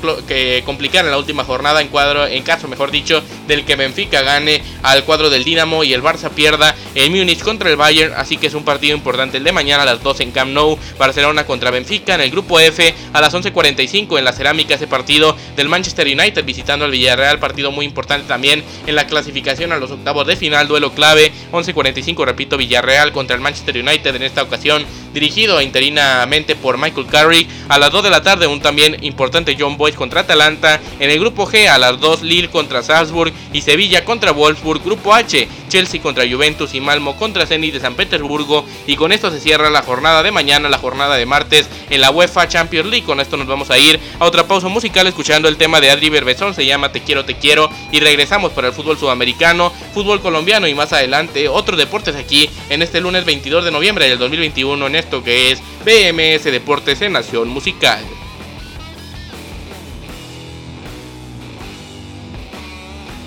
complicar 0.64 1.04
en 1.04 1.10
la 1.10 1.18
última 1.18 1.44
jornada 1.44 1.80
en 1.80 1.88
cuadro, 1.88 2.26
en 2.26 2.42
caso 2.42 2.68
mejor 2.68 2.90
dicho, 2.90 3.22
del 3.46 3.64
que 3.64 3.76
Benfica 3.76 4.22
gane 4.22 4.62
al 4.82 5.04
cuadro 5.04 5.30
del 5.30 5.44
Dinamo 5.44 5.84
y 5.84 5.92
el 5.92 6.02
Barça 6.02 6.30
pierda 6.30 6.74
en 6.94 7.12
Múnich 7.12 7.42
contra 7.42 7.70
el 7.70 7.76
Bayern, 7.76 8.14
así 8.16 8.36
que 8.36 8.46
es 8.46 8.54
un 8.54 8.64
partido 8.64 8.96
importante 8.96 9.36
el 9.36 9.44
de 9.44 9.52
mañana 9.52 9.82
a 9.82 9.86
las 9.86 10.02
2 10.02 10.20
en 10.20 10.30
Camp 10.32 10.52
Nou, 10.52 10.78
Barcelona 10.98 11.44
contra 11.44 11.70
Benfica 11.70 12.14
en 12.14 12.20
el 12.20 12.30
grupo 12.30 12.58
F. 12.60 12.94
A 13.12 13.20
las 13.20 13.34
11:45 13.34 14.18
en 14.18 14.24
la 14.24 14.32
cerámica 14.32 14.74
ese 14.74 14.86
partido 14.86 15.36
del 15.56 15.68
Manchester 15.68 16.06
United 16.06 16.44
visitando 16.44 16.84
al 16.84 16.90
Villarreal, 16.90 17.38
partido 17.38 17.70
muy 17.70 17.84
importante 17.84 18.26
también 18.26 18.64
en 18.86 18.94
la 18.94 19.06
clasificación 19.06 19.72
a 19.72 19.78
los 19.78 19.90
octavos 19.90 20.26
de 20.26 20.36
final, 20.36 20.68
duelo 20.68 20.92
clave. 20.92 21.32
11:45 21.52 22.24
repito 22.24 22.56
Villarreal 22.56 23.12
contra 23.12 23.36
el 23.36 23.42
Manchester 23.42 23.76
United 23.76 24.14
en 24.14 24.22
esta 24.22 24.42
ocasión 24.42 24.84
dirigido 25.12 25.60
interinamente 25.60 26.56
por 26.56 26.78
Michael 26.78 27.06
Carrick. 27.06 27.48
A 27.68 27.78
las 27.78 27.90
2 27.90 28.04
de 28.06 28.10
la 28.10 28.22
tarde 28.22 28.46
un 28.46 28.60
también 28.60 28.96
importante 29.04 29.56
John 29.58 29.76
Boyce 29.76 29.96
contra 29.96 30.20
Atalanta. 30.20 30.80
En 30.98 31.10
el 31.10 31.18
grupo 31.20 31.46
G 31.46 31.68
a 31.68 31.78
las 31.78 32.00
2 32.00 32.22
Lille 32.22 32.48
contra 32.48 32.82
Salzburg 32.82 33.32
y 33.52 33.62
Sevilla 33.62 34.04
contra 34.04 34.30
Wolfsburg, 34.30 34.82
grupo 34.82 35.12
H 35.12 35.48
Chelsea 35.76 36.00
contra 36.00 36.26
Juventus 36.26 36.72
y 36.72 36.80
Malmo 36.80 37.16
contra 37.16 37.44
Zenit 37.44 37.74
de 37.74 37.80
San 37.80 37.96
Petersburgo 37.96 38.64
y 38.86 38.96
con 38.96 39.12
esto 39.12 39.30
se 39.30 39.40
cierra 39.40 39.68
la 39.68 39.82
jornada 39.82 40.22
de 40.22 40.30
mañana, 40.30 40.70
la 40.70 40.78
jornada 40.78 41.18
de 41.18 41.26
martes 41.26 41.68
en 41.90 42.00
la 42.00 42.10
UEFA 42.10 42.48
Champions 42.48 42.88
League. 42.88 43.04
Con 43.04 43.20
esto 43.20 43.36
nos 43.36 43.46
vamos 43.46 43.70
a 43.70 43.76
ir 43.76 44.00
a 44.18 44.24
otra 44.24 44.46
pausa 44.46 44.68
musical 44.68 45.06
escuchando 45.06 45.48
el 45.48 45.58
tema 45.58 45.82
de 45.82 45.90
Adri 45.90 46.08
Berbezón, 46.08 46.54
se 46.54 46.64
llama 46.64 46.92
Te 46.92 47.02
quiero, 47.02 47.26
te 47.26 47.34
quiero 47.34 47.68
y 47.92 48.00
regresamos 48.00 48.52
para 48.52 48.68
el 48.68 48.72
fútbol 48.72 48.96
sudamericano, 48.96 49.70
fútbol 49.92 50.22
colombiano 50.22 50.66
y 50.66 50.74
más 50.74 50.94
adelante 50.94 51.46
otros 51.46 51.76
deportes 51.76 52.16
aquí 52.16 52.48
en 52.70 52.80
este 52.80 53.02
lunes 53.02 53.26
22 53.26 53.66
de 53.66 53.70
noviembre 53.70 54.08
del 54.08 54.18
2021 54.18 54.86
en 54.86 54.96
esto 54.96 55.22
que 55.22 55.50
es 55.50 55.60
BMS 55.84 56.44
Deportes 56.44 57.02
en 57.02 57.12
Nación 57.12 57.48
Musical. 57.48 58.02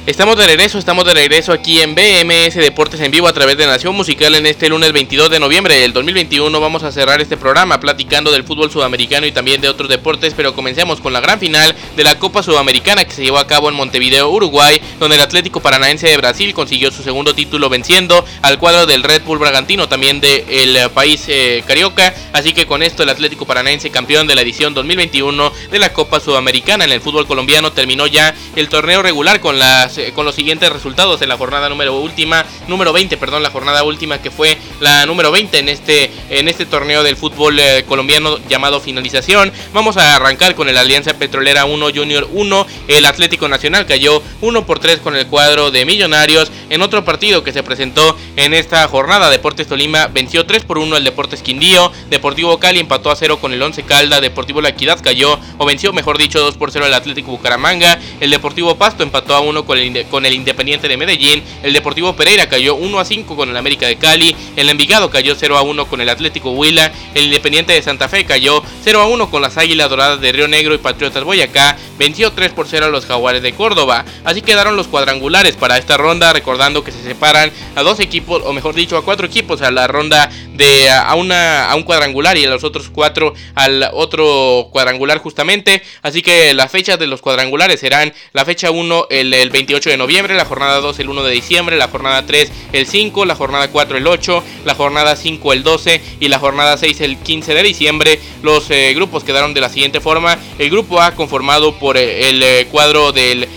Estamos 0.09 0.37
de 0.37 0.47
regreso, 0.47 0.79
estamos 0.79 1.05
de 1.05 1.13
regreso 1.13 1.53
aquí 1.53 1.81
en 1.81 1.93
BMS 1.93 2.55
Deportes 2.55 2.99
en 2.99 3.11
vivo 3.11 3.27
a 3.27 3.33
través 3.33 3.57
de 3.57 3.67
Nación 3.67 3.95
Musical 3.95 4.33
en 4.33 4.47
este 4.47 4.67
lunes 4.67 4.91
22 4.91 5.29
de 5.29 5.39
noviembre 5.39 5.75
del 5.75 5.93
2021. 5.93 6.59
Vamos 6.59 6.81
a 6.81 6.91
cerrar 6.91 7.21
este 7.21 7.37
programa 7.37 7.79
platicando 7.79 8.31
del 8.31 8.43
fútbol 8.43 8.71
sudamericano 8.71 9.27
y 9.27 9.31
también 9.31 9.61
de 9.61 9.69
otros 9.69 9.87
deportes, 9.87 10.33
pero 10.35 10.55
comencemos 10.55 10.99
con 10.99 11.13
la 11.13 11.19
gran 11.19 11.39
final 11.39 11.75
de 11.95 12.03
la 12.03 12.17
Copa 12.17 12.41
Sudamericana 12.41 13.05
que 13.05 13.11
se 13.11 13.23
llevó 13.23 13.37
a 13.37 13.45
cabo 13.45 13.69
en 13.69 13.75
Montevideo, 13.75 14.31
Uruguay, 14.31 14.81
donde 14.99 15.15
el 15.15 15.21
Atlético 15.21 15.59
Paranaense 15.59 16.07
de 16.07 16.17
Brasil 16.17 16.55
consiguió 16.55 16.89
su 16.89 17.03
segundo 17.03 17.35
título 17.35 17.69
venciendo 17.69 18.25
al 18.41 18.57
cuadro 18.57 18.87
del 18.87 19.03
Red 19.03 19.21
Bull 19.25 19.37
Bragantino, 19.37 19.89
también 19.89 20.19
del 20.21 20.89
país 20.89 21.25
eh, 21.27 21.63
carioca. 21.67 22.15
Así 22.33 22.53
que 22.53 22.65
con 22.65 22.81
esto 22.81 23.03
el 23.03 23.09
Atlético 23.09 23.45
Paranaense, 23.45 23.91
campeón 23.91 24.25
de 24.25 24.33
la 24.33 24.41
edición 24.41 24.73
2021 24.73 25.53
de 25.69 25.77
la 25.77 25.93
Copa 25.93 26.19
Sudamericana 26.19 26.85
en 26.85 26.93
el 26.93 26.99
fútbol 26.99 27.27
colombiano, 27.27 27.73
terminó 27.73 28.07
ya 28.07 28.33
el 28.55 28.69
torneo 28.69 29.03
regular 29.03 29.39
con 29.39 29.59
las 29.59 29.98
eh, 29.98 29.98
con 30.13 30.25
los 30.25 30.35
siguientes 30.35 30.71
resultados 30.71 31.21
en 31.21 31.29
la 31.29 31.37
jornada 31.37 31.69
número 31.69 31.95
última, 31.97 32.45
número 32.67 32.93
20, 32.93 33.17
perdón, 33.17 33.43
la 33.43 33.51
jornada 33.51 33.83
última 33.83 34.21
que 34.21 34.31
fue 34.31 34.57
la 34.79 35.05
número 35.05 35.31
20 35.31 35.59
en 35.59 35.69
este 35.69 36.11
en 36.29 36.47
este 36.47 36.65
torneo 36.65 37.03
del 37.03 37.15
fútbol 37.15 37.59
eh, 37.59 37.85
colombiano 37.87 38.37
llamado 38.47 38.79
finalización. 38.79 39.51
Vamos 39.73 39.97
a 39.97 40.15
arrancar 40.15 40.55
con 40.55 40.69
el 40.69 40.77
Alianza 40.77 41.13
Petrolera 41.13 41.65
1 41.65 41.89
Junior 41.93 42.27
1, 42.31 42.67
el 42.87 43.05
Atlético 43.05 43.47
Nacional 43.47 43.85
cayó 43.85 44.21
1 44.41 44.65
por 44.65 44.79
3 44.79 44.99
con 44.99 45.15
el 45.15 45.27
cuadro 45.27 45.71
de 45.71 45.85
Millonarios 45.85 46.51
en 46.69 46.81
otro 46.81 47.03
partido 47.03 47.43
que 47.43 47.53
se 47.53 47.63
presentó 47.63 48.15
en 48.35 48.53
esta 48.53 48.87
jornada. 48.87 49.29
Deportes 49.29 49.67
Tolima 49.67 50.07
venció 50.07 50.45
3 50.45 50.63
por 50.63 50.77
1 50.77 50.97
el 50.97 51.03
Deportes 51.03 51.41
Quindío, 51.41 51.91
Deportivo 52.09 52.59
Cali 52.59 52.79
empató 52.79 53.11
a 53.11 53.15
0 53.15 53.39
con 53.39 53.53
el 53.53 53.61
11 53.61 53.83
Calda, 53.83 54.21
Deportivo 54.21 54.61
La 54.61 54.69
Equidad 54.69 54.99
cayó 55.01 55.39
o 55.57 55.65
venció, 55.65 55.93
mejor 55.93 56.17
dicho, 56.17 56.39
2 56.39 56.57
por 56.57 56.71
0 56.71 56.85
el 56.85 56.93
Atlético 56.93 57.31
Bucaramanga, 57.31 57.99
el 58.19 58.29
Deportivo 58.29 58.75
Pasto 58.75 59.03
empató 59.03 59.35
a 59.35 59.41
1 59.41 59.65
con 59.65 59.77
el 59.77 59.85
con 60.09 60.25
el 60.25 60.33
Independiente 60.33 60.87
de 60.87 60.97
Medellín, 60.97 61.43
el 61.63 61.73
Deportivo 61.73 62.15
Pereira 62.15 62.47
cayó 62.49 62.75
1 62.75 62.99
a 62.99 63.05
5 63.05 63.35
con 63.35 63.49
el 63.49 63.57
América 63.57 63.87
de 63.87 63.97
Cali, 63.97 64.35
el 64.55 64.69
Envigado 64.69 65.09
cayó 65.09 65.35
0 65.35 65.57
a 65.57 65.61
1 65.61 65.87
con 65.87 66.01
el 66.01 66.09
Atlético 66.09 66.51
Huila, 66.51 66.91
el 67.13 67.25
Independiente 67.25 67.73
de 67.73 67.81
Santa 67.81 68.09
Fe 68.09 68.25
cayó 68.25 68.63
0 68.83 69.01
a 69.01 69.07
1 69.07 69.29
con 69.29 69.41
las 69.41 69.57
Águilas 69.57 69.89
Doradas 69.89 70.21
de 70.21 70.31
Río 70.31 70.47
Negro 70.47 70.73
y 70.73 70.77
Patriotas 70.77 71.23
Boyacá, 71.23 71.77
venció 71.97 72.31
3 72.31 72.51
por 72.53 72.67
0 72.67 72.85
a 72.85 72.89
los 72.89 73.05
Jaguares 73.05 73.41
de 73.41 73.53
Córdoba. 73.53 74.05
Así 74.23 74.41
quedaron 74.41 74.75
los 74.75 74.87
cuadrangulares 74.87 75.55
para 75.55 75.77
esta 75.77 75.97
ronda, 75.97 76.33
recordando 76.33 76.83
que 76.83 76.91
se 76.91 77.03
separan 77.03 77.51
a 77.75 77.83
dos 77.83 77.99
equipos, 77.99 78.41
o 78.45 78.53
mejor 78.53 78.75
dicho, 78.75 78.97
a 78.97 79.03
cuatro 79.03 79.27
equipos 79.27 79.61
a 79.61 79.71
la 79.71 79.87
ronda 79.87 80.29
de 80.59 80.89
a, 80.89 81.15
una, 81.15 81.71
a 81.71 81.75
un 81.75 81.83
cuadrangular 81.83 82.37
y 82.37 82.43
a 82.45 82.49
los 82.49 82.65
otros 82.65 82.89
cuatro 82.91 83.33
al 83.55 83.89
otro 83.93 84.67
cuadrangular 84.71 85.17
justamente. 85.19 85.81
Así 86.01 86.21
que 86.21 86.53
las 86.53 86.69
fechas 86.69 86.99
de 86.99 87.07
los 87.07 87.21
cuadrangulares 87.21 87.79
serán 87.79 88.13
la 88.33 88.43
fecha 88.43 88.69
1 88.69 89.07
el, 89.09 89.33
el 89.33 89.49
28 89.49 89.89
de 89.89 89.97
noviembre, 89.97 90.35
la 90.35 90.45
jornada 90.45 90.81
2 90.81 90.99
el 90.99 91.09
1 91.09 91.23
de 91.23 91.31
diciembre, 91.31 91.77
la 91.77 91.87
jornada 91.87 92.25
3 92.25 92.51
el 92.73 92.85
5, 92.85 93.25
la 93.25 93.35
jornada 93.35 93.69
4 93.69 93.97
el 93.97 94.05
8, 94.05 94.43
la 94.65 94.75
jornada 94.75 95.15
5 95.15 95.53
el 95.53 95.63
12 95.63 96.01
y 96.19 96.27
la 96.27 96.39
jornada 96.39 96.77
6 96.77 97.01
el 97.01 97.17
15 97.17 97.53
de 97.53 97.63
diciembre. 97.63 98.19
Los 98.43 98.69
eh, 98.69 98.93
grupos 98.93 99.23
quedaron 99.23 99.53
de 99.53 99.61
la 99.61 99.69
siguiente 99.69 100.01
forma. 100.01 100.37
El 100.57 100.69
grupo 100.69 101.01
A 101.01 101.15
conformado 101.15 101.79
por 101.79 101.97
eh, 101.97 102.29
el 102.29 102.43
eh, 102.43 102.67
cuadro 102.69 103.11
del 103.11 103.47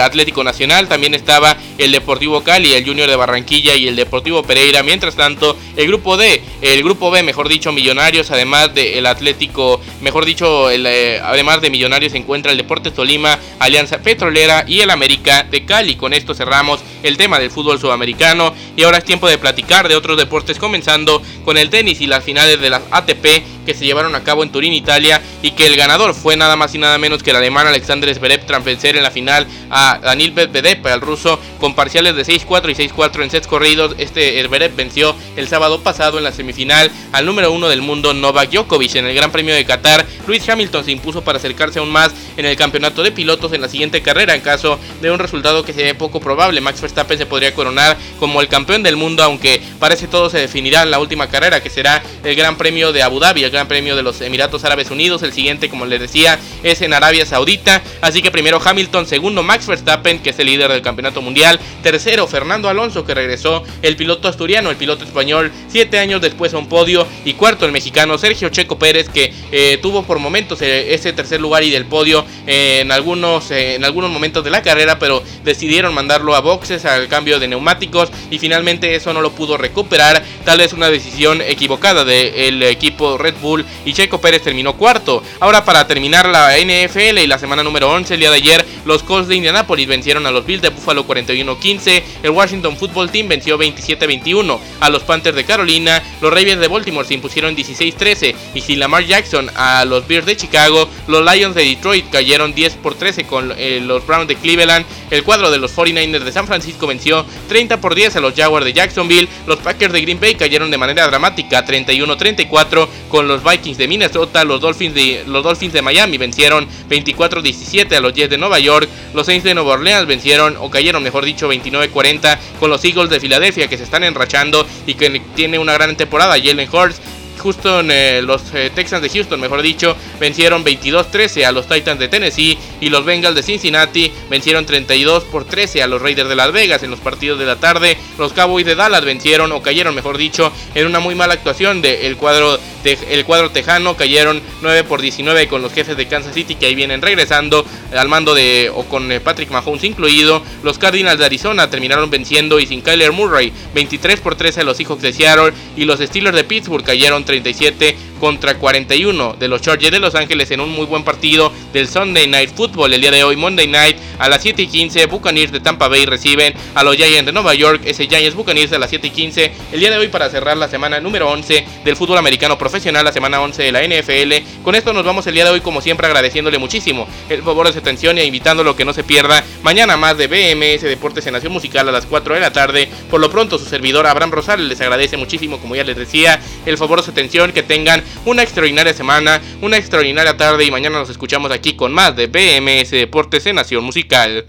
Atlético 0.00 0.42
Nacional, 0.42 0.88
también 0.88 1.12
estaba 1.12 1.54
el 1.76 1.92
Deportivo 1.92 2.42
Cali, 2.42 2.72
el 2.72 2.86
Junior 2.86 3.06
de 3.06 3.16
Barranquilla 3.16 3.74
y 3.74 3.86
el 3.86 3.96
Deportivo 3.96 4.42
Pereira. 4.42 4.82
Mientras 4.82 5.14
tanto, 5.14 5.58
el 5.76 5.86
grupo 5.88 6.16
D, 6.16 6.40
el 6.60 6.82
grupo 6.82 7.10
B, 7.10 7.22
mejor 7.22 7.48
dicho, 7.48 7.72
Millonarios, 7.72 8.30
además 8.30 8.74
del 8.74 9.06
Atlético, 9.06 9.80
mejor 10.00 10.24
dicho, 10.24 10.70
el, 10.70 10.86
además 10.86 11.60
de 11.60 11.70
Millonarios 11.70 12.12
se 12.12 12.18
encuentra 12.18 12.52
el 12.52 12.58
Deportes 12.58 12.94
Tolima, 12.94 13.38
Alianza 13.58 13.98
Petrolera 13.98 14.64
y 14.66 14.80
el 14.80 14.90
América 14.90 15.44
de 15.44 15.64
Cali. 15.64 15.96
Con 15.96 16.12
esto 16.12 16.34
cerramos 16.34 16.80
el 17.02 17.16
tema 17.16 17.38
del 17.38 17.50
fútbol 17.50 17.80
sudamericano 17.80 18.54
y 18.76 18.82
ahora 18.82 18.98
es 18.98 19.04
tiempo 19.04 19.28
de 19.28 19.38
platicar 19.38 19.88
de 19.88 19.96
otros 19.96 20.16
deportes 20.16 20.58
comenzando 20.58 21.22
con 21.44 21.56
el 21.56 21.70
tenis 21.70 22.00
y 22.00 22.06
las 22.06 22.24
finales 22.24 22.60
de 22.60 22.70
las 22.70 22.82
ATP 22.90 23.57
que 23.68 23.74
se 23.74 23.84
llevaron 23.84 24.14
a 24.14 24.24
cabo 24.24 24.42
en 24.42 24.50
Turín, 24.50 24.72
Italia, 24.72 25.20
y 25.42 25.50
que 25.50 25.66
el 25.66 25.76
ganador 25.76 26.14
fue 26.14 26.38
nada 26.38 26.56
más 26.56 26.74
y 26.74 26.78
nada 26.78 26.96
menos 26.96 27.22
que 27.22 27.32
el 27.32 27.36
alemán 27.36 27.66
Alexander 27.66 28.14
Zverev 28.14 28.46
tras 28.46 28.64
vencer 28.64 28.96
en 28.96 29.02
la 29.02 29.10
final 29.10 29.46
a 29.68 30.00
Daniel 30.02 30.32
Medvedev, 30.32 30.86
el 30.86 31.02
ruso, 31.02 31.38
con 31.60 31.74
parciales 31.74 32.16
de 32.16 32.24
6-4 32.24 32.70
y 32.70 32.88
6-4 32.88 33.22
en 33.24 33.30
sets 33.30 33.46
corridos. 33.46 33.94
Este 33.98 34.42
Zverev 34.42 34.74
venció 34.74 35.14
el 35.36 35.48
sábado 35.48 35.82
pasado 35.82 36.16
en 36.16 36.24
la 36.24 36.32
semifinal 36.32 36.90
al 37.12 37.26
número 37.26 37.52
uno 37.52 37.68
del 37.68 37.82
mundo 37.82 38.14
Novak 38.14 38.50
Djokovic 38.50 38.94
en 38.94 39.06
el 39.06 39.14
Gran 39.14 39.30
Premio 39.30 39.54
de 39.54 39.66
Qatar. 39.66 40.06
Luis 40.26 40.48
Hamilton 40.48 40.86
se 40.86 40.92
impuso 40.92 41.22
para 41.22 41.36
acercarse 41.36 41.78
aún 41.78 41.90
más 41.90 42.12
en 42.38 42.46
el 42.46 42.56
campeonato 42.56 43.02
de 43.02 43.12
pilotos 43.12 43.52
en 43.52 43.60
la 43.60 43.68
siguiente 43.68 44.00
carrera 44.00 44.34
en 44.34 44.40
caso 44.40 44.78
de 45.02 45.10
un 45.10 45.18
resultado 45.18 45.62
que 45.62 45.74
se 45.74 45.82
ve 45.82 45.94
poco 45.94 46.20
probable. 46.20 46.62
Max 46.62 46.80
Verstappen 46.80 47.18
se 47.18 47.26
podría 47.26 47.52
coronar 47.52 47.98
como 48.18 48.40
el 48.40 48.48
campeón 48.48 48.82
del 48.82 48.96
mundo, 48.96 49.22
aunque 49.22 49.60
parece 49.78 50.06
todo 50.06 50.30
se 50.30 50.38
definirá 50.38 50.84
en 50.84 50.90
la 50.90 51.00
última 51.00 51.28
carrera 51.28 51.62
que 51.62 51.68
será 51.68 52.02
el 52.24 52.34
Gran 52.34 52.56
Premio 52.56 52.92
de 52.92 53.02
Abu 53.02 53.20
Dhabi, 53.20 53.44
Gran 53.58 53.66
Premio 53.66 53.96
de 53.96 54.04
los 54.04 54.20
Emiratos 54.20 54.62
Árabes 54.62 54.92
Unidos. 54.92 55.24
El 55.24 55.32
siguiente, 55.32 55.68
como 55.68 55.84
les 55.84 55.98
decía, 55.98 56.38
es 56.62 56.80
en 56.80 56.94
Arabia 56.94 57.26
Saudita. 57.26 57.82
Así 58.00 58.22
que 58.22 58.30
primero 58.30 58.60
Hamilton, 58.64 59.04
segundo 59.04 59.42
Max 59.42 59.66
Verstappen, 59.66 60.20
que 60.20 60.30
es 60.30 60.38
el 60.38 60.46
líder 60.46 60.70
del 60.70 60.80
campeonato 60.80 61.22
mundial. 61.22 61.58
Tercero 61.82 62.28
Fernando 62.28 62.68
Alonso, 62.68 63.04
que 63.04 63.14
regresó 63.14 63.64
el 63.82 63.96
piloto 63.96 64.28
asturiano, 64.28 64.70
el 64.70 64.76
piloto 64.76 65.04
español, 65.04 65.50
siete 65.66 65.98
años 65.98 66.20
después 66.20 66.54
a 66.54 66.58
un 66.58 66.68
podio. 66.68 67.04
Y 67.24 67.32
cuarto 67.32 67.66
el 67.66 67.72
mexicano 67.72 68.16
Sergio 68.16 68.48
Checo 68.48 68.78
Pérez, 68.78 69.08
que 69.08 69.34
eh, 69.50 69.80
tuvo 69.82 70.04
por 70.04 70.20
momentos 70.20 70.62
eh, 70.62 70.94
ese 70.94 71.12
tercer 71.12 71.40
lugar 71.40 71.64
y 71.64 71.70
del 71.70 71.84
podio 71.84 72.24
en 72.46 72.92
algunos, 72.92 73.50
en 73.50 73.84
algunos 73.84 74.08
momentos 74.12 74.44
de 74.44 74.50
la 74.50 74.62
carrera, 74.62 75.00
pero 75.00 75.24
decidieron 75.42 75.92
mandarlo 75.94 76.36
a 76.36 76.40
boxes 76.40 76.84
al 76.84 77.08
cambio 77.08 77.40
de 77.40 77.48
neumáticos 77.48 78.10
y 78.30 78.38
finalmente 78.38 78.94
eso 78.94 79.12
no 79.12 79.20
lo 79.20 79.32
pudo 79.32 79.56
recuperar. 79.56 80.22
Tal 80.44 80.58
vez 80.58 80.72
una 80.72 80.90
decisión 80.90 81.42
equivocada 81.42 82.04
del 82.04 82.62
equipo 82.62 83.18
Red 83.18 83.34
Bull 83.42 83.47
y 83.84 83.92
Checo 83.92 84.20
Pérez 84.20 84.42
terminó 84.42 84.74
cuarto. 84.74 85.22
Ahora 85.40 85.64
para 85.64 85.86
terminar 85.86 86.28
la 86.28 86.56
NFL 86.58 87.18
y 87.18 87.26
la 87.26 87.38
semana 87.38 87.62
número 87.62 87.90
11, 87.90 88.14
el 88.14 88.20
día 88.20 88.30
de 88.30 88.36
ayer, 88.36 88.66
los 88.84 89.02
Colts 89.02 89.28
de 89.28 89.36
Indianapolis 89.36 89.86
vencieron 89.86 90.26
a 90.26 90.30
los 90.30 90.44
Bills 90.44 90.62
de 90.62 90.70
Buffalo 90.70 91.06
41-15, 91.06 92.02
el 92.22 92.30
Washington 92.30 92.76
Football 92.76 93.10
Team 93.10 93.28
venció 93.28 93.58
27-21 93.58 94.58
a 94.80 94.90
los 94.90 95.02
Panthers 95.02 95.36
de 95.36 95.44
Carolina, 95.44 96.02
los 96.20 96.30
Ravens 96.32 96.60
de 96.60 96.68
Baltimore 96.68 97.06
se 97.06 97.14
impusieron 97.14 97.56
16-13 97.56 98.34
y 98.54 98.60
si 98.60 98.76
Lamar 98.76 99.04
Jackson 99.04 99.50
a 99.54 99.84
los 99.84 100.06
Bears 100.06 100.26
de 100.26 100.36
Chicago, 100.36 100.88
los 101.06 101.24
Lions 101.24 101.54
de 101.54 101.64
Detroit 101.64 102.10
cayeron 102.10 102.54
10 102.54 102.74
por 102.76 102.94
13 102.94 103.24
con 103.24 103.52
eh, 103.56 103.80
los 103.82 104.06
Browns 104.06 104.28
de 104.28 104.36
Cleveland, 104.36 104.84
el 105.10 105.24
cuadro 105.24 105.50
de 105.50 105.58
los 105.58 105.74
49ers 105.74 106.24
de 106.24 106.32
San 106.32 106.46
Francisco 106.46 106.86
venció 106.86 107.24
30 107.48 107.80
por 107.80 107.94
10 107.94 108.16
a 108.16 108.20
los 108.20 108.34
Jaguars 108.34 108.66
de 108.66 108.72
Jacksonville, 108.72 109.28
los 109.46 109.58
Packers 109.58 109.92
de 109.92 110.02
Green 110.02 110.20
Bay 110.20 110.34
cayeron 110.34 110.70
de 110.70 110.78
manera 110.78 111.06
dramática 111.06 111.64
31-34 111.64 112.88
con 113.08 113.28
los 113.28 113.37
Vikings 113.42 113.78
de 113.78 113.88
Minnesota, 113.88 114.44
los 114.44 114.60
Dolphins 114.60 114.94
de, 114.94 115.24
los 115.26 115.42
Dolphins 115.42 115.72
de 115.72 115.82
Miami 115.82 116.18
vencieron 116.18 116.66
24-17 116.88 117.96
a 117.96 118.00
los 118.00 118.12
Jets 118.12 118.30
de 118.30 118.38
Nueva 118.38 118.58
York, 118.58 118.88
los 119.14 119.26
Saints 119.26 119.44
de 119.44 119.54
Nueva 119.54 119.74
Orleans 119.74 120.06
vencieron 120.06 120.56
o 120.58 120.70
cayeron 120.70 121.02
mejor 121.02 121.24
dicho 121.24 121.50
29-40 121.52 122.38
con 122.60 122.70
los 122.70 122.84
Eagles 122.84 123.10
de 123.10 123.20
Filadelfia 123.20 123.68
que 123.68 123.76
se 123.76 123.84
están 123.84 124.04
enrachando 124.04 124.66
y 124.86 124.94
que 124.94 125.20
tiene 125.34 125.58
una 125.58 125.74
gran 125.74 125.96
temporada, 125.96 126.34
Jalen 126.34 126.68
Hurts 126.70 127.00
Houston, 127.38 127.90
eh, 127.90 128.20
los 128.22 128.42
eh, 128.54 128.70
Texans 128.74 129.02
de 129.02 129.08
Houston, 129.08 129.40
mejor 129.40 129.62
dicho, 129.62 129.96
vencieron 130.20 130.64
22-13 130.64 131.44
a 131.44 131.52
los 131.52 131.66
Titans 131.68 131.98
de 131.98 132.08
Tennessee 132.08 132.58
y 132.80 132.90
los 132.90 133.04
Bengals 133.04 133.34
de 133.34 133.42
Cincinnati 133.42 134.12
vencieron 134.28 134.66
32 134.66 135.24
por 135.24 135.44
13 135.44 135.82
a 135.82 135.86
los 135.86 136.02
Raiders 136.02 136.28
de 136.28 136.36
Las 136.36 136.52
Vegas 136.52 136.82
en 136.82 136.90
los 136.90 137.00
partidos 137.00 137.38
de 137.38 137.46
la 137.46 137.56
tarde. 137.56 137.96
Los 138.18 138.32
Cowboys 138.32 138.66
de 138.66 138.74
Dallas 138.74 139.04
vencieron 139.04 139.52
o 139.52 139.62
cayeron, 139.62 139.94
mejor 139.94 140.18
dicho, 140.18 140.52
en 140.74 140.86
una 140.86 141.00
muy 141.00 141.14
mala 141.14 141.34
actuación 141.34 141.80
del 141.80 142.16
cuadro 142.16 142.58
el 142.84 143.24
cuadro 143.24 143.50
tejano, 143.50 143.96
cayeron 143.96 144.40
9 144.62 144.84
por 144.84 145.00
19 145.02 145.48
con 145.48 145.62
los 145.62 145.72
jefes 145.72 145.96
de 145.96 146.06
Kansas 146.06 146.34
City 146.34 146.54
que 146.54 146.66
ahí 146.66 146.74
vienen 146.74 147.02
regresando 147.02 147.64
al 147.94 148.08
mando 148.08 148.34
de 148.34 148.70
o 148.74 148.84
con 148.84 149.10
eh, 149.12 149.20
Patrick 149.20 149.50
Mahomes 149.50 149.84
incluido. 149.84 150.42
Los 150.62 150.78
Cardinals 150.78 151.18
de 151.18 151.26
Arizona 151.26 151.70
terminaron 151.70 152.10
venciendo 152.10 152.60
y 152.60 152.66
sin 152.66 152.82
Kyler 152.82 153.12
Murray 153.12 153.52
23 153.74 154.20
por 154.20 154.36
13 154.36 154.60
a 154.60 154.64
los 154.64 154.76
Seahawks 154.76 155.02
de 155.02 155.12
Seattle 155.12 155.52
y 155.76 155.84
los 155.84 156.00
Steelers 156.00 156.36
de 156.36 156.44
Pittsburgh 156.44 156.84
cayeron 156.84 157.24
37 157.24 157.96
contra 158.18 158.58
41 158.58 159.36
de 159.38 159.48
los 159.48 159.60
Chargers 159.62 159.92
de 159.92 159.98
Los 159.98 160.14
Ángeles 160.14 160.50
en 160.50 160.60
un 160.60 160.70
muy 160.70 160.86
buen 160.86 161.04
partido 161.04 161.52
del 161.72 161.88
Sunday 161.88 162.26
Night 162.26 162.50
Football. 162.54 162.92
El 162.94 163.00
día 163.00 163.10
de 163.10 163.24
hoy, 163.24 163.36
Monday 163.36 163.66
Night, 163.66 163.96
a 164.18 164.28
las 164.28 164.42
7 164.42 164.62
y 164.62 164.66
15, 164.66 165.06
Buccaneers 165.06 165.52
de 165.52 165.60
Tampa 165.60 165.88
Bay 165.88 166.06
reciben 166.06 166.54
a 166.74 166.82
los 166.82 166.96
Giants 166.96 167.26
de 167.26 167.32
Nueva 167.32 167.54
York. 167.54 167.82
Ese 167.84 168.06
Giants 168.06 168.34
Buccaneers 168.34 168.72
a 168.72 168.78
las 168.78 168.90
7 168.90 169.06
y 169.06 169.10
15. 169.10 169.52
El 169.72 169.80
día 169.80 169.90
de 169.90 169.98
hoy, 169.98 170.08
para 170.08 170.28
cerrar 170.30 170.56
la 170.56 170.68
semana 170.68 171.00
número 171.00 171.28
11 171.30 171.64
del 171.84 171.96
fútbol 171.96 172.18
americano 172.18 172.58
profesional, 172.58 173.04
la 173.04 173.12
semana 173.12 173.40
11 173.40 173.62
de 173.62 173.72
la 173.72 173.82
NFL. 173.82 174.62
Con 174.62 174.74
esto 174.74 174.92
nos 174.92 175.04
vamos 175.04 175.26
el 175.26 175.34
día 175.34 175.44
de 175.44 175.50
hoy, 175.50 175.60
como 175.60 175.80
siempre, 175.80 176.06
agradeciéndole 176.06 176.58
muchísimo 176.58 177.06
el 177.28 177.42
favor 177.42 177.66
de 177.66 177.72
su 177.72 177.78
atención 177.78 178.18
y 178.18 178.22
invitándolo 178.22 178.70
a 178.70 178.76
que 178.76 178.84
no 178.84 178.92
se 178.92 179.04
pierda 179.04 179.44
mañana 179.62 179.96
más 179.96 180.16
de 180.16 180.26
BMS 180.26 180.82
Deportes 180.82 181.26
en 181.26 181.34
Nación 181.34 181.52
Musical 181.52 181.88
a 181.88 181.92
las 181.92 182.06
4 182.06 182.34
de 182.34 182.40
la 182.40 182.52
tarde. 182.52 182.88
Por 183.10 183.20
lo 183.20 183.30
pronto, 183.30 183.58
su 183.58 183.64
servidor 183.64 184.06
Abraham 184.06 184.32
Rosales 184.32 184.66
les 184.66 184.80
agradece 184.80 185.16
muchísimo, 185.16 185.58
como 185.58 185.76
ya 185.76 185.84
les 185.84 185.96
decía, 185.96 186.40
el 186.66 186.76
favor 186.76 186.98
de 186.98 187.04
su 187.04 187.10
atención. 187.10 187.52
Que 187.52 187.62
tengan 187.62 188.02
una 188.24 188.42
extraordinaria 188.42 188.94
semana, 188.94 189.40
una 189.62 189.76
extraordinaria 189.76 190.36
tarde 190.36 190.64
y 190.64 190.70
mañana 190.70 190.98
nos 190.98 191.10
escuchamos 191.10 191.50
aquí 191.50 191.74
con 191.74 191.92
más 191.92 192.14
de 192.16 192.26
BMS 192.26 192.90
Deportes 192.90 193.46
en 193.46 193.56
Nación 193.56 193.84
Musical. 193.84 194.46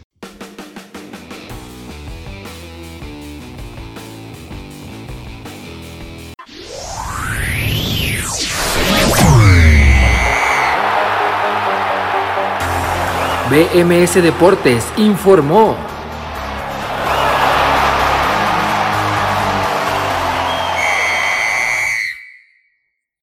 BMS 13.49 14.22
Deportes 14.22 14.86
informó. 14.97 15.89